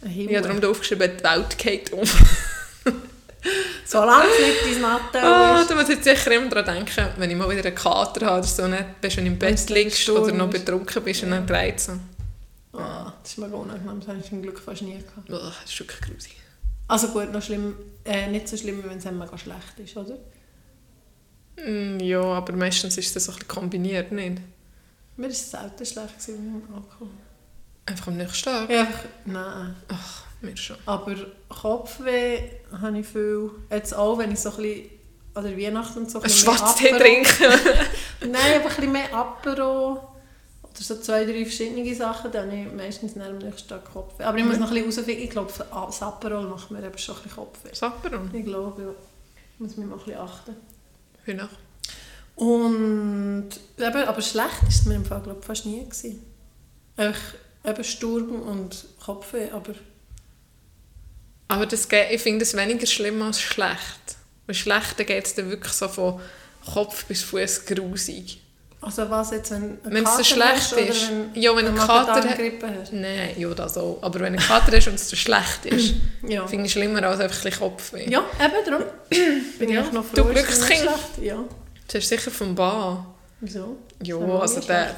Ich 0.03 0.27
habe 0.35 0.41
darum 0.41 0.61
da 0.61 0.69
aufgeschrieben, 0.69 1.11
die 1.17 1.23
Welt 1.23 1.57
geht 1.57 1.91
um. 1.93 2.03
Solange 3.85 4.25
es 4.31 4.39
nicht 4.39 4.75
dein 4.75 4.81
Nattel 4.81 5.21
Ah, 5.21 5.61
ist. 5.61 5.69
da 5.69 5.75
muss 5.75 5.89
ich 5.89 5.95
jetzt 5.95 6.03
sicher 6.05 6.31
immer 6.31 6.49
daran 6.49 6.75
denken, 6.75 7.07
wenn 7.17 7.29
ich 7.29 7.35
mal 7.35 7.49
wieder 7.49 7.65
einen 7.65 7.75
Kater 7.75 8.25
habe 8.25 8.39
oder 8.39 8.47
so, 8.47 8.67
nicht, 8.67 9.01
bist 9.01 9.17
du 9.17 9.21
im 9.21 9.37
Bett 9.37 9.69
liegst 9.69 10.09
oder 10.09 10.31
noch 10.31 10.49
betrunken 10.49 11.03
bist 11.03 11.23
und 11.23 11.29
Ja. 11.29 11.35
dann 11.37 11.47
dreht 11.47 11.79
so. 11.79 11.93
Ah, 12.73 13.11
das 13.21 13.31
ist 13.33 13.37
mega 13.39 13.55
unangenehm. 13.55 13.99
Das 13.99 14.07
habe 14.09 14.19
ich 14.19 14.25
zum 14.29 14.41
Glück 14.41 14.59
fast 14.59 14.81
nie 14.83 14.93
gehabt. 14.97 15.29
Ugh, 15.29 15.53
Das 15.61 15.69
ist 15.71 15.79
wirklich 15.79 15.99
grusig. 16.01 16.35
Also 16.87 17.07
gut, 17.09 17.31
noch 17.31 17.41
schlimm, 17.41 17.75
äh, 18.05 18.27
nicht 18.27 18.47
so 18.47 18.55
schlimm, 18.57 18.81
wenn 18.85 18.97
es 18.97 19.05
mega 19.05 19.37
schlecht 19.37 19.77
ist, 19.83 19.97
oder? 19.97 20.17
Mm, 21.65 21.99
Ja, 21.99 22.21
aber 22.21 22.53
meistens 22.53 22.97
ist 22.97 23.13
das 23.15 23.25
so 23.25 23.31
ein 23.31 23.35
bisschen 23.35 23.47
kombiniert, 23.49 24.11
nicht? 24.11 24.37
Mir 25.17 25.23
war 25.23 25.29
es 25.31 25.51
selten 25.51 25.85
schlecht 25.85 26.27
mit 26.29 26.37
dem 26.37 26.63
Alkohol. 26.73 27.09
Einfach 27.85 28.07
am 28.07 28.17
nächsten 28.17 28.43
Tag. 28.45 28.69
Ja, 28.69 28.81
einfach, 28.81 29.05
nein. 29.25 29.75
Ach, 29.89 30.23
mir 30.41 30.55
schon. 30.55 30.77
Aber 30.85 31.15
Kopfweh 31.49 32.49
habe 32.81 32.99
ich 32.99 33.07
viel. 33.07 33.49
Jetzt 33.69 33.93
auch, 33.95 34.17
wenn 34.17 34.31
ich 34.31 34.39
so 34.39 34.49
ein 34.51 34.55
bisschen, 34.57 34.89
oder 35.35 35.57
Weihnachten 35.57 35.99
und 35.99 36.11
so 36.11 36.19
ein 36.19 36.23
bisschen 36.23 36.45
Schwarztee 36.55 36.93
Apero- 36.93 36.99
trinken. 36.99 37.45
Nein, 38.31 38.55
aber 38.59 38.69
ein 38.69 38.75
bisschen 38.75 38.91
mehr 38.91 39.13
Apero. 39.13 39.93
Oder 40.63 40.79
so 40.81 40.95
zwei, 40.99 41.25
drei 41.25 41.43
verschiedene 41.43 41.93
Sachen, 41.95 42.31
dann 42.31 42.49
habe 42.51 42.61
ich 42.61 42.71
meistens 42.73 43.17
am 43.17 43.37
nächsten 43.39 43.67
Tag 43.69 43.91
Kopfweh. 43.91 44.23
Aber 44.23 44.37
ich 44.37 44.45
muss 44.45 44.55
Mhm. 44.55 44.61
noch 44.61 44.67
ein 44.71 44.73
bisschen 44.75 44.91
herausfinden, 44.93 45.23
ich 45.23 45.29
glaube, 45.29 45.51
das 45.87 46.01
Aperol 46.01 46.47
macht 46.47 46.71
mir 46.71 46.83
eben 46.85 46.97
schon 46.97 47.15
ein 47.15 47.21
bisschen 47.23 47.35
Kopfweh. 47.37 47.73
Sapperon. 47.73 48.29
Ich 48.33 48.45
glaube, 48.45 48.81
ja. 48.81 48.89
Ich 49.53 49.59
muss 49.59 49.75
mich 49.77 49.85
mal 49.87 49.95
ein 49.97 49.99
bisschen 50.05 50.19
achten. 50.21 50.55
Wie 51.25 51.33
nach? 51.33 51.49
Und 52.35 53.49
aber 53.79 54.21
schlecht 54.21 54.61
war 54.61 54.69
es 54.69 54.85
mir 54.85 54.95
im 54.95 55.05
Fall 55.05 55.21
glaub, 55.21 55.39
ich, 55.39 55.45
fast 55.45 55.65
nie. 55.65 55.83
Gewesen. 55.83 56.23
Einfach 56.97 57.33
eben 57.65 57.83
Sturm 57.83 58.41
und 58.41 58.85
Kopfweh, 59.03 59.49
aber 59.51 59.73
Aber 61.47 61.65
das 61.65 61.87
ich 62.11 62.21
finde 62.21 62.43
es 62.43 62.55
weniger 62.55 62.85
schlimm 62.87 63.21
als 63.21 63.41
schlecht. 63.41 64.17
Bei 64.47 64.53
schlechten 64.53 65.05
geht 65.05 65.25
es 65.25 65.35
dann 65.35 65.49
wirklich 65.49 65.73
so 65.73 65.87
von 65.87 66.19
Kopf 66.73 67.05
bis 67.05 67.23
Fuß 67.23 67.65
grusig. 67.65 68.39
also 68.81 69.09
was 69.09 69.31
jetzt, 69.31 69.51
wenn 69.51 69.63
ein 69.63 69.79
Wenn 69.83 70.03
es 70.05 70.09
so 70.11 70.17
Kater 70.17 70.23
schlecht 70.61 70.89
ist. 70.89 71.09
wenn 71.11 71.41
Ja, 71.41 71.55
wenn 71.55 71.67
ein 71.67 71.75
du 71.75 71.81
Kater 71.81 72.29
hast. 72.29 72.93
Nein, 72.93 73.35
ja, 73.37 73.49
das 73.53 73.77
auch. 73.77 73.99
Aber 74.01 74.19
wenn 74.21 74.33
ein 74.33 74.39
Kater 74.39 74.73
ist 74.77 74.87
und 74.87 74.95
es 74.95 75.09
so 75.09 75.15
schlecht 75.15 75.65
ist, 75.65 75.93
Ja. 76.27 76.45
finde 76.47 76.65
ich 76.65 76.71
schlimmer 76.71 77.03
als 77.03 77.19
einfach 77.19 77.45
ein 77.45 77.51
Kopfweh. 77.51 78.09
ja, 78.09 78.23
eben 78.39 78.65
darum 78.65 78.83
bin 79.59 79.69
Ja, 79.69 79.81
ich 79.81 79.91
noch 79.91 80.05
du 80.13 80.23
froh, 80.23 80.29
nicht 80.29 80.47
Glückskind. 80.47 80.89
Ja, 81.21 81.43
Das 81.87 81.95
ist 82.03 82.09
sicher 82.09 82.31
vom 82.31 82.55
Bahn. 82.55 83.05
wieso? 83.39 83.77
Ja, 84.03 84.17
also 84.17 84.59
der... 84.61 84.95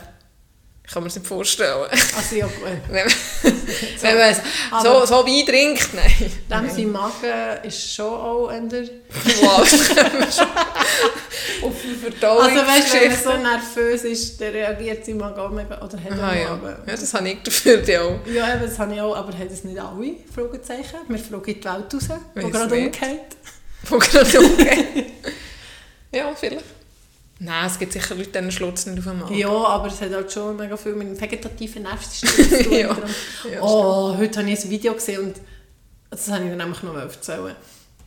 Ich 0.85 0.91
kann 0.93 1.01
mir 1.03 1.07
das 1.07 1.15
nicht 1.15 1.27
vorstellen. 1.27 1.87
Also 2.15 2.35
ja, 2.35 2.45
gut. 2.45 2.55
wenn 4.01 4.17
man 4.17 4.35
so, 4.83 5.05
so 5.05 5.25
Wein 5.25 5.45
trinkt, 5.45 5.93
nein. 5.93 6.29
Dem 6.49 6.69
sein 6.69 6.91
Magen 6.91 7.63
ist 7.63 7.93
schon 7.93 8.13
auch 8.13 8.49
in 8.49 8.67
der... 8.67 8.83
Wow, 9.41 9.59
auf 9.59 9.71
die 11.83 11.95
Verdauung 11.95 12.41
Also 12.41 12.57
weißt 12.57 12.93
du, 12.93 12.99
wenn 12.99 13.11
er 13.11 13.17
so 13.17 13.37
nervös 13.37 14.03
ist, 14.03 14.41
dann 14.41 14.51
reagiert 14.51 15.05
sein 15.05 15.15
Magen 15.17 15.39
auch 15.39 15.51
mega... 15.51 15.77
Oder 15.77 15.97
hat 15.97 16.11
er 16.11 16.23
Aha, 16.23 16.35
ja. 16.35 16.55
Magen. 16.57 16.83
ja, 16.85 16.95
das 16.95 17.13
habe 17.13 17.29
ich 17.29 17.41
dafür 17.43 17.81
ja 17.87 18.01
auch. 18.01 18.19
Ja, 18.27 18.53
eben, 18.53 18.63
das 18.63 18.77
habe 18.77 18.93
ich 18.93 18.99
auch, 19.01 19.15
aber 19.15 19.31
haben 19.31 19.49
das 19.49 19.63
nicht 19.63 19.79
alle? 19.79 20.15
Fragezeichen. 20.35 20.97
Wir 21.07 21.17
fragen 21.17 21.45
in 21.45 21.61
die 21.61 21.63
Welt 21.63 21.93
raus, 21.93 22.09
Weiss 22.09 22.19
die 22.45 22.51
gerade 22.51 22.75
umgeht. 22.75 23.21
Wo 23.83 23.97
gerade 23.97 24.39
umgeht. 24.39 25.13
ja, 26.11 26.35
vielleicht. 26.35 26.82
Nein, 27.43 27.67
es 27.67 27.77
gibt 27.77 27.91
sicher 27.91 28.15
Leute, 28.15 28.29
denen 28.29 28.51
schlägt 28.51 28.77
es 28.77 28.85
nicht 28.85 28.99
auf 28.99 29.05
den 29.05 29.19
Magen. 29.19 29.35
Ja, 29.35 29.49
aber 29.49 29.87
es 29.87 29.99
hat 29.99 30.11
halt 30.11 30.31
schon 30.31 30.55
mega 30.55 30.77
viel 30.77 30.95
mit 30.95 31.09
dem 31.09 31.19
vegetativen 31.19 31.83
Nervensystem 31.83 32.49
zu 32.49 32.63
tun. 32.63 32.73
Ja. 33.51 33.61
Oh, 33.61 34.15
heute 34.17 34.39
habe 34.39 34.49
ich 34.49 34.63
ein 34.63 34.69
Video 34.69 34.93
gesehen 34.93 35.25
und 35.25 35.35
das 36.09 36.31
habe 36.31 36.43
ich 36.45 36.49
dann 36.49 36.57
nämlich 36.57 36.81
noch 36.83 36.95
erzählen. 36.95 37.55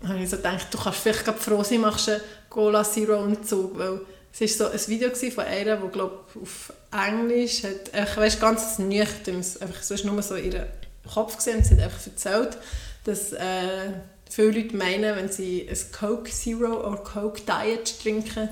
Da 0.00 0.08
habe 0.08 0.20
ich 0.20 0.30
so 0.30 0.36
gedacht, 0.36 0.68
du 0.70 0.78
kannst 0.78 1.00
vielleicht 1.00 1.24
gerade 1.24 1.38
froh 1.38 1.62
sein, 1.62 1.82
machst 1.82 2.08
einen 2.08 2.20
Cola 2.48 2.82
Zero 2.82 3.18
und 3.18 3.38
weil 3.78 4.00
es 4.38 4.58
war 4.58 4.68
so 4.68 4.72
ein 4.72 4.88
Video 4.88 5.10
von 5.10 5.44
einer, 5.44 5.76
die 5.76 5.88
glaube 5.88 6.18
auf 6.40 6.72
Englisch 6.92 7.62
hat, 7.64 8.08
ich 8.08 8.16
weiß 8.16 8.40
ganz 8.40 8.78
nüchternes, 8.78 9.60
einfach 9.60 9.82
so 9.82 9.94
ist 9.94 10.04
nur 10.04 10.20
so 10.22 10.36
ihren 10.36 10.64
Kopf 11.12 11.36
gesehen 11.36 11.58
und 11.58 11.66
sie 11.66 11.74
hat 11.74 11.82
einfach 11.82 12.06
erzählt, 12.06 12.56
dass 13.04 13.32
äh, 13.32 13.92
viele 14.30 14.50
Leute 14.62 14.76
meinen, 14.76 15.14
wenn 15.16 15.28
sie 15.30 15.68
ein 15.68 15.78
Coke 15.92 16.30
Zero 16.30 16.86
oder 16.86 16.98
Coke 16.98 17.42
Diet 17.42 18.00
trinken, 18.02 18.48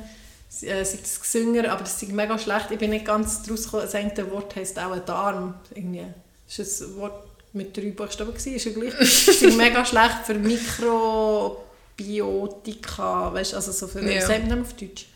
äh, 0.62 0.84
sei 0.84 0.98
das 1.02 1.20
gesünger, 1.20 1.70
aber 1.70 1.82
das 1.82 2.02
ist 2.02 2.10
mega 2.12 2.38
schlecht. 2.38 2.70
Ich 2.70 2.78
bin 2.78 2.90
nicht 2.90 3.04
ganz 3.04 3.42
draus 3.42 3.64
gekommen, 3.64 3.82
das 3.84 3.94
eine 3.94 4.30
Wort 4.30 4.56
heisst 4.56 4.78
auch 4.78 4.92
ein 4.92 5.04
Darm. 5.04 5.54
Irgendwie. 5.74 6.06
Das 6.46 6.58
ist 6.58 6.80
ein 6.82 6.96
Wort, 6.96 7.26
mit 7.52 7.76
drei 7.76 7.90
Buchstaben 7.90 8.30
war, 8.32 8.36
ist 8.36 8.46
ja 8.64 8.72
gleich. 8.72 8.94
Sie 9.08 9.32
sind 9.32 9.56
mega 9.56 9.84
schlecht 9.84 10.24
für 10.26 10.34
Mikrobiotika, 10.34 13.32
weißt 13.32 13.52
du, 13.52 13.56
also 13.56 13.72
so 13.72 13.86
für, 13.86 14.00
Ja. 14.02 14.10
ja. 14.12 14.26
sagt 14.26 14.48
man 14.48 14.58
das 14.60 14.68
auf 14.68 14.74
Deutsch? 14.76 15.06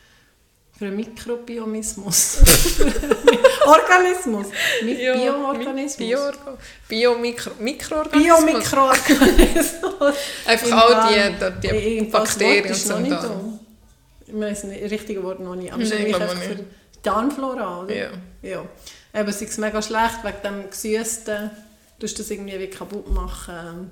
Für 0.78 0.86
einen 0.86 0.96
Mikrobiomismus. 0.96 2.38
Organismus. 3.66 4.46
Mit 4.84 4.98
Bioorganismus. 4.98 5.96
Bio, 5.96 6.18
Bio 6.88 7.18
Mikro, 7.18 7.50
Mikroorganismus. 7.58 8.44
Biomikroorganismus. 8.44 10.14
Einfach 10.46 10.66
Im 10.68 10.72
all 10.74 11.08
die, 11.08 11.68
die, 11.68 11.98
die 12.00 12.06
Bakterien 12.06 12.64
und 12.64 12.70
ist 12.70 12.86
so. 12.86 12.94
Weiß 14.32 14.64
nicht, 14.64 14.82
das 14.82 14.90
richtige 14.90 15.22
Wort 15.22 15.40
noch 15.40 15.54
nicht. 15.54 15.72
Aber 15.72 15.82
einfach 15.82 16.34
ich 16.34 16.38
für 16.38 16.54
die 16.56 16.64
Darmflora, 17.02 17.82
oder? 17.82 17.94
Ja. 17.94 18.10
ja. 18.42 18.68
Eben, 19.14 19.28
es 19.28 19.40
ist 19.40 19.58
mega 19.58 19.80
schlecht, 19.80 20.22
wegen 20.22 20.42
dem 20.42 20.70
Gesüßten. 20.70 21.50
Du 21.98 22.04
musst 22.04 22.18
das 22.18 22.30
irgendwie 22.30 22.58
wie 22.58 22.68
kaputt 22.68 23.10
machen. 23.10 23.90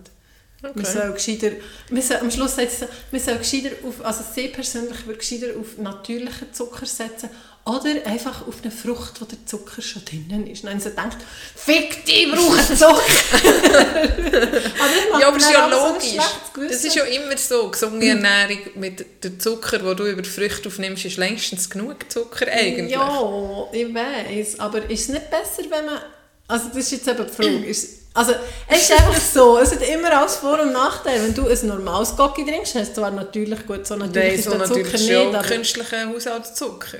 Okay. 0.62 0.72
Man 0.74 0.84
soll 0.84 1.12
gescheiter, 1.12 1.50
man 1.90 2.02
soll, 2.02 2.16
am 2.16 2.30
Schluss 2.30 2.56
sagt 2.56 2.88
man 3.10 3.20
soll 3.20 3.36
gescheiter 3.36 3.70
auf, 3.86 4.04
also 4.04 4.24
sie 4.34 4.48
persönlich 4.48 5.06
würde 5.06 5.18
gescheiter 5.18 5.48
auf 5.58 5.76
natürlichen 5.76 6.52
Zucker 6.52 6.86
setzen 6.86 7.28
oder 7.66 8.06
einfach 8.06 8.46
auf 8.46 8.54
eine 8.62 8.70
Frucht, 8.70 9.20
wo 9.20 9.24
der 9.24 9.44
Zucker 9.44 9.82
schon 9.82 10.04
drinnen 10.04 10.46
ist. 10.46 10.62
Und 10.62 10.70
dann 10.70 10.78
sie 10.78 10.90
denkt, 10.90 11.16
fick 11.56 12.06
dich, 12.06 12.26
ich 12.26 12.32
brauche 12.32 12.62
Zucker. 12.62 13.02
aber 14.78 15.20
Ja, 15.20 15.26
aber 15.28 15.36
ist 15.36 15.50
ja 15.50 15.68
so 15.68 15.76
ein 15.76 15.94
logisch. 15.94 16.10
schlechtes 16.10 16.70
Das 16.70 16.84
ist 16.84 16.94
ja 16.94 17.02
immer 17.02 17.36
so. 17.36 17.68
Gesunde 17.68 18.06
Ernährung 18.06 18.60
mit 18.76 19.24
dem 19.24 19.40
Zucker, 19.40 19.80
den 19.80 19.96
du 19.96 20.06
über 20.06 20.22
die 20.22 20.28
Früchte 20.30 20.68
aufnimmst, 20.68 21.06
ist 21.06 21.16
längstens 21.16 21.68
genug 21.68 22.08
Zucker 22.08 22.46
eigentlich. 22.46 22.92
Ja, 22.92 23.66
ich 23.72 23.92
weiß. 23.92 24.60
Aber 24.60 24.88
ist 24.88 25.00
es 25.00 25.08
nicht 25.08 25.28
besser, 25.28 25.68
wenn 25.68 25.86
man... 25.86 25.98
Also 26.46 26.68
das 26.68 26.76
ist 26.76 26.92
jetzt 26.92 27.08
eben 27.08 27.26
die 27.26 27.32
Frage. 27.32 27.66
Ist, 27.66 27.88
also 28.14 28.32
es 28.68 28.82
ist 28.82 28.92
einfach 28.92 29.20
so, 29.20 29.58
es 29.58 29.72
hat 29.72 29.82
immer 29.82 30.16
alles 30.16 30.36
Vor- 30.36 30.60
und 30.60 30.72
Nachteile. 30.72 31.24
Wenn 31.24 31.34
du 31.34 31.48
ein 31.48 31.66
normales 31.66 32.16
Gocki 32.16 32.44
trinkst, 32.44 32.76
hast 32.76 32.90
du 32.90 33.00
zwar 33.00 33.10
natürlich 33.10 33.66
gut, 33.66 33.84
so 33.84 33.96
natürlich 33.96 34.28
Nein, 34.28 34.38
ist 34.38 34.44
so 34.44 34.50
der 34.52 34.66
Zucker 34.66 34.78
natürlich 34.78 35.00
nicht, 35.00 35.12
schon 35.12 35.34
aber 35.34 35.48
künstlicher 35.48 36.08
Haushaltszucker. 36.08 36.98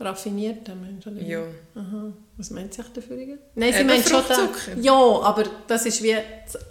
Raffinierter 0.00 0.74
Mensch. 0.74 1.06
Oder? 1.06 1.20
Ja. 1.20 1.42
Aha. 1.74 2.12
Was 2.36 2.50
meint 2.50 2.74
sie 2.74 2.82
dafür? 2.94 3.16
Nein, 3.54 3.72
sie 3.72 3.80
Eben 3.80 3.88
meint 3.88 4.08
schon... 4.08 4.22
Den, 4.28 4.82
ja, 4.82 4.92
aber 4.92 5.44
das 5.66 5.86
ist 5.86 6.02
wie 6.02 6.16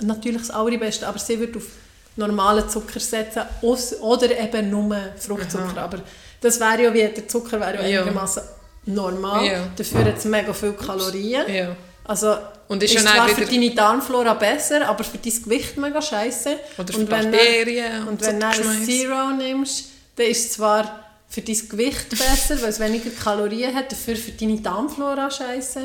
natürlich 0.02 0.42
das 0.42 0.52
Allerbeste. 0.52 1.08
Aber 1.08 1.20
sie 1.20 1.40
wird 1.40 1.56
auf 1.58 1.68
normalen 2.16 2.68
Zucker 2.70 3.00
setzen 3.00 3.44
oder 3.62 4.40
eben 4.40 4.70
nur 4.70 4.96
Fruchtzucker. 5.18 5.78
Aha. 5.78 5.84
Aber 5.84 6.00
das 6.42 6.60
wäre 6.60 6.84
ja 6.84 6.94
wie, 6.94 7.08
der 7.08 7.28
Zucker 7.28 7.60
wäre 7.60 7.76
ja 7.76 7.88
Ja. 7.88 8.00
einigermaßen 8.02 8.44
normal. 8.86 9.46
Ja. 9.46 9.68
Dafür 9.76 10.06
hat 10.06 10.18
es 10.18 10.26
mega 10.26 10.54
viele 10.54 10.74
Kalorien. 10.74 11.54
Ja. 11.54 11.76
Also 12.06 12.38
Und 12.70 12.82
ist 12.82 12.96
ist, 12.96 13.06
zwar 13.06 13.28
für 13.28 13.46
deine 13.46 13.76
Darmflora 13.76 14.34
besser, 14.36 14.88
aber 14.88 15.04
für 15.04 15.18
dein 15.18 15.44
Gewicht 15.44 15.76
mega 15.78 16.02
scheiße. 16.02 16.58
Oder 16.78 16.94
für 16.94 17.00
und 17.00 17.12
wenn 17.12 17.32
Bakterien 17.32 17.92
dann, 17.92 18.08
und 18.08 18.22
und 18.22 18.22
wenn 18.22 18.40
du. 18.40 18.86
Zero 18.86 19.32
nimmst, 19.32 19.90
dann 20.16 20.28
ist 20.28 20.46
es 20.46 20.52
zwar 20.54 21.04
für 21.30 21.42
dein 21.42 21.70
Gewicht 21.70 22.10
besser, 22.10 22.62
weil 22.62 22.70
es 22.70 22.80
weniger 22.80 23.10
Kalorien 23.12 23.76
hat, 23.76 23.92
dafür 23.92 24.16
für 24.16 24.32
deine 24.32 24.60
Darmflora 24.62 25.30
scheiße. 25.30 25.82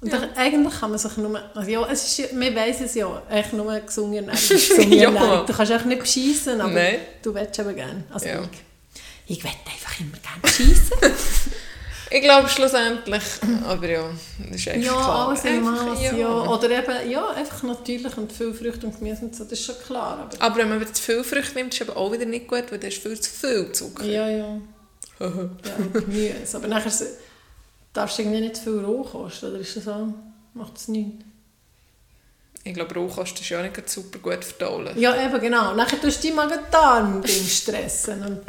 Und 0.00 0.12
Ja. 0.12 0.28
eigentlich 0.36 0.78
kann 0.78 0.90
man 0.90 0.98
sich 0.98 1.16
nur, 1.16 1.40
also 1.56 1.68
ja, 1.70 1.84
es 1.90 2.18
ist, 2.18 2.38
wir 2.38 2.54
weiss 2.54 2.80
es 2.80 2.94
ja, 2.94 3.20
eigentlich 3.28 3.52
nur 3.52 3.80
gesunde 3.80 4.18
Ja. 4.90 5.42
Du 5.44 5.52
kannst 5.52 5.72
auch 5.72 5.84
nicht 5.84 5.98
beschissen, 6.00 6.60
aber 6.60 6.70
Nein. 6.72 6.98
du 7.20 7.34
willst 7.34 7.58
aber 7.58 7.72
gerne. 7.72 8.04
Also 8.10 8.26
Ja. 8.28 8.42
ich, 9.26 9.38
ich 9.38 9.42
will 9.44 9.50
einfach 9.50 9.98
immer 10.00 10.12
gerne 10.18 10.40
beschissen. 10.40 10.96
Ich 12.10 12.22
glaube 12.22 12.48
schlussendlich, 12.48 13.22
aber 13.66 13.88
ja, 13.88 14.10
das 14.50 14.56
ist 14.60 14.66
echt 14.66 14.84
Ja, 14.84 14.92
klar. 14.92 15.28
alles 15.28 15.44
im 15.44 15.62
Maß, 15.62 16.00
ja. 16.16 16.28
Oder 16.28 16.70
eben, 16.70 17.10
ja, 17.10 17.28
einfach 17.30 17.62
natürlich 17.64 18.16
und 18.16 18.32
viel 18.32 18.54
Früchte 18.54 18.86
und 18.86 18.98
Gemüse 18.98 19.26
und 19.26 19.36
so, 19.36 19.44
das 19.44 19.52
ist 19.52 19.66
schon 19.66 19.74
klar. 19.86 20.18
Aber 20.30 20.42
Aber 20.42 20.56
wenn 20.56 20.70
man 20.70 20.94
zu 20.94 21.02
viel 21.02 21.22
Früchte 21.22 21.54
nimmt, 21.56 21.74
ist 21.74 21.80
es 21.82 21.88
aber 21.88 21.98
auch 21.98 22.10
wieder 22.12 22.24
nicht 22.24 22.48
gut, 22.48 22.64
weil 22.70 22.78
da 22.78 22.86
ist 22.88 23.02
viel 23.02 23.20
zu 23.20 23.30
viel 23.30 23.72
Zucker. 23.72 24.04
ja, 24.04 24.28
ja. 24.28 24.58
ja, 25.20 25.28
Gemüse. 25.92 26.56
Aber 26.56 26.68
nachher 26.68 26.92
darfst 27.92 28.18
du 28.18 28.22
irgendwie 28.22 28.40
nicht 28.40 28.56
zu 28.56 28.62
viel 28.62 28.78
roh 28.84 29.02
kosten, 29.02 29.46
oder 29.50 29.58
ist 29.58 29.76
das 29.76 29.84
so? 29.84 30.14
Macht 30.54 30.76
es 30.76 30.88
nichts? 30.88 31.24
Ich 32.64 32.74
glaube, 32.74 32.92
Rohkost 32.94 33.40
ist 33.40 33.48
ja 33.48 33.62
nicht 33.62 33.72
gerade 33.74 33.88
super 33.88 34.18
gut 34.18 34.44
verdauen. 34.44 34.88
Ja, 34.96 35.14
eben, 35.24 35.40
genau. 35.40 35.74
Nachher 35.74 35.98
tust 35.98 36.22
du 36.22 36.28
die 36.28 36.34
Magen-Darm-Ding 36.34 37.46
stressen. 37.46 38.22
Und 38.22 38.40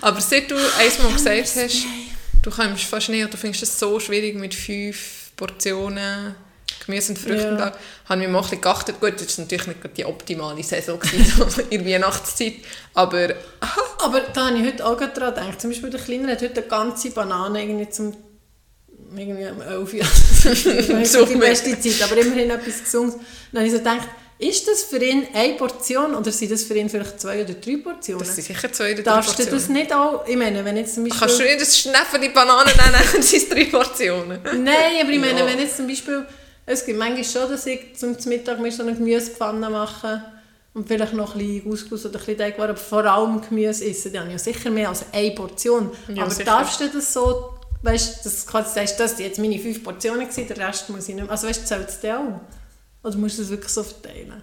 Aber 0.00 0.20
seit 0.20 0.48
du 0.50 0.54
einmal 0.54 1.12
gesagt 1.12 1.56
hast, 1.56 1.84
du 2.42 2.50
kommst 2.50 2.84
fast 2.84 3.08
nicht, 3.08 3.32
du 3.32 3.36
findest 3.36 3.62
es 3.62 3.78
so 3.78 3.98
schwierig 4.00 4.34
mit 4.36 4.54
fünf 4.54 5.30
Portionen 5.36 6.34
Gemüse 6.84 7.12
und 7.12 7.18
Früchte 7.18 7.42
Ja. 7.42 7.50
am 7.50 7.58
Tag, 7.58 7.78
habe 8.08 8.20
ich 8.20 8.26
mir 8.26 8.32
mal 8.32 8.38
ein 8.38 8.42
bisschen 8.44 8.60
geachtet. 8.60 9.00
Gut, 9.00 9.14
das 9.20 9.36
war 9.38 9.44
natürlich 9.44 9.66
nicht 9.66 9.96
die 9.96 10.04
optimale 10.04 10.62
Saison 10.62 11.00
in 11.70 11.84
der 11.84 11.94
Weihnachtszeit, 11.94 12.54
aber 12.94 13.34
Aber 13.98 14.20
da 14.20 14.46
habe 14.48 14.58
ich 14.58 14.64
heute 14.64 14.86
auch 14.86 14.96
gerade 14.96 15.12
dran 15.12 15.34
gedacht. 15.34 15.60
Zum 15.60 15.70
Beispiel 15.70 15.90
der 15.90 16.00
Kleine 16.00 16.32
hat 16.32 16.40
heute 16.42 16.60
eine 16.60 16.68
ganze 16.68 17.10
Banane 17.10 17.62
irgendwie 17.62 17.90
zum 17.90 18.16
irgendwie 19.16 19.46
um 19.46 19.60
11 19.62 19.92
Uhr. 19.94 20.00
das 20.44 21.14
ist 21.14 21.28
die 21.30 21.36
beste 21.36 21.80
Zeit, 21.80 22.02
aber 22.02 22.20
immerhin 22.20 22.50
etwas 22.50 22.84
Gesundes. 22.84 23.16
Dann 23.52 23.60
habe 23.60 23.66
ich 23.66 23.72
so 23.72 23.78
gedacht, 23.78 24.08
ist 24.38 24.68
das 24.68 24.84
für 24.84 25.02
ihn 25.02 25.26
eine 25.34 25.54
Portion 25.54 26.14
oder 26.14 26.30
sind 26.30 26.52
das 26.52 26.62
für 26.64 26.74
ihn 26.76 26.88
vielleicht 26.88 27.20
zwei 27.20 27.42
oder 27.44 27.54
drei 27.54 27.76
Portionen? 27.78 28.20
das 28.24 28.34
sind 28.36 28.44
sicher 28.44 28.72
zwei 28.72 28.92
oder 28.92 29.02
drei 29.02 29.14
Darfst 29.14 29.30
du 29.32 29.34
Portionen. 29.44 29.58
das 29.60 29.68
nicht 29.68 29.92
auch, 29.92 30.26
ich 30.26 30.36
meine, 30.36 30.64
wenn 30.64 30.76
jetzt 30.76 30.94
zum 30.94 31.04
Beispiel... 31.04 31.20
Kannst 31.20 31.40
du 31.40 31.44
nicht 31.44 31.60
das 31.60 31.78
Schneffen 31.78 32.20
die 32.22 32.28
Bananen 32.28 32.66
nehmen, 32.76 32.92
dann 33.12 33.22
sind 33.22 33.42
es 33.42 33.48
drei 33.48 33.64
Portionen. 33.64 34.40
Nein, 34.62 34.74
aber 35.02 35.10
ich 35.10 35.18
meine, 35.18 35.40
Ja. 35.40 35.46
wenn 35.46 35.58
jetzt 35.58 35.76
zum 35.76 35.86
Beispiel... 35.88 36.24
Es 36.66 36.84
gibt 36.84 36.98
manchmal 36.98 37.24
schon, 37.24 37.50
dass 37.50 37.64
ich 37.66 37.96
zum 37.96 38.14
Mittag 38.26 38.60
mir 38.60 38.70
so 38.70 38.82
eine 38.82 38.94
Gemüsepfanne 38.94 39.70
mache 39.70 40.22
und 40.74 40.86
vielleicht 40.86 41.14
noch 41.14 41.34
ein 41.34 41.38
bisschen 41.40 41.64
Couscous 41.64 42.04
oder 42.06 42.16
ein 42.16 42.26
bisschen 42.26 42.38
Teigwaren, 42.38 42.70
aber 42.70 42.78
vor 42.78 43.04
allem 43.06 43.40
Gemüse 43.40 43.86
essen, 43.86 44.12
dann 44.12 44.30
ja 44.30 44.38
sicher 44.38 44.70
mehr 44.70 44.90
als 44.90 45.02
eine 45.12 45.30
Portion. 45.30 45.90
Ja, 46.14 46.22
aber 46.24 46.30
sicher. 46.30 46.44
darfst 46.44 46.78
du 46.80 46.88
das 46.88 47.10
so, 47.12 47.54
weißt 47.82 48.18
du, 48.18 48.28
das 48.28 48.46
kannst 48.46 48.70
du 48.76 48.80
sagen, 48.84 48.92
das 48.98 49.16
sind 49.16 49.26
jetzt 49.26 49.38
meine 49.38 49.58
fünf 49.58 49.82
Portionen 49.82 50.20
gewesen, 50.28 50.46
der 50.46 50.68
Rest 50.68 50.90
muss 50.90 51.08
ich 51.08 51.14
nicht 51.14 51.24
mehr... 51.24 51.30
Also 51.32 51.48
weißt 51.48 51.62
du, 51.62 51.66
zählt 51.66 51.88
es 51.88 52.00
dir 52.00 52.18
auch? 52.20 52.40
Oder 53.02 53.16
musst 53.16 53.38
du 53.38 53.42
das 53.42 53.50
wirklich 53.50 53.72
so 53.72 53.82
verteilen? 53.82 54.42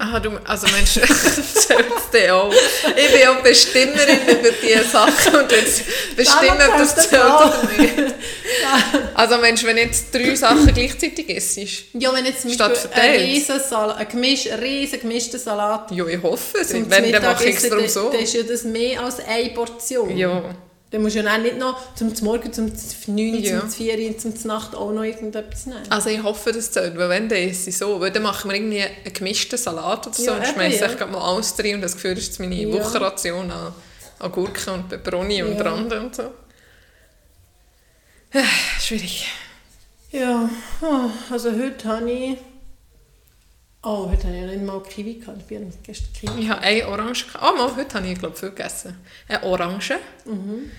Aha, 0.00 0.18
du, 0.18 0.30
also 0.46 0.66
Mensch, 0.68 0.92
zählt's 0.94 2.10
dir 2.10 2.34
auch. 2.34 2.50
Ich 2.50 3.12
bin 3.12 3.28
auch 3.28 3.42
Bestimmerin 3.42 4.18
über 4.28 4.48
diese 4.50 4.84
Sachen 4.84 5.34
und 5.36 5.52
jetzt 5.52 5.82
bestimmen, 6.16 6.58
ob 6.70 6.78
das 6.78 6.96
zählt 6.96 7.22
oder 7.22 7.70
nicht. 7.78 8.14
Also 9.14 9.36
Mensch, 9.38 9.62
wenn 9.64 9.76
jetzt 9.76 10.14
drei 10.14 10.34
Sachen 10.34 10.72
gleichzeitig 10.72 11.28
isst, 11.28 11.58
Ja, 11.92 12.14
wenn 12.14 12.24
jetzt 12.24 12.42
zum 12.42 12.56
Beispiel 12.56 12.90
ein 12.92 13.20
riesen 13.20 13.60
Salat, 13.60 13.98
ein, 13.98 14.08
gemisch, 14.08 14.50
ein 14.50 14.58
riesen 14.58 15.00
gemischter 15.00 15.38
Salat 15.38 15.90
ja, 15.90 16.06
ich 16.06 16.22
hoffe 16.22 16.58
es. 16.58 16.72
Wenn, 16.72 16.88
dann 16.88 17.22
mache 17.22 17.44
ich 17.48 17.56
es 17.56 17.68
darum 17.68 17.86
so. 17.86 18.10
dann 18.10 18.20
ist 18.20 18.34
ja 18.34 18.42
das 18.42 18.64
mehr 18.64 19.02
als 19.02 19.20
eine 19.20 19.50
Portion. 19.50 20.16
Ja, 20.16 20.54
Dann 20.90 21.02
musst 21.02 21.14
du 21.14 21.20
ja 21.22 21.38
nicht 21.38 21.56
noch 21.56 21.94
zum 21.94 22.12
Morgen, 22.22 22.52
zum 22.52 22.72
9, 23.06 23.34
Ja. 23.44 23.60
zum 23.60 23.70
4 23.70 24.08
und 24.08 24.20
zum 24.20 24.34
Nacht 24.48 24.74
auch 24.74 24.90
noch 24.90 25.04
irgendetwas 25.04 25.66
nehmen. 25.66 25.82
also 25.88 26.10
ich 26.10 26.20
hoffe, 26.22 26.50
das 26.50 26.72
zählt, 26.72 26.98
weil 26.98 27.08
wenn, 27.08 27.28
dann 27.28 27.38
ist 27.38 27.68
es 27.68 27.78
so. 27.78 28.00
Weil 28.00 28.10
dann 28.10 28.24
machen 28.24 28.50
wir 28.50 28.56
irgendwie 28.56 28.82
einen 28.82 29.12
gemischten 29.12 29.56
Salat 29.56 30.08
oder 30.08 30.16
so 30.16 30.24
Ja, 30.24 30.32
und 30.34 30.42
eben, 30.42 30.52
schmeiße 30.52 30.96
ja. 30.98 31.06
mal 31.06 31.20
alles 31.20 31.54
drin 31.54 31.76
und 31.76 31.82
das 31.82 31.94
Gefühl 31.94 32.16
das 32.16 32.24
ist 32.24 32.40
meine 32.40 32.56
Ja. 32.56 32.72
Wochenration 32.72 33.50
an, 33.52 33.72
Gurken 34.32 34.74
und 34.74 34.88
Peperoni 34.88 35.42
und 35.44 35.56
Ja. 35.58 35.62
Rande 35.62 36.00
und 36.00 36.16
so. 36.16 36.22
Äh, 38.32 38.42
Schwierig. 38.80 39.28
Ja, 40.10 40.50
oh, 40.82 41.10
also 41.32 41.52
heute 41.52 41.88
habe 41.88 42.10
ich... 42.10 42.36
Oh, 43.82 44.10
heute 44.10 44.24
habe 44.26 44.34
ich 44.36 44.42
ja 44.42 44.46
nicht 44.48 44.62
mal 44.62 44.82
Kiwi 44.82 45.14
gehabt. 45.14 45.38
Ich 45.40 45.46
bin 45.46 45.72
gestern 45.82 46.12
Kiwi. 46.12 46.42
Ich 46.42 46.48
habe 46.50 46.60
eine 46.60 46.86
Orange. 46.88 47.26
gehabt. 47.26 47.42
Ah, 47.42 47.52
mal, 47.52 47.74
heute 47.76 47.94
habe 47.94 48.06
ich 48.06 48.18
glaube 48.18 48.36
viel 48.36 48.50
gegessen. 48.50 48.96
Eine 49.28 49.42
Orange. 49.44 49.98
Mhm. 50.26 50.70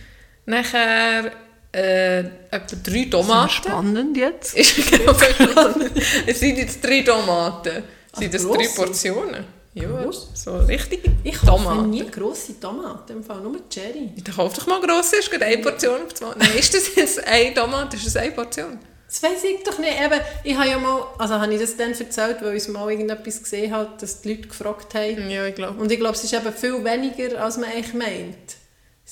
Nachher 0.45 1.31
äh, 1.71 2.19
etwa 2.19 2.75
drei 2.83 3.07
Tomaten. 3.09 3.49
spannend 3.49 4.17
jetzt. 4.17 4.55
Ist 4.55 4.75
genau 4.91 5.13
spannend. 5.15 5.91
es 6.27 6.39
sind 6.39 6.57
jetzt 6.57 6.83
drei 6.83 7.01
Tomaten. 7.01 7.83
Sind 8.13 8.33
das 8.33 8.43
grosse? 8.43 8.57
drei 8.59 8.67
Portionen? 8.67 9.45
Ja, 9.73 9.87
Gross? 9.87 10.27
so 10.33 10.57
richtig 10.57 11.01
Ich 11.23 11.39
kaufe 11.39 11.81
nie 11.87 12.05
grosse 12.11 12.59
Tomaten, 12.59 13.13
im 13.13 13.23
Fall 13.23 13.39
nur 13.39 13.55
Cherry. 13.69 14.11
Ich 14.17 14.25
kauf 14.25 14.53
doch 14.53 14.67
mal 14.67 14.81
gross, 14.81 15.13
ist 15.13 15.31
gerade 15.31 15.45
eine 15.45 15.59
Portion. 15.59 16.01
auf 16.05 16.13
zwei- 16.13 16.33
Nein, 16.37 16.49
ist 16.59 16.73
das 16.73 16.93
jetzt 16.93 17.25
eine 17.25 17.53
Tomate? 17.53 17.95
Ist 17.95 18.05
das 18.05 18.17
eine 18.17 18.31
Portion? 18.31 18.77
Das 19.11 19.21
weiß 19.23 19.43
ich 19.43 19.63
doch 19.63 19.77
nicht. 19.77 20.01
Eben, 20.01 20.21
ich 20.45 20.55
habe 20.55 20.69
ja 20.69 20.79
mal, 20.79 21.03
also 21.17 21.33
habe 21.33 21.53
ich 21.53 21.59
das 21.59 21.75
dann 21.75 21.91
erzählt, 21.91 22.37
weil 22.41 22.55
ich 22.55 22.65
mal 22.69 22.89
irgendetwas 22.89 23.43
gesehen 23.43 23.73
habe, 23.73 23.89
dass 23.99 24.21
die 24.21 24.29
Leute 24.29 24.47
gefragt 24.47 24.95
haben. 24.95 25.29
Ja, 25.29 25.45
ich 25.45 25.55
glaube. 25.55 25.81
Und 25.81 25.91
ich 25.91 25.99
glaube, 25.99 26.15
es 26.15 26.23
ist 26.23 26.33
eben 26.33 26.53
viel 26.53 26.81
weniger, 26.81 27.43
als 27.43 27.57
man 27.57 27.69
eigentlich 27.69 27.93
meint. 27.93 28.55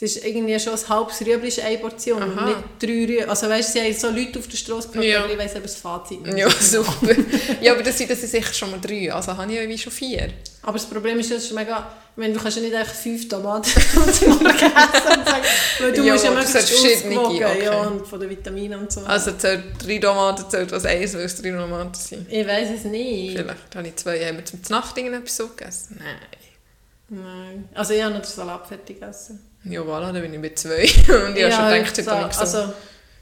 Es 0.01 0.15
ist 0.15 0.25
irgendwie 0.25 0.57
schon 0.59 0.73
ein 0.73 0.89
halbes 0.89 1.19
Rüebli 1.19 1.49
ist 1.49 1.59
eine 1.59 1.77
Portion 1.77 2.23
Aha. 2.23 2.45
nicht 2.45 2.59
drei 2.81 2.87
Rüebli. 2.87 3.23
Also 3.23 3.49
weißt 3.49 3.75
du, 3.75 3.79
sie 3.79 3.85
haben 3.85 3.93
so 3.93 4.09
Leute 4.09 4.39
auf 4.39 4.47
der 4.47 4.55
Straße 4.57 4.87
gefragt, 4.87 5.05
Ja. 5.05 5.23
aber 5.23 5.33
ich 5.33 5.37
weiss 5.37 5.51
eben 5.55 5.63
das 5.63 5.75
Fazit 5.75 6.21
nicht. 6.25 6.37
Ja, 6.37 6.49
super. 6.49 7.15
ja, 7.61 7.73
aber 7.73 7.83
das 7.83 7.97
sind 7.97 8.09
das 8.09 8.21
sind 8.21 8.29
sicher 8.29 8.53
schon 8.53 8.71
mal 8.71 8.79
drei. 8.79 9.11
Also 9.11 9.35
habe 9.35 9.51
ich 9.51 9.59
ja 9.61 9.67
wie 9.67 9.77
schon 9.77 9.91
vier. 9.91 10.29
Aber 10.63 10.73
das 10.73 10.85
Problem 10.85 11.19
ist, 11.19 11.31
das 11.31 11.43
ist 11.43 11.51
mega... 11.53 11.85
Ich 12.15 12.21
meine, 12.21 12.33
du 12.33 12.39
kannst 12.41 12.57
ja 12.57 12.63
nicht 12.63 12.75
einfach 12.75 12.93
fünf 12.93 13.27
Tomaten 13.29 13.63
zum 14.13 14.29
Morgen 14.29 14.45
essen 14.45 15.19
und 15.19 15.25
sagen, 15.27 15.43
weil 15.79 15.91
du 15.93 16.03
Ja, 16.03 16.13
musst 16.13 16.25
ja 16.25 16.31
möglichst 16.31 16.55
hat 16.55 16.63
verschiedene, 16.63 17.19
okay. 17.21 17.63
ja, 17.65 17.81
und 17.81 18.05
von 18.07 18.19
den 18.19 18.29
Vitaminen 18.29 18.79
und 18.79 18.91
so. 18.91 19.01
Also 19.01 19.31
zählt 19.33 19.63
drei 19.85 19.97
Tomaten, 19.99 20.43
zählt 20.49 20.69
was 20.71 20.83
eins, 20.85 21.13
weil 21.13 21.21
es 21.21 21.41
drei 21.41 21.51
Tomaten 21.51 21.93
sind. 21.93 22.29
ich 22.31 22.45
weiss 22.45 22.69
es 22.75 22.83
nicht. 22.85 23.37
Vielleicht 23.37 23.75
habe 23.75 23.87
ich 23.87 23.95
zwei. 23.95 24.25
Haben 24.25 24.37
wir 24.37 24.45
zum 24.45 24.59
Nacht 24.69 24.97
irgendetwas 24.97 25.35
so 25.37 25.47
gegessen? 25.47 25.97
Nein. 25.99 27.21
Nein. 27.23 27.69
Also 27.73 27.93
ich 27.93 28.03
habe 28.03 28.13
noch 28.15 28.21
den 28.21 28.29
Salat 28.29 28.67
fertig 28.67 28.99
gegessen. 28.99 29.48
Ja, 29.63 29.81
voilà, 29.81 30.11
dann 30.13 30.21
bin 30.21 30.33
ich 30.33 30.41
bei 30.41 30.53
zwei. 30.55 30.81
Und 31.27 31.37
ich 31.37 31.43
habe 31.51 31.53
schon 31.53 31.65
gedacht, 31.73 31.95
so, 31.95 32.01
heute 32.01 32.11
habe 32.11 32.29
ich 32.29 32.35
so... 32.35 32.41
Also 32.41 32.73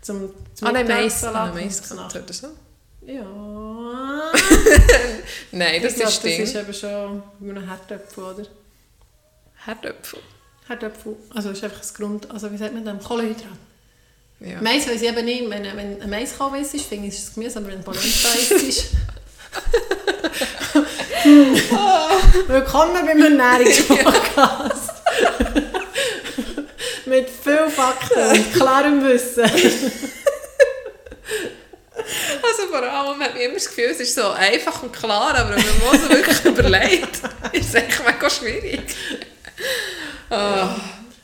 zum, 0.01 0.33
zum 0.53 0.67
ah, 0.67 0.71
nein, 0.71 0.87
Mais. 0.87 1.23
Ah, 1.23 1.45
und 1.45 1.55
Mais 1.55 1.91
oder 1.91 2.33
so? 2.33 2.47
Ja. 3.05 3.23
Nein, 5.51 5.81
das 5.81 5.93
ich 5.93 5.97
glaub, 5.97 6.09
ist 6.09 6.23
das 6.23 6.31
ist 6.31 6.55
eben 6.55 6.73
schon 6.73 7.23
wie 7.39 7.49
ein 7.49 7.67
Herdöpfel, 7.67 8.23
oder? 8.23 8.43
Herdöpfel. 9.65 10.19
Herdöpfel. 10.67 11.15
Also 11.33 11.49
ist 11.49 11.63
einfach 11.63 11.79
das 11.79 11.93
Grund... 11.93 12.29
Also 12.31 12.51
wie 12.51 12.57
sagt 12.57 12.73
man 12.73 12.85
das? 12.85 13.03
Kohlenhydrat. 13.03 13.47
Ja. 14.39 14.61
Mais 14.61 14.87
weiss 14.87 15.01
ich 15.01 15.09
eben 15.09 15.25
nicht. 15.25 15.49
Wenn, 15.49 15.63
wenn 15.63 16.01
ein 16.01 16.09
Maiskolben 16.09 16.61
ist, 16.61 16.79
finde 16.85 17.07
ich, 17.07 17.15
ist 17.15 17.27
es 17.29 17.33
Gemüse. 17.33 17.59
Aber 17.59 17.67
wenn 17.69 17.83
Polenta 17.83 18.29
ist... 18.67 18.91
Willkommen 22.47 23.05
beim 23.05 23.21
Ernährungspodcast. 23.23 24.91
Viel 27.67 27.75
Fakten 27.75 28.19
und 28.37 28.53
klarem 28.53 29.03
Wissen. 29.03 29.43
Also 32.41 32.67
vor 32.69 32.81
allem 32.81 33.19
hat 33.21 33.33
man 33.33 33.41
immer 33.41 33.55
das 33.55 33.67
Gefühl, 33.67 33.89
es 33.91 33.99
ist 33.99 34.15
so 34.15 34.29
einfach 34.29 34.81
und 34.83 34.93
klar, 34.93 35.35
aber 35.35 35.49
wenn 35.49 35.55
man 35.57 35.99
so 36.01 36.09
wirklich 36.09 36.45
überlegt, 36.45 37.19
ist 37.51 37.69
es 37.69 37.73
echt 37.75 37.99
mega 38.05 38.29
schwierig. 38.29 38.81
Ah, 40.29 40.75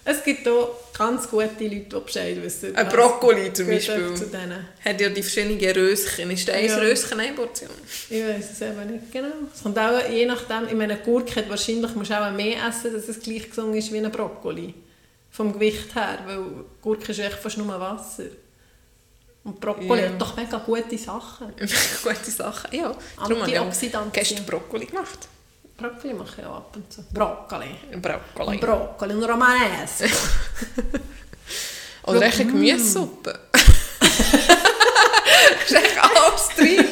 Es 0.04 0.22
gibt 0.24 0.46
auch 0.48 0.78
ganz 0.98 1.30
gute 1.30 1.46
Leute, 1.62 1.76
die 1.86 2.00
Bescheid 2.06 2.44
wissen. 2.44 2.76
ein 2.76 2.90
Brokkoli 2.90 3.54
zum 3.54 3.68
Beispiel. 3.68 4.14
Zu 4.14 4.26
denen. 4.26 4.68
Hat 4.84 5.00
ja 5.00 5.10
die 5.10 5.24
verschiedenen 5.24 5.60
Röschen. 5.78 6.30
Ist 6.32 6.48
das 6.50 6.56
ein 6.56 6.66
Ja. 6.68 6.78
Röschen 6.78 7.20
eine 7.20 7.34
Portion? 7.34 7.70
Ich 8.10 8.22
weiß 8.24 8.52
es 8.52 8.62
eben 8.62 8.92
nicht 8.92 9.12
genau. 9.12 9.28
Es 9.56 9.64
kommt 9.64 9.80
auch 9.80 10.10
je 10.10 10.26
nachdem, 10.26 10.68
ich 10.68 10.74
meine, 10.74 10.96
eine 10.96 11.02
Gurke 11.04 11.36
hat 11.38 11.50
wahrscheinlich 11.50 11.96
musst 11.96 12.12
du 12.12 12.20
auch 12.20 12.32
mehr 12.32 12.58
essen, 12.68 12.94
dass 12.94 13.08
es 13.08 13.20
gleich 13.22 13.50
gesund 13.50 13.74
ist 13.76 13.94
wie 13.94 14.00
ein 14.00 14.12
Brokkoli. 14.12 14.74
Vom 15.34 15.52
Gewicht 15.52 15.94
her, 15.96 16.20
weil 16.28 16.44
Gurke 16.82 17.12
ist 17.12 17.20
echt 17.20 17.40
fast 17.40 17.58
nur 17.58 17.68
Wasser. 17.80 18.26
Und 19.44 19.60
Brokkoli 19.60 20.02
Ja. 20.04 20.10
hat 20.10 20.22
doch 20.22 20.36
mega 20.38 20.58
gute 20.60 20.98
Sachen. 20.98 21.54
Gute 22.04 22.32
Sache. 22.32 22.68
Ja, 22.72 22.96
Antioxidantien. 23.18 24.12
gestern 24.14 24.46
Brokkoli 24.46 24.86
gemacht. 24.86 25.28
Brokkoli 25.76 26.14
mache 26.14 26.40
ich 26.42 26.46
auch 26.48 26.58
ab 26.58 26.76
und 26.76 26.94
zu. 26.94 27.04
Brokkoli. 27.12 27.76
Brokkoli. 28.00 28.58
Brokkoli 28.60 29.14
und 29.16 29.24
Romanesco. 29.24 30.06
Oder 32.04 32.22
echt 32.22 32.40
eine 32.42 32.52
Gemüsesuppe. 32.52 33.40
ist 35.66 35.74
echt 35.74 35.98
alles 36.00 36.48
drin. 36.56 36.86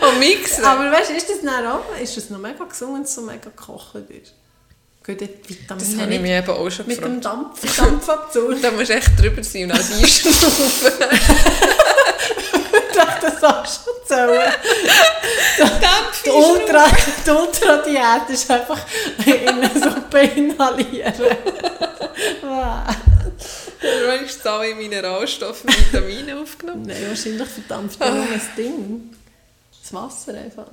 Und 0.00 0.18
mixen. 0.20 0.64
Aber 0.64 0.90
weißt 0.92 1.10
du, 1.10 1.14
ist 1.14 1.28
das 1.28 1.40
dann 1.42 1.66
auch, 1.66 1.84
ist 2.00 2.16
das 2.16 2.30
noch 2.30 2.38
mega 2.38 2.64
gesund, 2.64 2.94
wenn 2.94 3.02
es 3.02 3.14
so 3.14 3.22
mega 3.22 3.50
gekocht 3.50 3.96
ist? 4.08 4.34
Dort 5.08 5.20
die 5.48 5.66
Das 5.66 5.96
habe 5.98 6.14
ich 6.14 6.20
mich 6.20 6.30
eben 6.30 6.50
auch 6.50 6.70
schon 6.70 6.86
mit 6.86 6.96
gefragt. 6.98 7.14
dem 7.14 7.20
Dampf, 7.22 7.76
Dampfabzug? 7.76 8.56
Da 8.62 8.70
musst 8.70 8.90
du 8.90 8.94
echt 8.94 9.18
drüber 9.18 9.42
sein 9.42 9.64
und 9.64 9.72
alles 9.72 9.92
einschnaufen. 9.92 10.92
Ich 12.90 12.94
dachte, 13.04 13.26
das 13.30 13.44
auch 13.44 13.64
schon 13.64 13.94
zählen. 14.06 14.52
Die 16.24 16.30
Ultra, 16.30 16.86
die 17.24 17.30
Ultra-Diät 17.30 18.28
ist 18.30 18.50
einfach 18.50 18.80
in 19.24 19.48
eine 19.48 19.70
Suppe 19.72 20.18
inhalieren. 20.20 21.14
Wow. 22.42 22.96
Wenigstens 23.80 24.46
alle 24.46 24.74
Mineralstoffe 24.74 25.62
und 25.64 25.78
Vitamine 25.92 26.40
aufgenommen. 26.40 26.82
Nein, 26.86 26.96
wahrscheinlich 27.08 27.48
verdampft 27.48 28.00
nur 28.00 28.08
ein 28.08 28.40
Ding. 28.56 29.14
Das 29.80 29.92
Wasser 29.94 30.34
einfach. 30.34 30.66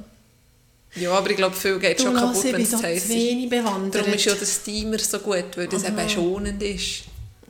Ja, 0.95 1.11
aber 1.11 1.29
ich 1.29 1.35
glaube, 1.35 1.55
viel 1.55 1.77
geht 1.79 2.01
schon 2.01 2.13
Du 2.13 2.19
kaputt, 2.19 2.35
lass, 2.35 2.43
ich 2.45 2.53
wenn 2.53 2.61
es 2.61 2.69
zu 2.71 2.81
heiß 2.81 3.03
ist. 3.05 3.09
Darum 3.91 4.13
ist 4.13 4.25
ja 4.25 4.33
der 4.33 4.45
Steamer 4.45 4.99
so 4.99 5.19
gut, 5.19 5.45
weil 5.55 5.67
das 5.67 5.83
eben 5.83 6.09
schonend 6.09 6.63
ist. 6.63 7.03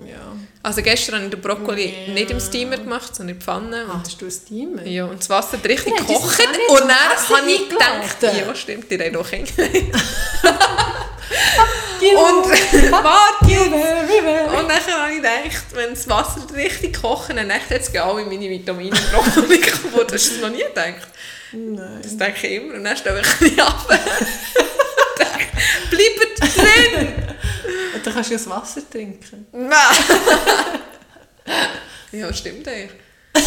Ja. 0.05 0.35
Also 0.61 0.81
gestern 0.81 1.15
habe 1.15 1.25
ich 1.25 1.31
den 1.31 1.41
Brokkoli 1.41 1.93
Ja. 2.07 2.13
nicht 2.13 2.29
im 2.31 2.39
Steamer 2.39 2.77
gemacht, 2.77 3.15
sondern 3.15 3.35
in 3.35 3.39
die 3.39 3.45
Pfanne. 3.45 3.85
Ah, 3.89 4.01
hast 4.03 4.19
du 4.21 4.25
ein 4.25 4.31
Steamer? 4.31 4.85
Ja, 4.85 5.05
und 5.05 5.19
das 5.19 5.29
Wasser 5.29 5.53
hat 5.57 5.65
richtig 5.65 5.93
Ja, 5.95 6.01
auch 6.03 6.37
nicht 6.37 6.59
Und 6.69 6.89
dann 6.89 7.37
habe 7.37 7.51
ich 7.51 7.69
gedacht, 7.69 8.17
ja 8.23 8.55
stimmt, 8.55 8.91
die 8.91 8.99
haben 8.99 9.13
doch 9.13 9.29
Kinder. 9.29 9.63
Und 12.01 12.45
warte. 12.91 13.61
Und 14.57 14.69
dann 14.69 14.79
habe 14.79 15.11
ich 15.11 15.17
gedacht, 15.17 15.65
wenn 15.73 15.91
das 15.91 16.07
Wasser 16.09 16.41
richtig 16.55 17.01
kocht, 17.01 17.29
dann 17.29 17.51
jetzt 17.69 17.91
gehen 17.91 18.01
alle 18.01 18.25
meine 18.25 18.49
Vitamine 18.49 18.95
Brokkoli 19.11 19.59
kaputt. 19.59 20.11
Hast 20.11 20.27
du 20.29 20.33
das 20.33 20.41
noch 20.41 20.49
nie 20.49 20.63
gedacht? 20.63 21.07
Nein. 21.55 21.99
Das 22.01 22.17
denke 22.17 22.47
ich 22.47 22.53
immer. 22.61 22.73
Und 22.75 22.83
dann 22.83 22.97
stelle 22.97 23.21
ich 23.21 23.27
ein 23.27 23.39
bisschen 23.39 23.59
ab. 23.61 23.87
Bleibt 25.89 26.39
drin! 26.57 27.07
Und 27.95 28.05
dann 28.05 28.13
kannst 28.13 28.29
du 28.29 28.33
ja 28.33 28.39
das 28.39 28.49
Wasser 28.49 28.81
trinken. 28.89 29.47
Nein! 29.51 29.71
ja, 32.11 32.33
stimmt 32.33 32.67
eigentlich. 32.67 32.91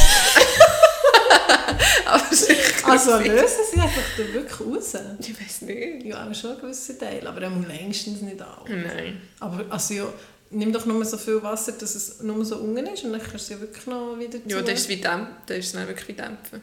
Also 2.85 3.19
lösen 3.19 3.65
sie 3.73 3.81
einfach 3.81 4.03
da 4.17 4.33
wirklich 4.33 4.61
raus. 4.61 4.95
Ich 5.21 5.39
weiß 5.41 5.63
nicht. 5.63 6.05
Ja, 6.07 6.19
aber 6.21 6.33
schon 6.35 6.59
gewisse 6.59 6.97
Teile, 6.99 7.29
aber 7.29 7.47
auch 7.47 7.67
längstens 7.69 8.23
nicht 8.23 8.41
alle. 8.41 8.77
Nein. 8.83 9.21
Aber 9.41 9.65
also 9.69 9.95
ja, 9.95 10.05
nimm 10.51 10.73
doch 10.73 10.87
nur 10.87 11.05
so 11.05 11.19
viel 11.19 11.43
Wasser, 11.43 11.73
dass 11.73 11.95
es 11.95 12.21
nur 12.23 12.43
so 12.45 12.57
unten 12.57 12.87
ist 12.87 13.05
und 13.05 13.13
dann 13.13 13.21
kannst 13.21 13.35
du 13.35 13.37
es 13.37 13.49
ja 13.51 13.61
wirklich 13.61 13.87
noch 13.87 14.19
wieder 14.19 14.39
Ja, 14.47 14.59
zu- 14.59 14.65
das 14.65 14.81
ist 14.81 14.89
wie 14.89 14.97
Dämpfen. 14.97 15.37
Das 15.47 15.59
ist 15.59 15.75
dann 15.75 15.87
wirklich 15.87 16.09
wie 16.09 16.13
Dämpfen. 16.15 16.63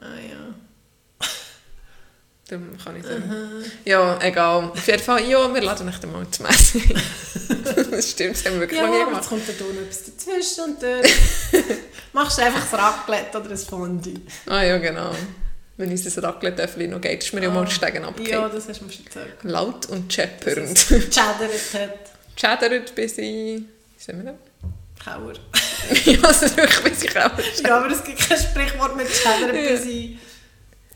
Ah 0.00 0.04
ja. 0.16 1.26
Darum 2.48 2.76
kann 2.82 2.96
ich 2.96 3.02
sagen. 3.04 3.32
Ja, 3.84 4.18
egal. 4.22 4.70
Auf 4.70 4.86
jeden 4.86 5.02
Fall, 5.02 5.24
ja, 5.28 5.52
wir 5.52 5.60
laden 5.62 5.88
euch 5.88 5.98
dann 5.98 6.12
mal 6.12 6.26
zum 6.30 6.46
Essen 6.46 6.82
das 7.90 8.10
stimmt, 8.10 8.36
das 8.36 8.44
haben 8.44 8.54
wir 8.54 8.60
wirklich 8.60 8.78
Ja, 8.80 8.86
noch 8.86 8.94
nie 8.94 9.02
aber 9.02 9.12
jetzt 9.16 9.28
gemacht. 9.28 9.46
kommt 9.46 9.60
da 9.60 9.64
noch 9.64 9.82
etwas 9.82 10.04
dazwischen 10.04 10.64
und 10.64 10.82
dann 10.82 11.02
machst 12.12 12.38
du 12.38 12.42
einfach 12.42 12.72
ein 12.72 12.78
Raclette 12.80 13.38
oder 13.40 13.50
ein 13.50 13.56
Fondue. 13.58 14.14
Ah 14.46 14.62
ja, 14.62 14.78
genau. 14.78 15.10
Wenn 15.76 15.90
unser 15.90 16.22
Raclette-Töffel 16.22 16.88
noch 16.88 17.00
geht, 17.00 17.22
ist 17.22 17.32
mir 17.34 17.42
ja 17.42 17.50
mal 17.50 17.64
die 17.66 17.72
Stegen 17.72 18.02
Ja, 18.02 18.08
abgegeben. 18.08 18.50
das 18.52 18.68
hast 18.68 18.80
du 18.80 18.84
mir 18.86 18.92
schon 18.92 19.04
gesagt. 19.04 19.42
Laut 19.44 19.86
und 19.86 20.12
scheppernd. 20.12 20.76
Chatteret 21.12 21.74
hat 21.74 21.98
Chattert 22.36 22.94
bis 22.94 23.18
ich... 23.18 23.24
Wie 23.26 23.64
sagen 23.98 24.24
wir 24.24 24.38
Kauer. 25.06 25.32
das? 25.88 26.04
ja, 26.04 26.18
also 26.22 26.56
wirklich 26.56 26.82
bis 26.82 27.02
ich 27.04 27.16
auch... 27.16 27.30
Ja, 27.64 27.76
aber 27.78 27.90
es 27.90 28.02
gibt 28.02 28.18
kein 28.18 28.38
Sprichwort 28.38 28.96
mit 28.96 29.06
Chatteret 29.08 29.52
bis 29.52 29.84
ich... 29.86 30.18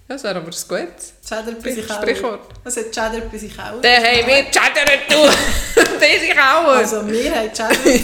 Das 0.08 0.24
wäre 0.24 0.34
aber 0.34 0.48
ein 0.48 0.50
gutes 0.50 1.14
Chatteret 1.26 1.62
bis 1.62 1.76
ich 1.76 1.86
Kauer. 1.86 2.02
Sprichwort. 2.02 2.40
Es 2.64 2.76
hat 2.76 2.92
Chatteret 2.92 3.30
bis 3.30 3.44
ich 3.44 3.56
Kauer. 3.56 3.80
Der 3.80 3.98
haben 3.98 4.26
wir 4.26 4.50
chattert, 4.50 4.90
du! 5.08 5.80
bis 6.00 6.22
ich 6.24 6.32
auch! 6.32 6.66
Also 6.66 7.06
wir 7.06 7.32
haben 7.32 7.50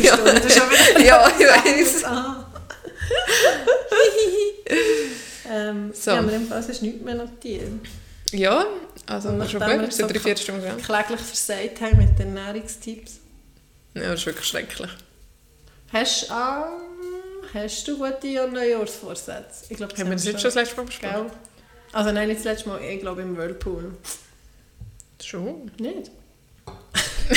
Ja. 0.03 0.17
Das 0.17 0.45
ist 0.45 0.59
schon 0.59 0.71
wieder 0.71 1.05
Ja, 1.05 1.29
ich. 1.39 2.07
Ah. 2.07 2.47
ähm, 5.53 5.93
So. 5.93 6.13
Ja, 6.13 6.25
wir 6.25 6.35
haben 6.35 6.47
fast 6.47 6.83
nichts 6.83 7.03
mehr 7.03 7.15
notiert. 7.17 7.63
Ja, 8.33 8.65
also 9.07 9.31
Und 9.31 9.51
schon 9.51 9.61
gut. 9.61 9.69
wir 9.69 9.89
Es 9.89 9.97
so 9.97 10.07
drei, 10.07 10.19
vier 10.21 10.37
Stunden. 10.37 10.83
Kläglich 10.83 11.21
versagt 11.21 11.81
haben 11.81 11.99
mit 11.99 12.19
den 12.19 12.37
Ernährungstipps. 12.37 13.21
Ja, 13.95 14.11
das 14.11 14.21
ist 14.21 14.27
wirklich 14.27 14.47
schrecklich. 14.47 14.91
Hast, 15.93 16.31
ah, 16.31 16.69
hast 17.55 17.89
du 17.89 17.99
gute 17.99 18.49
Neujahrsvorsätze? 18.49 19.67
Ich 19.69 19.77
glaube, 19.77 19.97
Haben 19.97 20.11
wir 20.11 20.17
das 20.17 20.25
jetzt 20.25 20.41
schon 20.41 20.49
das 20.49 20.55
letzte 20.55 20.77
Mal 20.77 20.87
besprochen? 20.87 21.29
Gell? 21.29 21.31
Also 21.93 22.13
nein, 22.13 22.29
nicht 22.29 22.39
das 22.39 22.45
letzte 22.45 22.69
Mal, 22.69 22.83
ich 22.83 23.01
glaube 23.01 23.23
im 23.23 23.37
Whirlpool. 23.37 23.97
Schon. 25.23 25.71
Nicht? 25.79 26.11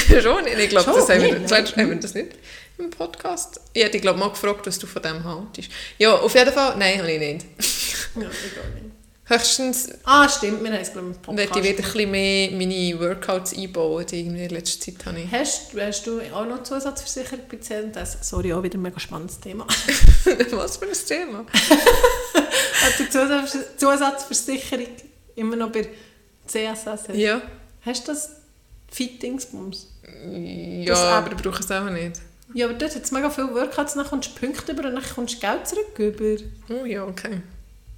schon 0.22 0.44
nicht. 0.44 0.58
Ich 0.58 0.70
glaube, 0.70 0.92
das 0.92 1.10
haben 1.10 1.22
wir, 1.22 1.34
nicht, 1.34 1.44
das 1.44 1.52
letzte, 1.52 1.82
haben 1.82 1.90
wir 1.90 2.00
das 2.00 2.14
nicht 2.14 2.32
im 2.78 2.90
Podcast. 2.90 3.60
Ich 3.74 3.84
hätte 3.84 4.00
glaube 4.00 4.20
mal 4.20 4.30
gefragt, 4.30 4.66
was 4.66 4.80
du 4.80 4.88
von 4.88 5.02
dem 5.02 5.24
haltest. 5.24 5.70
Ja, 5.98 6.16
auf 6.16 6.34
jeden 6.34 6.54
Fall. 6.54 6.76
Nein, 6.78 7.00
habe 7.00 7.12
ich 7.12 7.20
nicht. 7.20 7.46
Ja, 8.16 8.22
egal 8.22 8.72
nicht. 8.82 8.99
Höchstens 9.30 9.90
Ah, 10.06 10.28
stimmt, 10.28 10.64
wir 10.64 10.72
haben 10.72 10.82
es 10.82 10.92
glaube 10.92 11.12
ich 11.12 11.28
im 11.30 11.38
werde 11.38 11.50
Podcast. 11.52 11.66
ich 11.66 11.78
wieder 11.78 11.88
ein 11.88 11.94
bisschen 11.94 12.12
mehr 12.12 12.52
meine 12.52 13.00
Workouts 13.00 13.56
einbauen, 13.56 14.04
die 14.08 14.22
irgendwie 14.22 14.44
in 14.44 14.50
letzter 14.50 14.80
Zeit 14.80 15.06
habe 15.06 15.20
ich. 15.20 15.32
Hast, 15.32 15.72
hast 15.80 16.08
du 16.08 16.20
auch 16.34 16.46
noch 16.48 16.64
Zusatzversicherung 16.64 17.42
bei 17.48 17.58
CNTS? 17.58 18.18
Sorry, 18.22 18.52
auch 18.54 18.64
wieder 18.64 18.80
ein 18.80 18.82
mega 18.82 19.00
spannendes 19.00 19.40
Thema. 19.40 19.68
was 20.52 20.78
für 20.78 20.86
ein 20.86 20.92
Thema? 21.08 21.46
Hast 22.82 23.00
du 23.00 23.10
Zusatz, 23.10 23.58
Zusatzversicherung 23.78 24.88
immer 25.36 25.56
noch 25.56 25.72
bei 25.72 25.88
CSS? 26.48 27.10
Ja. 27.14 27.40
Hast 27.86 28.08
du 28.08 28.12
das 28.12 28.32
Fittingsbums? 28.92 29.90
Ja, 30.28 30.86
Das 30.88 31.04
aber 31.04 31.32
ich 31.34 31.38
brauche 31.38 31.60
es 31.60 31.70
auch 31.70 31.90
nicht. 31.92 32.20
Ja, 32.56 32.66
aber 32.66 32.74
dort 32.74 32.96
hat 32.96 33.04
es 33.04 33.12
mega 33.12 33.30
viele 33.30 33.54
Workouts, 33.54 33.94
dann 33.94 34.08
kommst 34.08 34.32
du 34.32 34.40
Punkte 34.40 34.72
über 34.72 34.88
und 34.88 34.96
dann 34.96 35.04
kommst 35.14 35.36
du 35.36 35.40
Geld 35.40 35.68
zurück 35.68 36.00
über. 36.00 36.44
Oh 36.70 36.84
ja, 36.86 37.06
okay. 37.06 37.42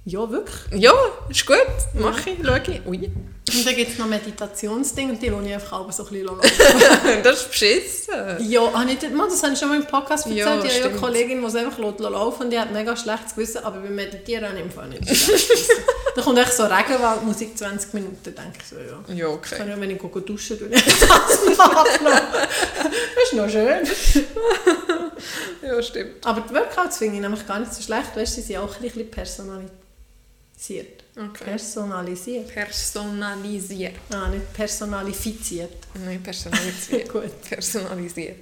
Ja, 0.04 0.28
wirklich. 0.28 0.82
Ja, 0.82 0.92
ist 1.28 1.46
gut. 1.46 1.56
Mach 1.94 2.26
ich, 2.26 2.36
schau 2.44 2.54
ich. 2.56 2.86
Ui. 2.86 3.10
Und 3.54 3.66
dann 3.66 3.76
gibt 3.76 3.92
es 3.92 3.98
noch 3.98 4.06
Meditationsdinge 4.06 5.12
und 5.12 5.22
die 5.22 5.28
lasse 5.28 5.46
ich 5.46 5.54
einfach 5.54 5.72
auch 5.80 5.92
so 5.92 6.04
ein 6.04 6.08
bisschen 6.10 6.26
laufen. 6.26 6.50
das 7.22 7.40
ist 7.42 7.50
beschissen. 7.50 8.14
Ja, 8.40 8.72
habe 8.72 8.90
ich, 8.90 8.98
das- 8.98 9.10
Mann, 9.12 9.28
das 9.28 9.42
habe 9.42 9.52
ich 9.52 9.58
schon 9.58 9.68
mal 9.68 9.76
im 9.76 9.86
Podcast 9.86 10.26
erzählt. 10.26 10.38
Ja, 10.46 10.56
ich 10.64 10.74
habe 10.74 10.78
ja 10.80 10.84
eine. 10.86 10.96
Kollegin, 10.98 11.40
die 11.40 11.46
es 11.46 11.54
einfach 11.54 11.78
laufen 11.78 12.42
und 12.44 12.50
die 12.50 12.58
hat 12.58 12.72
mega 12.72 12.96
schlechtes 12.96 13.34
Gewissen, 13.34 13.58
aber 13.64 13.78
beim 13.80 13.94
Meditieren 13.94 14.46
habe 14.48 14.56
ich 14.58 14.64
im 14.64 14.70
Fall 14.70 14.88
nicht. 14.88 15.02
Da 16.14 16.20
kommt 16.20 16.38
echt 16.38 16.52
so 16.52 16.64
Regenwaldmusik 16.64 17.56
20 17.56 17.94
Minuten, 17.94 18.22
denke 18.22 18.58
ich 18.60 18.66
so, 18.68 18.76
ja. 18.76 19.14
Ja, 19.14 19.28
okay. 19.28 19.56
kann 19.56 19.66
ja, 19.70 19.80
wenn 19.80 19.88
ich 19.90 19.98
gehe 19.98 20.20
duschen, 20.20 20.58
tue 20.58 20.68
ich 20.68 20.84
das 20.84 21.56
nachlassen. 21.56 22.04
Das 22.04 23.24
ist 23.24 23.32
noch 23.32 23.48
schön. 23.48 23.88
Ja, 25.66 25.82
stimmt. 25.82 26.26
Aber 26.26 26.42
die 26.42 26.54
Workouts 26.54 26.98
finde 26.98 27.14
ich 27.16 27.22
nämlich 27.22 27.46
gar 27.46 27.60
nicht 27.60 27.72
so 27.72 27.80
schlecht. 27.82 28.14
Weißt 28.14 28.36
du, 28.36 28.40
sie 28.42 28.46
sind 28.46 28.58
auch 28.58 28.76
ein 28.76 28.82
bisschen 28.82 29.10
personalisiert. 30.62 31.02
Okay. 31.16 31.44
Personalisiert. 31.44 32.54
Personalisiert. 32.54 33.94
Ah, 34.10 34.28
nicht 34.28 34.52
personalifiziert. 34.52 35.72
Nein, 36.04 36.22
personalisiert. 36.22 37.08
Gut. 37.12 37.42
Personalisiert. 37.48 38.36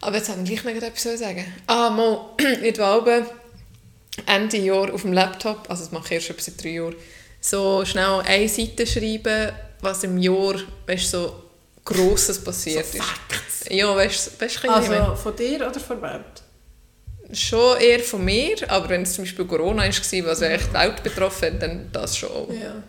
Aber 0.00 0.16
jetzt 0.16 0.28
haben 0.28 0.46
wir 0.46 0.56
gleich 0.56 0.74
noch 0.74 0.82
etwas 0.82 1.18
sagen. 1.18 1.44
Ah, 1.66 1.90
mal, 1.90 2.30
ich 2.62 2.74
glaube, 2.74 3.26
Ende 4.26 4.56
Jahr 4.56 4.92
auf 4.92 5.02
dem 5.02 5.12
Laptop, 5.12 5.68
also 5.68 5.84
das 5.84 5.92
mache 5.92 6.06
ich 6.06 6.12
erst 6.12 6.30
etwa 6.30 6.42
seit 6.42 6.62
drei 6.62 6.70
Jahren, 6.70 6.96
so 7.40 7.84
schnell 7.84 8.22
eine 8.24 8.48
Seite 8.48 8.86
schreiben, 8.86 9.52
was 9.80 10.04
im 10.04 10.18
Jahr, 10.18 10.56
weißt 10.86 11.10
so 11.10 11.42
Grosses 11.84 12.42
passiert 12.42 12.84
So 12.86 12.98
ist. 12.98 13.04
Facts. 13.04 13.64
Ja, 13.70 13.94
weißt 13.94 14.32
du? 14.40 14.70
Also 14.70 15.16
von 15.16 15.36
dir 15.36 15.68
oder 15.68 15.78
von 15.78 16.02
Welt? 16.02 16.42
Schon 17.36 17.78
eher 17.80 18.00
von 18.00 18.24
mir, 18.24 18.56
aber 18.68 18.88
wenn 18.88 19.02
es 19.02 19.12
zum 19.14 19.24
Beispiel 19.24 19.44
Corona 19.44 19.82
war, 19.82 19.88
was 20.26 20.40
ja 20.40 20.48
echt 20.48 20.72
Welt 20.72 21.02
betroffen 21.02 21.52
hat, 21.54 21.62
dann 21.62 21.88
das 21.92 22.16
schon 22.16 22.30
auch. 22.30 22.48
Ja. 22.50 22.82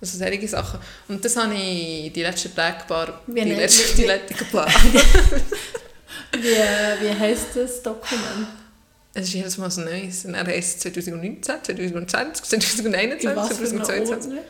Also 0.00 0.18
solche 0.18 0.46
Sachen. 0.48 0.80
Und 1.08 1.24
das 1.24 1.36
habe 1.36 1.54
ich 1.54 2.12
die 2.12 2.22
letzten 2.22 2.54
Tage 2.54 2.84
paar, 2.86 3.20
Wie 3.26 3.42
die 3.44 3.54
letzten, 3.54 3.96
die 3.96 4.04
letzten 4.04 4.44
paar. 4.46 4.68
Wie, 6.32 6.42
wie 7.06 7.18
heisst 7.18 7.54
das 7.56 7.82
Dokument? 7.82 8.48
Es 9.14 9.28
ist 9.28 9.34
jedes 9.34 9.56
Mal 9.56 9.70
so 9.70 9.80
Neues. 9.80 10.24
Und 10.26 10.34
dann 10.34 10.46
heisst 10.46 10.76
es 10.86 10.92
2019, 10.94 11.42
2020, 11.64 12.44
2021, 12.44 13.30
In 13.30 13.36
was 13.36 13.48
für 13.48 13.54
einem 13.64 13.84
2022. 13.84 14.10
Ordner? 14.10 14.42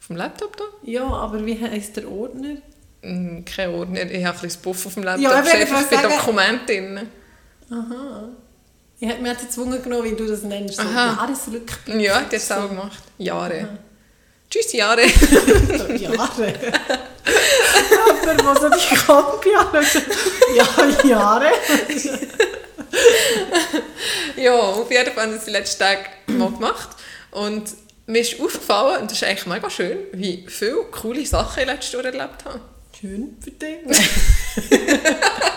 Auf 0.00 0.06
dem 0.08 0.16
Laptop 0.16 0.56
da? 0.56 0.64
Ja, 0.82 1.04
aber 1.06 1.46
wie 1.46 1.58
heisst 1.60 1.96
der 1.96 2.10
Ordner? 2.10 2.56
Hm, 3.02 3.44
Kein 3.46 3.70
Ordner. 3.70 4.02
Ich 4.10 4.24
habe 4.24 4.36
ein 4.36 4.42
bisschen 4.42 4.60
Buff 4.62 4.84
auf 4.86 4.94
dem 4.94 5.02
Laptop. 5.04 5.22
Ja, 5.24 5.42
ich 5.42 5.68
sagen- 5.68 6.02
Dokumenten 6.14 6.66
drin. 6.66 7.08
Aha. 7.70 8.28
Ich 9.02 9.08
hätte 9.08 9.22
mir 9.22 9.34
gezwungen 9.34 9.82
genommen, 9.82 10.04
wie 10.04 10.14
du 10.14 10.26
das 10.26 10.42
nennst. 10.42 10.76
So 10.76 10.82
Aha. 10.82 11.16
Jahresrückblick. 11.16 12.00
Ja, 12.02 12.22
das 12.30 12.46
so. 12.46 12.54
auch 12.54 12.68
gemacht. 12.68 13.02
Jahre. 13.16 13.78
Tschüss, 14.50 14.72
Jahre. 14.74 15.02
Jahre. 15.96 16.54
Aber 18.38 18.60
so 18.60 18.68
die 18.68 18.96
Kombi 18.96 19.54
anschaut, 19.54 20.02
ja, 20.54 21.08
Jahre. 21.08 21.50
ja, 24.36 24.52
auf 24.54 24.90
jeden 24.90 25.12
Fall 25.12 25.22
habe 25.24 25.30
ich 25.32 25.36
das 25.36 25.44
die 25.46 25.50
letzten 25.50 25.78
Tage 25.78 26.00
mal 26.26 26.50
gemacht. 26.50 26.88
Und 27.30 27.70
mir 28.06 28.20
ist 28.20 28.38
aufgefallen, 28.38 29.02
und 29.02 29.10
das 29.10 29.18
ist 29.22 29.24
eigentlich 29.24 29.46
mega 29.46 29.70
schön, 29.70 29.98
wie 30.12 30.44
viele 30.46 30.84
coole 30.90 31.24
Sachen 31.24 31.60
ich 31.60 31.66
letztes 31.66 31.92
Jahr 31.92 32.04
erlebt 32.04 32.44
habe. 32.44 32.60
Schön 33.00 33.36
für 33.42 33.50
dich. 33.50 33.78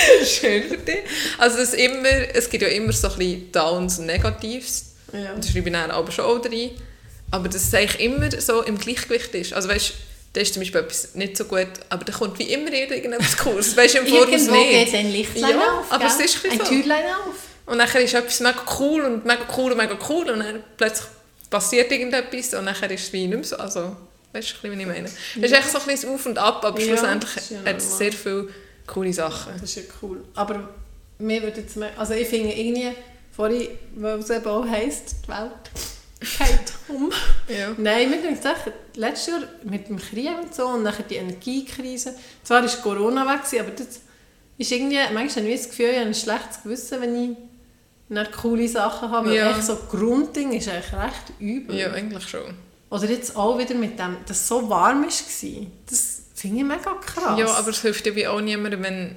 Schön 0.24 0.62
für 0.64 0.76
dich. 0.78 0.98
Also 1.38 1.58
es, 1.58 1.74
immer, 1.74 2.08
es 2.34 2.48
gibt 2.50 2.62
ja 2.62 2.68
immer 2.68 2.92
so 2.92 3.08
ein 3.08 3.18
bisschen 3.18 3.52
Downs 3.52 3.98
und 3.98 4.06
Negatives. 4.06 4.92
Ja. 5.12 5.34
Das 5.34 5.50
schreibe 5.50 5.68
ich 5.68 5.72
dann 5.74 5.90
aber 5.90 6.10
schon 6.12 6.24
auch 6.24 6.44
rein. 6.44 6.70
Aber 7.30 7.48
dass 7.48 7.62
es 7.62 7.74
eigentlich 7.74 8.00
immer 8.00 8.28
so 8.40 8.62
im 8.62 8.78
Gleichgewicht 8.78 9.34
ist. 9.34 9.52
Also 9.52 9.68
weißt 9.68 9.92
da 10.32 10.42
ist 10.42 10.52
zum 10.52 10.60
Beispiel 10.60 10.80
etwas 10.82 11.14
nicht 11.14 11.34
so 11.34 11.44
gut, 11.46 11.66
aber 11.88 12.04
da 12.04 12.12
kommt 12.12 12.38
wie 12.38 12.52
immer 12.52 12.70
irgendetwas 12.70 13.38
Kurs. 13.38 13.74
Weißt 13.74 13.94
du, 13.94 13.98
im 14.00 14.06
Voraus 14.06 14.28
Irgendwo 14.28 14.54
nicht. 14.54 14.84
geht 14.84 14.94
ein 14.94 15.10
Lichtlein 15.10 15.50
Ja, 15.50 15.78
auf. 15.80 15.90
aber 15.90 16.04
gell? 16.04 16.14
es 16.20 16.34
ist 16.34 16.44
ein 16.44 16.50
ein 16.50 16.58
so. 16.58 16.64
Türlein 16.66 17.04
auf. 17.06 17.34
Und 17.64 17.78
dann 17.78 17.88
ist 17.88 18.12
etwas 18.14 18.40
mega 18.40 18.62
cool 18.78 19.00
und 19.02 19.24
mega 19.24 19.46
cool 19.56 19.72
und 19.72 19.78
mega 19.78 19.98
cool 20.10 20.28
und 20.30 20.40
dann 20.40 20.62
plötzlich 20.76 21.06
passiert 21.48 21.90
irgendetwas 21.90 22.52
und 22.52 22.66
dann 22.66 22.74
ist 22.74 23.02
es 23.04 23.12
wie 23.14 23.26
nicht 23.26 23.34
mehr 23.34 23.44
so. 23.44 23.56
Also, 23.56 23.96
weißt 24.34 24.56
du, 24.62 24.68
ein 24.68 24.76
bisschen, 24.76 24.78
wie 24.78 24.82
ich 24.82 24.86
meine? 24.86 25.08
Es 25.08 25.50
ist 25.50 25.52
echt 25.52 25.70
so 25.70 25.78
ein 25.78 25.86
bisschen 25.86 26.10
Auf 26.14 26.26
und 26.26 26.36
Ab, 26.36 26.62
aber 26.62 26.80
schlussendlich 26.82 27.50
ja 27.50 27.58
hat 27.64 27.78
es 27.78 27.96
sehr 27.96 28.12
viele 28.12 28.48
coole 28.86 29.12
Sachen. 29.12 29.52
Das 29.54 29.62
ist 29.62 29.76
ja 29.76 29.82
cool. 30.02 30.24
Aber 30.34 30.68
mir 31.18 31.42
würde 31.42 31.60
jetzt 31.60 31.76
mehr, 31.76 31.90
also 31.98 32.14
ich 32.14 32.28
finde 32.28 32.52
irgendwie, 32.52 32.92
vorhin, 33.32 33.68
weil 33.96 34.18
es 34.18 34.30
eben 34.30 34.46
auch 34.46 34.66
heisst, 34.66 35.16
die 35.24 35.28
Welt 35.28 35.50
geht 36.20 36.72
um. 36.94 37.12
Ja. 37.48 37.72
Nein, 37.76 38.10
wir 38.10 38.22
denken 38.22 38.46
echt, 38.46 38.72
letztes 38.96 39.26
Jahr 39.28 39.42
mit 39.64 39.88
dem 39.88 39.98
Krieg 39.98 40.28
und 40.42 40.54
so 40.54 40.66
und 40.68 40.82
nachher 40.82 41.02
die 41.04 41.16
Energiekrise. 41.16 42.14
Zwar 42.42 42.62
war 42.62 42.70
Corona 42.82 43.26
weg, 43.26 43.60
aber 43.60 43.70
das 43.70 44.00
ist 44.58 44.72
irgendwie, 44.72 44.96
manchmal 45.12 45.44
habe 45.44 45.48
ich 45.48 45.60
das 45.60 45.68
Gefühl, 45.70 45.86
ich 45.90 45.96
habe 45.98 46.06
ein 46.06 46.14
schlechtes 46.14 46.62
Gewissen, 46.62 47.00
wenn 47.02 47.22
ich 47.32 47.36
nicht 48.08 48.32
coole 48.32 48.68
Sachen 48.68 49.10
habe, 49.10 49.28
weil 49.28 49.36
Ja. 49.36 49.50
echt 49.50 49.64
so 49.64 49.76
Grundding 49.90 50.52
ist 50.52 50.68
eigentlich 50.68 50.92
recht 50.92 51.32
übel. 51.40 51.76
ja, 51.76 51.92
eigentlich 51.92 52.26
schon. 52.28 52.54
Oder 52.88 53.06
jetzt 53.10 53.36
auch 53.36 53.58
wieder 53.58 53.74
mit 53.74 53.98
dem, 53.98 54.16
dass 54.26 54.38
es 54.40 54.48
so 54.48 54.68
warm 54.70 55.02
war. 55.02 55.08
Das 55.90 56.15
finde 56.36 56.58
ich 56.58 56.64
mega 56.64 56.92
krass. 57.04 57.38
Ja, 57.38 57.46
aber 57.46 57.70
es 57.70 57.80
hilft 57.82 58.06
ja 58.06 58.14
wie 58.14 58.26
auch 58.26 58.40
niemandem, 58.40 58.82
wenn... 58.82 59.16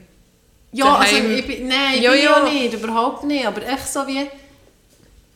Ja, 0.72 0.95
also 0.95 1.15
ich 1.15 1.47
bin, 1.47 1.67
nein, 1.67 2.01
Ja, 2.01 2.11
bin 2.11 2.20
ich 2.20 2.26
ja. 2.26 2.43
nicht, 2.43 2.74
überhaupt 2.74 3.24
nicht. 3.24 3.45
Aber 3.45 3.61
echt 3.67 3.88
so 3.91 4.05
wie, 4.07 4.28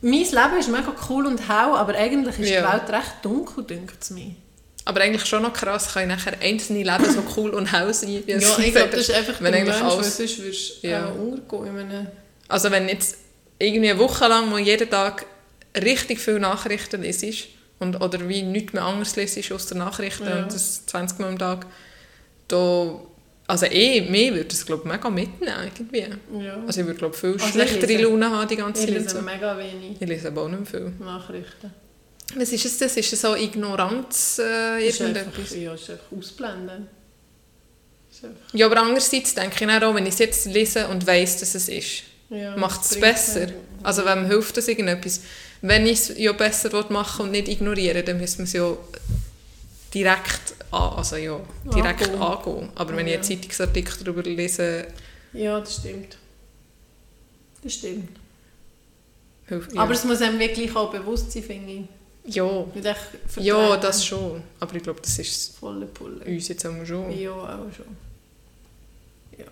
mein 0.02 0.12
Leben 0.20 0.58
ist 0.60 0.70
mega 0.70 0.94
cool 1.10 1.26
und 1.26 1.40
hell, 1.48 1.74
aber 1.76 1.96
eigentlich 1.96 2.38
ist 2.40 2.50
Ja. 2.50 2.62
die 2.62 2.74
Welt 2.74 2.90
recht 2.90 3.14
dunkel, 3.24 3.64
denkt 3.64 3.96
es 4.02 4.10
mir. 4.12 4.36
Aber 4.86 5.02
eigentlich 5.02 5.26
schon 5.26 5.42
noch 5.44 5.54
krass, 5.54 5.94
kann 5.94 6.10
nachher 6.10 6.34
einzelne 6.42 6.84
Leben 6.84 7.10
so 7.12 7.24
cool 7.38 7.52
und 7.52 7.72
hell 7.72 7.94
sein, 7.94 8.22
Ja, 8.28 8.38
ich 8.38 8.74
glaube, 8.74 8.90
das 8.90 9.00
ist 9.10 9.12
einfach 9.12 9.42
wenn 9.42 9.54
eigentlich 9.54 9.80
Mensch, 9.80 9.94
alles, 9.94 10.18
sonst 10.18 10.40
würdest 10.40 10.84
du 10.84 10.88
Ja. 10.88 11.08
untergehen. 11.08 11.90
Ich 11.90 12.52
Also 12.52 12.70
wenn 12.70 12.90
jetzt 12.90 13.18
irgendwie 13.60 13.90
eine 13.92 14.00
Woche 14.00 14.28
lang 14.28 14.50
mal 14.50 14.60
jeden 14.60 14.90
Tag 14.90 15.26
richtig 15.82 16.20
viele 16.20 16.40
Nachrichten 16.42 17.02
lesest 17.02 17.48
und, 17.84 18.02
oder 18.02 18.28
wie 18.28 18.42
nichts 18.42 18.74
mehr 18.74 18.84
anderes 18.84 19.16
lesest 19.16 19.52
aus 19.52 19.68
der 19.68 19.78
Nachrichten 19.78 20.26
Ja. 20.26 20.44
und 20.44 20.54
das 20.54 20.86
20 20.88 21.20
Mal 21.20 21.28
am 21.30 21.38
Tag, 21.38 21.68
da, 22.48 23.00
also 23.48 23.66
eh, 23.68 24.02
mir 24.10 24.34
würde 24.34 24.46
das 24.46 24.66
glaube 24.66 24.84
ich 24.86 24.92
mega 24.92 25.10
mitnehmen 25.10 25.54
irgendwie. 25.76 26.06
ja. 26.44 26.58
Also 26.66 26.82
ich 26.82 26.88
würde 26.88 27.00
glaube 27.00 27.16
viel 27.16 27.34
Also 27.34 27.46
ich 27.46 27.52
schlechtere 27.52 28.02
Laune 28.02 28.30
haben 28.30 28.48
die 28.48 28.56
ganze 28.56 28.82
ich 28.82 28.88
Zeit. 28.88 28.98
und 28.98 29.04
lese 29.04 29.16
So. 29.18 29.22
mega 29.22 29.58
wenig 29.58 29.98
Ich 30.02 30.08
lese 30.08 30.28
aber 30.30 30.42
auch 30.44 30.50
nicht 30.50 30.68
viel. 30.70 30.92
Nachrichten. 31.00 31.72
Was 32.36 32.52
ist 32.52 32.66
es 32.66 32.78
das? 32.80 32.98
Ist 32.98 33.14
es 33.14 33.22
so 33.22 33.36
Ignoranz 33.36 34.40
äh, 34.40 34.88
ist 34.88 35.00
irgendetwas? 35.02 35.36
einfach, 35.52 35.56
ja, 35.56 35.74
ist 35.76 35.90
einfach 35.92 36.06
ausblenden. 36.18 36.88
Ist 38.12 38.24
einfach- 38.26 38.54
Ja, 38.54 38.66
aber 38.68 38.82
andererseits 38.82 39.36
denke 39.36 39.66
ich 39.66 39.84
auch, 39.84 39.94
wenn 39.94 40.06
ich 40.06 40.14
es 40.14 40.20
jetzt 40.20 40.46
lese 40.46 40.88
und 40.88 41.06
weiss, 41.06 41.38
dass 41.38 41.54
es 41.54 41.68
ist, 41.70 42.04
Ja, 42.30 42.56
macht 42.58 42.84
es 42.86 43.00
besser. 43.00 43.48
Also 43.84 44.06
wem 44.06 44.26
hilft 44.26 44.56
das 44.58 44.68
irgendetwas? 44.68 45.22
Wenn 45.66 45.86
ich 45.88 45.94
es 46.10 46.18
ja 46.18 46.32
besser 46.34 46.86
machen 46.92 47.24
und 47.26 47.32
nicht 47.32 47.48
ignorieren 47.48 48.06
dann 48.06 48.18
müssen 48.20 48.40
wir 48.40 48.44
es 48.44 48.54
ja 48.54 48.76
direkt, 49.94 50.56
an, 50.72 50.94
also 50.98 51.16
ja, 51.16 51.40
direkt 51.74 52.04
Angehen. 52.04 52.22
angehen. 52.22 52.70
Aber 52.76 52.96
wenn 52.98 53.08
ich 53.08 53.14
Ja. 53.14 53.20
einen 53.20 53.24
Zeitungsartikel 53.24 54.04
darüber 54.04 54.24
lese, 54.24 54.88
Ja, 55.34 55.60
das 55.60 55.76
stimmt. 55.78 56.18
Das 57.64 57.74
stimmt. 57.74 58.10
ja. 59.50 59.60
Aber 59.78 59.94
es 59.94 60.04
muss 60.04 60.22
einem 60.22 60.38
wirklich 60.40 60.76
auch 60.76 60.92
bewusst 60.92 61.32
sein, 61.32 61.44
finde 61.44 61.72
ich. 62.26 62.36
ja. 62.36 62.66
Ja, 63.38 63.78
das 63.78 64.06
schon. 64.06 64.42
Aber 64.60 64.76
ich 64.76 64.84
glaube, 64.84 65.00
das 65.02 65.18
ist 65.20 65.56
Volle 65.58 65.86
Pulle. 65.86 66.26
uns 66.26 66.48
jetzt 66.50 66.66
auch 66.66 66.86
schon. 66.86 67.18
Ja, 67.18 67.32
auch 67.32 67.74
schon. 67.76 67.96
Ja. 69.38 69.46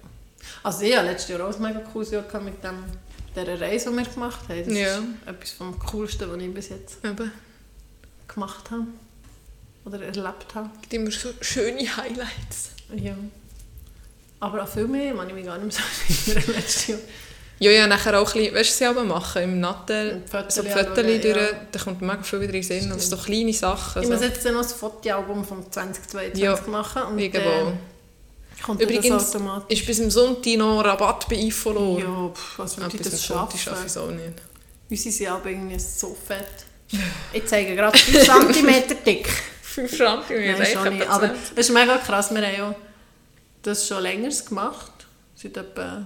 Also 0.63 0.81
ich 0.83 0.95
hatte 0.95 1.07
letztes 1.07 1.29
Jahr 1.29 1.47
auch 1.49 1.55
ein 1.55 1.61
mega 1.61 1.79
cooles 1.79 2.11
Jahr 2.11 2.23
mit 2.41 2.61
dem, 2.63 2.83
dieser 3.35 3.61
Reise, 3.61 3.89
die 3.91 3.97
wir 3.97 4.03
gemacht 4.05 4.39
haben. 4.49 4.65
Das 4.65 4.73
Ja. 4.77 4.97
ist 4.97 5.03
etwas 5.25 5.51
vom 5.51 5.79
Coolsten, 5.79 6.29
was 6.31 6.37
ich 6.41 6.53
bis 6.53 6.69
jetzt 6.69 6.97
Eben. 7.03 7.31
gemacht 8.27 8.71
habe. 8.71 8.83
Oder 9.85 10.01
erlebt 10.03 10.53
habe. 10.53 10.69
Es 10.75 10.81
gibt 10.81 10.93
immer 10.93 11.11
so 11.11 11.29
schöne 11.41 11.79
Highlights. 11.97 12.71
Ja. 12.95 13.15
Aber 14.39 14.63
auch 14.63 14.67
viel 14.67 14.87
mehr, 14.87 15.13
man 15.13 15.27
ich 15.29 15.35
mich 15.35 15.45
gar 15.45 15.57
nicht 15.57 15.77
mehr 15.77 15.85
so 16.09 16.31
erinnern 16.31 16.55
letztes 16.55 16.87
Jahr. 16.87 16.99
Ja, 17.59 17.69
ja, 17.69 17.85
nachher 17.85 18.19
auch 18.19 18.27
ein 18.33 18.39
bisschen, 18.41 18.55
weißt 18.55 18.81
du, 18.81 18.85
aber 18.89 19.03
machen? 19.03 19.43
Im 19.43 19.59
Nattel, 19.59 20.23
so 20.49 20.63
Fotos 20.63 20.95
durch, 20.95 21.23
ja. 21.23 21.47
da 21.71 21.79
kommt 21.79 22.01
mega 22.01 22.23
viel 22.23 22.41
wieder 22.41 22.55
in 22.55 22.63
Sinn. 22.63 22.91
Also 22.91 23.15
so 23.15 23.21
kleine 23.23 23.53
Sachen. 23.53 24.01
Ich 24.01 24.07
So. 24.07 24.13
muss 24.15 24.23
jetzt 24.23 24.43
noch 24.45 24.53
das 24.63 24.73
Fotoalbum 24.73 25.45
von 25.45 25.71
2022 25.71 26.41
Ja, 26.43 26.59
machen. 26.67 27.03
Und, 27.03 27.19
Irgendwo. 27.19 27.49
Äh, 27.49 27.73
kommt 28.61 28.81
Übrigens, 28.81 29.31
das 29.31 29.41
ist 29.67 29.85
bis 29.85 29.97
zum 29.97 30.11
Sonntag 30.11 30.57
noch 30.57 30.81
Rabatt 30.83 31.27
bei 31.29 31.35
iFollow. 31.35 31.99
Ja, 31.99 32.29
pff, 32.33 32.59
was 32.59 32.77
würde 32.77 32.95
ich 32.95 33.01
das 33.01 33.23
schaffen? 33.23 33.57
schaffe 33.57 33.81
ich 33.85 33.91
es 33.91 33.97
auch 33.97 34.09
nicht. 34.09 34.33
Unsere 34.89 35.11
sind 35.11 35.27
aber 35.27 35.49
irgendwie 35.49 35.79
so 35.79 36.15
fett. 36.27 36.65
Ich 37.33 37.45
zeige 37.45 37.75
gerade 37.75 37.97
5 37.97 38.53
cm 38.53 38.83
dick. 39.05 39.29
5 39.61 39.97
Franken, 39.97 40.37
wir 40.37 40.57
Nein, 40.57 40.67
schon 40.73 40.97
nicht. 40.97 41.07
Aber 41.07 41.31
es 41.55 41.69
ist 41.69 41.73
mega 41.73 41.97
krass. 41.97 42.29
Wir 42.31 42.45
haben 42.45 42.55
ja 42.57 42.75
das 43.61 43.87
schon 43.87 44.03
länger 44.03 44.29
gemacht. 44.29 44.91
Seit 45.35 45.55
etwa 45.55 46.05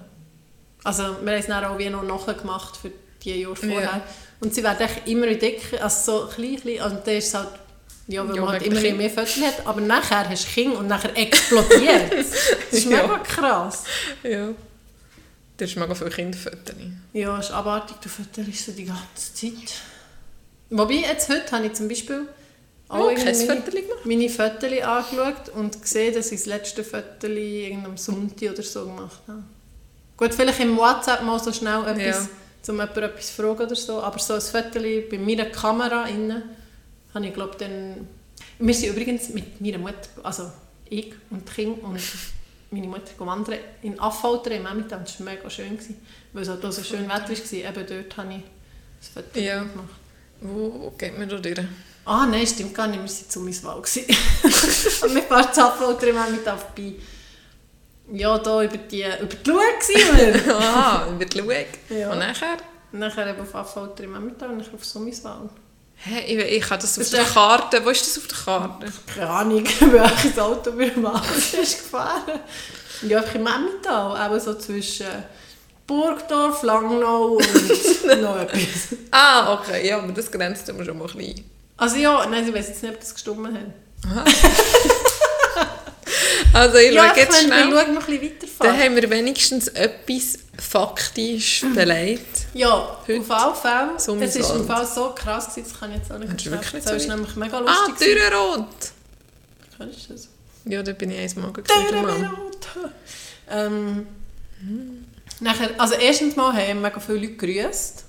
Also 0.83 1.03
wir 1.03 1.09
haben 1.09 1.27
es 1.39 1.47
dann 1.47 1.65
auch 1.65 1.77
wie 1.79 1.89
noch 1.89 2.03
nachgemacht 2.03 2.77
für 2.77 2.91
die 3.23 3.41
Jahre 3.41 3.53
Ja. 3.53 3.55
vorher. 3.55 4.01
Und 4.39 4.53
sie 4.53 4.63
werden 4.63 4.81
echt 4.87 5.07
immer 5.07 5.27
dicker, 5.33 5.81
also 5.83 6.21
so 6.21 6.27
klein, 6.27 6.57
klein. 6.57 6.81
Und 6.81 7.07
dann 7.07 7.15
ist 7.15 7.27
es 7.27 7.33
halt, 7.33 7.49
ja, 8.07 8.27
weil 8.27 8.35
Ja, 8.35 8.41
man 8.41 8.51
halt 8.51 8.63
immer 8.63 8.79
Kind. 8.81 8.97
mehr 8.97 9.09
Fotos 9.09 9.37
hat. 9.41 9.65
Aber 9.65 9.81
nachher 9.81 10.29
hast 10.29 10.45
du 10.45 10.49
Kind 10.51 10.75
und 10.75 10.87
nachher 10.87 11.15
explodiert 11.17 12.13
es. 12.13 12.31
Das 12.71 12.79
ist 12.79 12.85
Ja. 12.89 13.01
mega 13.03 13.17
krass. 13.19 13.83
Ja. 14.23 14.49
Du 15.57 15.65
hast 15.65 15.75
mega 15.77 15.95
viele 15.95 16.09
Kinderfotos. 16.09 16.75
Ja, 17.13 17.39
es 17.39 17.45
ist 17.45 17.51
abartig, 17.51 17.97
du 18.01 18.09
futterst 18.09 18.65
so 18.65 18.71
die 18.73 18.85
ganze 18.85 19.33
Zeit. 19.33 19.73
Wobei, 20.69 20.95
jetzt 20.95 21.29
heute 21.29 21.49
habe 21.51 21.65
ich 21.67 21.73
zum 21.73 21.87
Beispiel 21.87 22.27
Oh, 22.89 23.09
irgendwie 23.09 23.23
kein 23.47 23.47
meine- 23.47 23.83
meine 24.03 24.29
Fotos 24.29 24.71
angeschaut 24.81 25.49
und 25.55 25.81
gesehen, 25.81 26.13
dass 26.13 26.31
ich 26.31 26.39
das 26.39 26.45
letzte 26.45 26.83
Foto 26.83 27.27
am 27.83 27.97
Sonntag 27.97 28.51
oder 28.51 28.61
so 28.63 28.85
gemacht 28.85 29.21
habe. 29.27 29.43
Gut, 30.17 30.33
vielleicht 30.35 30.59
im 30.59 30.77
WhatsApp 30.77 31.23
mal 31.23 31.39
so 31.39 31.51
schnell 31.51 31.79
etwas, 31.87 32.27
Ja. 32.67 32.73
um 32.73 32.79
jemanden 32.79 33.03
etwas 33.03 33.27
zu 33.27 33.41
fragen 33.41 33.63
oder 33.63 33.75
so, 33.75 34.01
aber 34.01 34.19
so 34.19 34.35
ein 34.35 34.41
Foto 34.41 34.79
bei 35.09 35.17
meiner 35.17 35.45
Kamera 35.45 36.05
innen 36.05 36.43
habe 37.15 37.27
ich 37.27 37.33
glaube 37.33 37.55
dann... 37.57 38.07
Wir 38.59 38.73
sind 38.73 38.89
übrigens 38.95 39.29
mit 39.29 39.59
meiner 39.61 39.77
Mutter, 39.77 40.07
also 40.23 40.51
ich 40.89 41.13
und 41.29 41.45
Kinder 41.51 41.83
und 41.83 41.99
meine 42.71 42.87
Mutter 42.87 43.11
wandern 43.17 43.59
in 43.81 43.99
Affolter 43.99 44.51
im 44.51 44.65
Emmental. 44.65 45.01
Das 45.03 45.19
war 45.19 45.33
mega 45.33 45.49
schön, 45.49 45.71
gewesen, 45.77 45.97
weil 46.33 46.43
es 46.43 46.49
halt 46.49 46.61
so 46.61 46.83
schön 46.83 47.07
Wetter 47.07 47.29
war. 47.29 47.53
Eben 47.53 47.87
dort 47.87 48.17
habe 48.17 48.33
ich 48.33 48.43
das 48.99 49.09
Foto 49.09 49.39
Ja. 49.39 49.59
gemacht. 49.59 49.89
Wo 50.41 50.93
geht 50.97 51.17
man 51.17 51.29
da 51.29 51.37
durch? 51.37 51.59
Ah, 52.05 52.25
nein, 52.25 52.45
stimmt 52.45 52.75
gar 52.75 52.87
nicht. 52.87 52.99
Wir 52.99 53.09
waren 53.09 53.29
zu 53.29 53.39
Miswal. 53.39 53.77
Und 53.77 53.85
wir 55.15 55.23
fahren 55.23 55.53
zu 55.53 55.61
Affolter 55.65 56.07
im 56.07 56.17
Emmental 56.17 56.57
vorbei. 56.57 56.93
Ja, 58.11 58.37
da 58.37 58.63
über 58.63 58.77
die, 58.77 59.01
über 59.03 59.35
die 59.35 59.49
Lue 59.49 59.57
waren 59.57 60.17
wir. 60.45 60.55
Aha, 60.59 61.09
über 61.11 61.25
die 61.25 61.39
Schau. 61.39 61.93
Ja. 61.95 62.11
Und 62.11 62.19
nachher? 62.19 62.57
Und 62.91 62.99
nachher 62.99 63.27
eben 63.27 63.41
auf 63.41 63.55
Affolter 63.55 64.03
im 64.03 64.15
Emmental 64.15 64.49
und 64.49 64.57
nachher 64.57 64.75
auf 64.75 64.85
Summiswal. 64.85 65.49
Hä, 65.97 66.19
ich, 66.27 66.37
ich 66.57 66.69
habe 66.69 66.81
das 66.81 66.91
auf 66.91 66.97
Das 66.99 67.09
der 67.11 67.21
ist 67.21 67.25
echt- 67.27 67.33
Karte. 67.35 67.83
Wo 67.85 67.89
ist 67.89 68.05
das 68.05 68.17
auf 68.23 68.27
der 68.27 68.37
Karte? 68.37 68.85
Keine 69.13 69.29
Ahnung, 69.29 69.63
welches 69.79 70.37
Auto 70.39 70.77
wir 70.77 70.97
mal 70.97 71.21
ist 71.61 71.83
gefahren. 71.83 72.39
Ja, 73.07 73.19
einfach 73.19 73.35
im 73.35 73.47
Emmental. 73.47 74.25
Eben 74.31 74.39
so 74.39 74.53
zwischen 74.55 75.07
Burgdorf, 75.87 76.63
Langnau 76.63 77.37
und 77.37 78.05
noch 78.21 78.39
etwas. 78.39 78.97
Ah, 79.11 79.53
okay. 79.53 79.87
Ja, 79.87 79.97
aber 79.99 80.11
das 80.11 80.31
grenzt 80.31 80.67
immer 80.69 80.83
schon 80.85 80.97
mal 80.97 81.07
ein 81.09 81.17
bisschen. 81.17 81.49
Also 81.77 81.97
ja, 81.97 82.25
nein, 82.27 82.47
ich 82.47 82.53
weiß 82.53 82.69
jetzt 82.69 82.83
nicht, 82.83 82.93
ob 82.93 82.99
das 82.99 83.13
gestummen 83.13 83.53
hat. 83.53 84.27
Also 86.53 86.77
ich 86.77 86.93
Ja, 86.93 87.07
schaue 87.09 87.17
jetzt 87.17 87.43
wenn 87.43 87.49
wir 87.49 87.55
schnell. 87.55 87.71
schauen, 87.85 87.93
noch 87.95 88.07
ein 88.07 88.19
bisschen 88.19 88.21
Dann 88.39 88.41
weiterfahren. 88.41 88.79
haben 88.79 88.95
wir 88.95 89.09
wenigstens 89.09 89.67
etwas 89.69 90.39
faktisch 90.59 91.65
belegt. 91.73 92.45
Ja, 92.53 92.97
Heute. 93.07 93.19
auf 93.21 93.31
alle 93.31 93.55
Fälle. 93.55 94.23
Es 94.25 94.39
war 94.49 94.55
im 94.55 94.65
Fall 94.67 94.85
so 94.87 95.09
krass, 95.15 95.49
gewesen, 95.49 95.69
das 95.69 95.79
kann 95.79 95.91
ich 95.91 95.97
jetzt 95.97 96.11
auch 96.11 96.17
nicht 96.17 96.31
erzählen. 96.31 96.81
Das 96.83 96.91
ist 96.93 97.07
nämlich 97.07 97.35
mega 97.35 97.57
Ah, 97.57 97.61
lustig. 97.61 97.95
gewesen. 97.99 98.15
Dürrenrot. 98.15 98.67
Kennst 99.77 100.09
du 100.09 100.13
das? 100.13 100.27
Ja, 100.65 100.81
da 100.83 100.91
bin 100.93 101.11
ich 101.11 101.19
einmal 101.37 101.51
gewesen. 101.51 101.87
Dürrenrot. 101.91 102.57
Ähm, 103.49 104.07
nachher, 105.39 105.69
also 105.77 105.95
erstens 105.95 106.35
mal 106.35 106.53
haben 106.53 106.81
mega 106.81 106.99
viele 106.99 107.19
Leute 107.19 107.33
gegrüßt. 107.35 108.03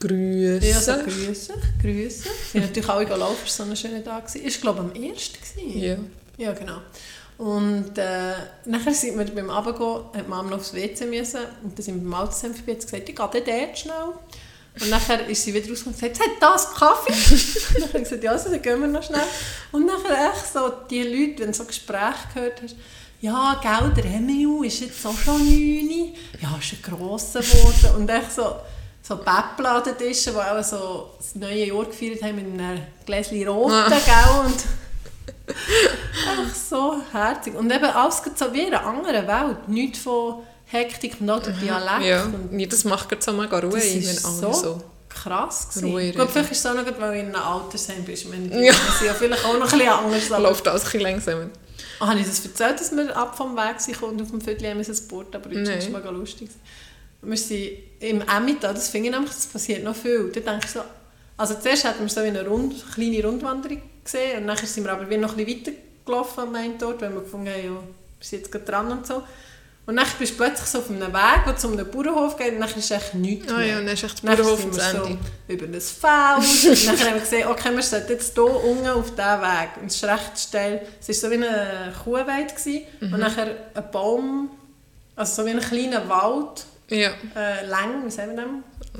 Grüße. 0.00 0.66
Ja, 0.66 0.80
so 0.80 0.92
grüßen, 0.94 1.54
grüßen. 1.82 1.82
Wir 1.82 2.10
sind 2.52 2.60
natürlich 2.62 2.88
alle 2.88 3.04
gelaufen, 3.04 3.36
es 3.44 3.58
war 3.58 3.66
so 3.66 3.70
ein 3.72 3.76
schöner 3.76 4.02
Tag. 4.02 4.24
Es 4.26 4.34
war, 4.64 4.72
glaube 4.74 4.90
ich, 4.94 5.02
am 5.04 5.10
1. 5.12 5.30
gewesen. 5.32 5.78
Ja. 5.82 5.96
Ja, 6.38 6.52
genau. 6.52 6.78
Und 7.40 7.96
äh, 7.96 8.34
nachher 8.66 8.92
sind 8.92 9.18
wir 9.18 9.24
beim 9.24 9.48
Abendgehen, 9.48 10.04
hat 10.14 10.28
Mama 10.28 10.50
noch 10.50 10.58
aufs 10.58 10.74
WC 10.74 11.06
müssen. 11.06 11.40
Und 11.62 11.76
dann 11.76 11.82
sind 11.82 11.94
wir 11.94 12.10
beim 12.10 12.20
Autosem 12.20 12.54
vorbei 12.54 12.72
und 12.72 12.82
gesagt, 12.82 13.08
ich 13.08 13.16
gehe 13.16 13.28
dann 13.32 13.32
dort 13.32 13.78
schnell. 13.78 14.12
Und 14.78 14.90
nachher 14.90 15.26
ist 15.26 15.42
sie 15.42 15.54
wieder 15.54 15.70
rausgekommen 15.70 15.98
und 15.98 16.12
gesagt, 16.12 16.20
hat 16.20 16.36
das 16.38 16.74
Kaffee? 16.74 17.12
und 17.74 17.76
dann 17.76 17.88
habe 17.88 17.98
ich 17.98 18.04
gesagt, 18.04 18.24
ja, 18.24 18.32
also, 18.32 18.50
dann 18.50 18.60
gehen 18.60 18.78
wir 18.82 18.88
noch 18.88 19.02
schnell. 19.02 19.24
Und 19.72 19.86
nachher 19.86 20.32
echt 20.32 20.52
so 20.52 20.70
die 20.90 21.02
Leute, 21.02 21.40
wenn 21.40 21.46
du 21.46 21.54
so 21.54 21.64
Gespräche 21.64 22.28
gehört 22.34 22.60
hast, 22.62 22.76
ja, 23.22 23.58
gell, 23.62 23.90
der 23.96 24.04
Emil 24.04 24.66
ist 24.66 24.80
jetzt 24.80 25.06
auch 25.06 25.16
schon 25.16 25.38
9. 25.38 26.14
Ja, 26.42 26.58
ist 26.60 26.74
ein 26.74 26.82
grosser 26.82 27.40
geworden. 27.40 28.02
Und 28.02 28.10
echt 28.10 28.32
so, 28.32 28.56
so 29.00 29.16
Päppel 29.16 29.64
an 29.64 29.82
den 29.82 29.96
Tischen, 29.96 30.34
die 30.34 30.38
auch 30.38 30.62
so 30.62 31.12
das 31.16 31.34
neue 31.36 31.68
Jahr 31.68 31.86
gefeiert 31.86 32.22
haben 32.22 32.36
mit 32.36 32.60
einem 32.60 32.82
Gläschen 33.06 33.48
Roten, 33.48 33.88
gell? 33.88 34.44
Und 34.44 34.62
Ach, 36.28 36.54
so 36.54 36.96
herzig. 37.12 37.54
Und 37.54 37.70
eben 37.72 37.84
alles 37.84 38.22
so 38.36 38.52
wie 38.52 38.62
in 38.62 38.74
einer 38.74 38.86
anderen 38.86 39.26
Welt. 39.26 39.68
Nichts 39.68 39.98
von 40.00 40.42
Hektik 40.66 41.16
und 41.20 41.30
auch 41.30 41.42
der 41.42 41.52
Dialekt. 41.54 42.02
Ja, 42.04 42.24
Und 42.24 42.58
ja, 42.58 42.66
das 42.66 42.84
macht 42.84 43.08
gerade 43.08 43.22
so 43.22 43.32
mega 43.32 43.58
Ruhe, 43.58 43.70
das 43.72 43.84
ist 43.84 44.22
so, 44.22 44.52
so... 44.52 44.82
krass 45.08 45.68
gewesen. 45.74 46.16
Gut, 46.18 46.30
vielleicht 46.30 46.52
ist 46.52 46.58
es 46.58 46.66
auch 46.66 46.74
noch, 46.74 46.84
weil 47.00 47.14
ich 47.14 47.20
in 47.20 47.34
einem 47.34 47.42
Altersheim. 47.42 48.04
Ich 48.06 48.28
meine, 48.28 48.48
die 48.48 48.66
Ja. 48.66 48.72
sind 48.72 49.06
ja 49.06 49.14
vielleicht 49.14 49.44
auch 49.44 49.54
noch 49.58 49.72
ein 49.72 49.78
bisschen 49.78 49.88
anders. 49.88 50.32
Aber 50.32 50.42
läuft 50.42 50.68
alles 50.68 50.82
ein 50.82 50.84
bisschen 50.84 51.00
langsamer. 51.00 51.46
ah, 52.00 52.06
habe 52.08 52.20
ich 52.20 52.26
das 52.26 52.44
erzählt, 52.44 52.80
dass 52.80 52.92
wir 52.92 53.16
ab 53.16 53.36
vom 53.36 53.56
Weg 53.56 53.80
sind 53.80 54.00
und 54.02 54.22
auf 54.22 54.30
dem 54.30 54.40
Viertel 54.40 54.70
haben 54.70 54.78
wir 54.78 54.88
ein 54.88 55.08
Board, 55.08 55.34
aber 55.34 55.48
das 55.50 55.68
ist 55.84 55.90
mega 55.90 56.10
lustig. 56.10 56.50
Wir 57.22 57.36
sind 57.36 57.70
im 58.00 58.22
Emmental, 58.22 58.72
das 58.72 58.88
finde 58.88 59.08
ich 59.08 59.14
nämlich, 59.14 59.32
das 59.34 59.46
passiert 59.46 59.84
noch 59.84 59.94
viel. 59.96 60.30
Da 60.32 60.40
denke 60.40 60.64
ich 60.66 60.70
so, 60.70 60.80
also 61.40 61.54
zuerst 61.54 61.84
hatten 61.84 62.00
wir 62.02 62.08
so 62.08 62.22
wie 62.22 62.28
eine 62.28 62.46
Rund, 62.46 62.74
kleine 62.94 63.24
Rundwanderung 63.24 63.80
gesehen 64.04 64.42
und 64.42 64.46
dann 64.48 64.56
sind 64.56 64.84
wir 64.84 64.92
aber 64.92 65.08
wieder 65.08 65.20
noch 65.20 65.36
ein 65.36 65.44
bisschen 65.44 65.66
weiter 65.66 65.72
gelaufen 66.04 66.40
am 66.40 66.54
einen 66.54 66.82
Ort, 66.82 67.00
weil 67.00 67.12
wir 67.14 67.20
gefunden 67.20 67.48
haben, 67.48 67.64
ja, 67.64 67.70
wir 67.70 67.82
sind 68.20 68.38
jetzt 68.40 68.52
gerade 68.52 68.64
dran 68.64 68.90
und 68.92 69.06
so. 69.06 69.22
Und 69.86 69.96
dann 69.96 70.06
bist 70.18 70.32
du 70.34 70.36
plötzlich 70.36 70.68
so 70.68 70.78
auf 70.78 70.90
einem 70.90 71.00
Weg, 71.12 71.44
der 71.46 71.56
zu 71.56 71.72
einem 71.72 71.90
Bauernhof 71.90 72.36
geht 72.36 72.52
und 72.52 72.60
dann 72.60 72.68
ist 72.68 72.90
echt 72.90 73.14
nichts 73.14 73.50
Ah 73.52 73.56
mehr. 73.56 73.66
ja, 73.66 73.78
und 73.78 73.86
dann 73.86 73.94
ist 73.94 74.04
echt 74.04 74.22
der 74.22 74.36
Bauernhof 74.36 74.62
am 74.64 74.70
Ende. 74.70 75.18
so 75.48 75.52
über 75.54 75.66
das 75.66 75.90
Feld. 75.90 76.78
und 76.78 76.86
dann 76.86 77.06
haben 77.06 77.14
wir 77.14 77.20
gesehen, 77.20 77.48
okay, 77.48 77.74
wir 77.74 77.82
sollten 77.82 78.12
jetzt 78.12 78.34
hier 78.34 78.44
unten 78.64 78.86
auf 78.88 79.10
diesen 79.10 79.16
Weg. 79.40 79.68
Und 79.80 79.86
es 79.86 79.96
ist 79.96 80.04
recht 80.04 80.38
steil. 80.38 80.86
Es 81.00 81.08
war 81.08 81.14
so 81.14 81.30
wie 81.30 81.34
eine 81.44 81.92
Kuhweide. 82.04 82.54
gewesen. 82.54 82.82
Mhm. 83.00 83.14
Und 83.14 83.20
nachher 83.20 83.56
ein 83.74 83.90
Baum, 83.90 84.50
also 85.16 85.42
so 85.42 85.46
wie 85.48 85.52
ein 85.52 85.60
kleiner 85.60 86.08
Wald. 86.08 86.66
Ja. 86.88 87.10
Äh, 87.34 87.66
lang, 87.66 88.04
wie 88.04 88.10
sagen 88.10 88.36
wir 88.36 88.44
das? 88.44 88.46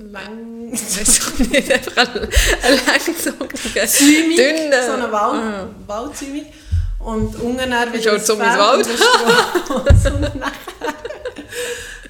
Lang. 0.00 0.70
Nicht, 0.70 1.72
einfach 1.72 1.96
ein, 1.96 2.28
ein 2.62 2.80
langgezogener, 2.86 3.86
Zäumig, 3.86 4.36
dünner... 4.36 4.86
so 4.86 4.92
eine 4.92 5.12
Wald, 5.12 5.42
Ah. 5.42 5.68
Waldzäumig. 5.86 6.46
Und 6.98 7.34
unten 7.40 7.70
dann 7.70 7.92
wieder 7.92 8.18
so 8.18 8.36
Feld 8.36 8.58
Wald. 8.58 8.86
und 8.86 10.36
nachher, 10.36 10.94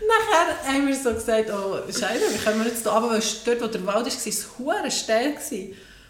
nachher 0.09 0.67
haben 0.67 0.87
wir 0.89 0.97
so 0.97 1.13
gesagt, 1.15 1.51
oh 1.51 1.79
Scheiße, 1.87 2.23
wie 2.33 2.39
können 2.39 2.65
wir 2.65 2.71
jetzt 2.71 2.85
da 2.85 2.99
runter, 2.99 3.15
weil 3.15 3.23
dort, 3.45 3.63
wo 3.63 3.67
der 3.67 3.87
Wald 3.87 4.07
ist, 4.07 4.25
war 4.27 4.33
es 4.33 4.47
hure 4.59 4.91
steil. 4.91 5.35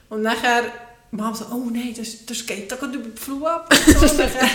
Und 0.09 0.23
nachher, 0.23 0.65
Mama 1.11 1.35
so, 1.35 1.45
oh 1.53 1.69
nein, 1.71 1.95
das, 1.97 2.25
das 2.25 2.47
geht 2.47 2.71
da 2.73 2.77
gerade 2.77 2.97
über 2.97 3.09
die 3.09 3.21
Flur 3.21 3.51
ab. 3.51 3.71
Und 3.71 3.99
so. 4.09 4.17
Nachher 4.17 4.49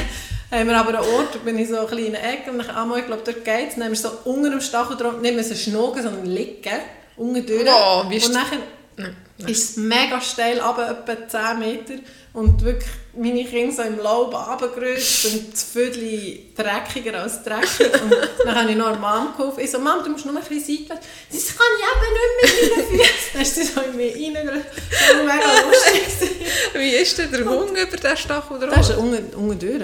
haben 0.52 0.70
wir 0.70 0.78
aber 0.78 1.00
einen 1.00 1.10
Ort, 1.14 1.36
da 1.36 1.40
bin 1.40 1.60
ich 1.60 1.70
so 1.70 1.78
ein 1.86 2.12
der 2.12 2.34
Ecke 2.34 2.52
und 2.52 2.58
dann, 2.60 2.70
ah, 2.70 2.86
mal, 2.86 3.00
ich 3.00 3.06
glaube, 3.06 3.22
dort 3.26 3.46
geht 3.46 3.70
es. 3.70 3.76
Dann 3.76 3.86
haben 3.86 3.92
wir 3.92 3.98
so 3.98 4.12
unter 4.26 4.50
dem 4.50 4.62
Stachel 4.62 4.98
drauf, 4.98 5.20
nicht 5.22 5.36
müssen 5.36 5.56
schnogen, 5.56 6.02
sondern 6.02 6.26
liegen, 6.26 6.80
unten 7.18 7.46
durch. 7.46 7.66
Wow, 7.66 8.06
wie 8.10 8.24
und 8.24 8.34
nachher 8.34 8.60
Nein. 8.98 9.16
ist 9.48 9.70
es 9.72 9.78
mega 9.78 10.20
steil, 10.22 10.60
aber 10.60 10.90
etwa 10.90 11.28
10 11.28 11.60
Meter. 11.60 11.94
Und 12.34 12.62
wirklich 12.66 12.92
meine 13.14 13.46
Kinder 13.46 13.74
so 13.74 13.82
im 13.84 13.98
Laub 13.98 14.34
runtergerutscht 14.34 15.26
und 15.26 15.54
das 15.54 15.64
Viertel 15.64 16.40
dreckiger 16.54 17.22
als 17.22 17.42
dreckig. 17.44 17.94
Und 18.02 18.14
dann 18.44 18.56
habe 18.56 18.72
ich 18.72 18.76
noch 18.76 18.90
der 18.90 19.00
Mom 19.00 19.30
geholfen. 19.38 19.64
Ich 19.64 19.72
so, 19.72 19.80
Mom, 19.80 20.04
du 20.04 20.10
musst 20.10 20.26
nur 20.26 20.36
ein 20.36 20.44
bisschen 20.44 20.80
seitwärts. 20.80 21.08
Das 21.32 21.46
kann 21.56 21.66
ich 21.78 21.86
eben 21.88 22.14
nicht 22.14 22.70
mit 22.70 22.78
meinen 22.78 23.00
Füßen. 23.00 23.20
Dann 23.34 23.42
ist 23.42 23.56
sie 23.56 23.64
so 23.64 23.82
in 23.82 23.96
mich 23.96 24.16
reingerutscht. 24.16 24.68
Das 24.92 25.18
war 25.18 25.24
mega 25.24 25.48
lustig. 25.66 26.30
Wie 26.74 26.90
ist 26.90 27.18
denn 27.18 27.32
der 27.32 27.46
Hund 27.46 27.72
über 27.72 27.98
den 27.98 28.18
Stachel 28.18 28.60
drauf? 28.60 28.74
Das 28.76 28.90
ist 28.90 28.98
unten, 28.98 29.60
durch. 29.60 29.84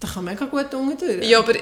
Das 0.00 0.14
kann 0.14 0.24
mega 0.24 0.44
gut 0.44 0.74
unten 0.74 0.98
durch. 0.98 1.24
Ja, 1.24 1.38
aber... 1.38 1.54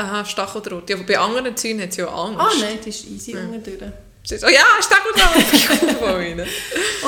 Aha, 0.00 0.24
Stacheldraht. 0.24 0.88
Ja, 0.88 0.96
aber 0.96 1.04
bei 1.04 1.18
anderen 1.18 1.56
Zäunen 1.56 1.82
hat 1.82 1.90
es 1.90 1.96
ja 1.96 2.06
Angst. 2.06 2.40
Ah 2.40 2.50
nein, 2.60 2.78
das 2.78 2.86
ist 2.86 3.10
easy 3.10 3.36
unten 3.36 3.62
durch. 3.62 3.92
Sie 4.22 4.36
so, 4.36 4.48
ja, 4.48 4.60
Stacheldraht. 4.80 6.46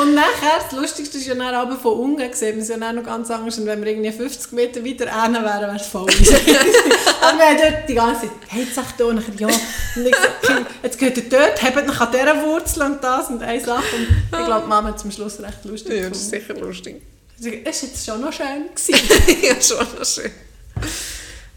Und 0.01 0.15
nachher, 0.15 0.61
das 0.63 0.79
Lustigste 0.79 1.19
ist 1.19 1.27
ja 1.27 1.35
dann 1.35 1.55
aber 1.55 1.77
von 1.77 1.93
unten 1.93 2.33
sieht 2.33 2.55
man 2.55 2.61
es 2.61 2.69
ja 2.69 2.77
dann 2.79 2.97
noch 2.97 3.05
ganz 3.05 3.31
anders. 3.31 3.59
Und 3.59 3.67
wenn 3.67 3.83
wir 3.83 3.93
irgendwie 3.93 4.11
50 4.11 4.53
Meter 4.53 4.85
weiter 4.85 5.23
hin 5.23 5.35
wären, 5.35 5.45
wäre 5.45 5.77
es 5.77 5.87
voll. 5.87 6.09
Aber 7.21 7.39
wir 7.39 7.47
haben 7.47 7.59
dort 7.59 7.89
die 7.89 7.95
ganze 7.95 8.23
Zeit, 8.23 8.31
hey, 8.49 8.67
sag 8.75 8.97
da, 8.97 9.05
und 9.05 9.17
dann, 9.17 9.39
ja. 9.39 9.47
Und 9.47 10.07
ich 10.07 10.15
okay, 10.15 10.65
jetzt 10.83 10.99
geht 10.99 11.17
ihr 11.19 11.29
dort, 11.29 11.63
habt 11.63 11.87
noch 11.87 12.01
an 12.01 12.13
dieser 12.13 12.43
Wurzel 12.43 12.83
und 12.83 13.05
das 13.05 13.29
und 13.29 13.43
eine 13.43 13.61
Sache. 13.61 13.85
Und 13.95 14.41
ich 14.41 14.47
glaube, 14.47 14.67
Mama 14.67 14.89
hat 14.89 14.99
zum 14.99 15.11
Schluss 15.11 15.39
recht 15.41 15.65
lustig 15.65 16.03
Ja, 16.03 16.09
das 16.09 16.19
ist 16.19 16.31
sicher 16.31 16.55
lustig. 16.55 17.03
Es 17.39 17.45
war 17.45 17.89
jetzt 17.89 18.07
schon 18.07 18.21
noch 18.21 18.33
schön. 18.33 18.71
Ja, 19.43 19.61
schon 19.61 19.87
noch 19.99 20.05
schön. 20.05 20.31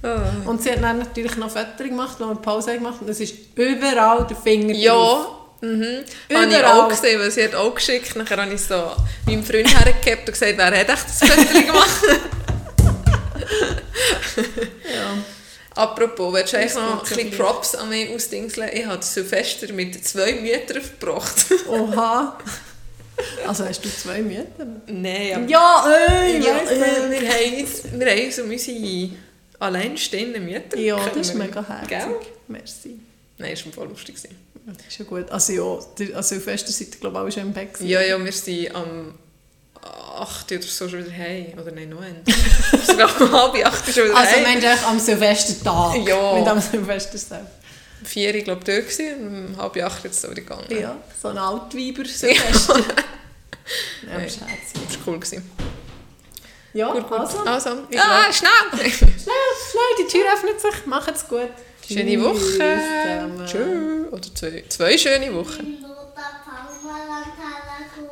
Ah. 0.06 0.32
Und 0.45 0.62
sie 0.62 0.72
hat 0.72 0.84
dann 0.84 0.99
natürlich 0.99 1.36
noch 1.38 1.49
Fotos 1.49 1.78
gemacht, 1.78 2.18
wo 2.20 2.28
wir 2.28 2.36
Pause 2.36 2.74
gemacht 2.76 3.01
und 3.01 3.10
es 3.10 3.20
ist 3.20 3.34
überall 3.56 4.28
der 4.28 4.38
Finger 4.38 4.74
drauf. 4.74 4.78
Ja, 5.62 5.68
mhm. 5.68 5.84
Habe 6.34 6.45
ich 6.45 6.60
Überall. 6.60 6.82
auch 6.82 6.88
gesehen, 6.89 7.20
weil 7.20 7.32
sie 7.32 7.43
hat 7.43 7.56
auch 7.56 7.74
geschickt. 7.74 8.16
Nachher 8.16 8.41
habe 8.41 8.53
ich 8.53 8.62
so 8.62 8.91
meinem 9.26 9.43
Freund 9.43 9.68
hergehabt 9.68 10.28
und 10.28 10.34
gesagt, 10.34 10.53
wer 10.58 10.66
hat 10.66 10.89
echt 10.89 10.89
das 10.89 11.20
Foto 11.20 11.60
gemacht? 11.66 12.03
Ja. 14.84 15.18
Apropos, 15.76 16.34
willst 16.34 16.53
du 16.53 16.58
eigentlich 16.58 16.76
noch 16.76 17.03
ein 17.03 17.16
bisschen. 17.16 17.32
Props 17.32 17.76
an 17.76 17.89
mich 17.89 18.10
ausdingseln? 18.14 18.70
Ich 18.72 18.86
habe 18.86 19.03
Silvester 19.03 19.74
mit 19.74 20.06
zwei 20.08 20.34
Müttern 20.34 20.82
verbracht. 20.82 21.45
Oha. 21.68 22.38
Also 23.47 23.66
hast 23.66 23.80
du 23.80 23.89
zwei 23.89 24.22
Mütter? 24.22 24.68
Nein, 24.88 25.32
aber... 25.36 25.45
Ja, 25.47 25.86
ey, 25.88 26.45
Ja, 26.45 26.56
weiss 26.56 26.70
äh, 26.70 27.10
wir 27.10 27.30
haben 27.30 27.62
uns, 27.62 27.84
wir 27.93 28.12
haben 28.12 28.26
uns 28.26 28.39
um 28.39 28.49
unsere 28.49 29.10
alleinstehenden 29.60 30.45
Mütter 30.45 30.78
Ja, 30.78 30.97
das 31.10 31.30
ist 31.30 31.36
mega 31.36 31.66
herzig. 31.68 31.89
Gell? 31.89 32.16
Merci. 32.47 32.99
Nein, 33.38 33.51
das 33.51 33.66
war 33.66 33.74
voll 33.74 33.89
lustig. 33.89 34.16
Das 34.16 34.88
ist 34.88 34.97
ja 34.97 35.06
gut. 35.06 35.30
Also 35.30 35.53
ja, 35.53 36.16
an 36.18 36.24
Silvester 36.24 36.72
seid 36.72 36.88
ihr 36.95 36.99
glaube 36.99 37.18
ich 37.18 37.36
auch 37.36 37.39
schon 37.39 37.47
im 37.49 37.53
Bett. 37.53 37.80
Ja, 37.82 38.01
ja, 38.01 38.24
wir 38.24 38.32
sind 38.32 38.74
am 38.76 39.14
8 39.86 40.51
oder 40.51 40.62
so 40.62 40.89
schon 40.89 41.06
wieder 41.06 41.16
heim. 41.16 41.53
Oder 41.62 41.72
nein, 41.72 41.89
noch 41.89 42.01
ein. 42.01 42.22
Sogar 42.86 43.22
um 43.22 43.32
halb 43.32 43.66
8 43.66 43.93
schon 43.93 44.06
wieder 44.06 44.18
Also 44.18 44.39
du 44.39 44.45
eigentlich 44.45 44.82
am 44.86 44.99
Silvestertag? 44.99 46.08
Ja. 46.08 46.34
Nicht 46.36 46.47
am 46.47 46.62
Silvester 46.62 47.18
selbst. 47.18 47.51
Vier, 48.03 48.36
ich 48.36 48.43
glaube, 48.43 48.64
dort 48.64 48.88
gewesen, 48.88 49.28
und 49.28 49.56
um 49.56 49.58
halb 49.58 49.78
8 49.78 50.03
jetzt 50.03 50.22
so 50.22 50.30
wieder 50.30 50.41
gegangen. 50.41 50.66
Ja, 50.70 50.97
so 51.22 51.30
ein 51.30 51.38
Altweiber 51.38 52.06
Silvester. 52.06 52.80
ja, 54.08 54.20
das 54.20 54.36
ist 54.36 54.41
herzig. 54.41 54.82
Das 54.88 54.97
war 54.97 55.08
cool. 55.08 55.20
Gewesen. 55.20 55.51
Ja, 56.76 56.91
Gut, 56.91 57.07
gut. 57.07 57.17
also. 57.19 57.38
Also, 57.45 57.69
ah, 57.97 58.34
schnell! 58.34 58.51
Schnell, 58.91 59.09
schnell, 59.17 59.91
die 59.97 60.07
Tür 60.11 60.26
öffnet 60.34 60.59
sich. 60.59 60.86
Macht's 60.86 61.26
gut. 61.28 61.47
Schöne 61.88 62.21
Woche! 62.21 63.45
Tschüss! 63.45 64.11
Oder 64.11 64.36
zwei, 64.36 64.63
zwei 64.67 64.97
schöne 64.97 65.34
Wochen. 65.34 65.78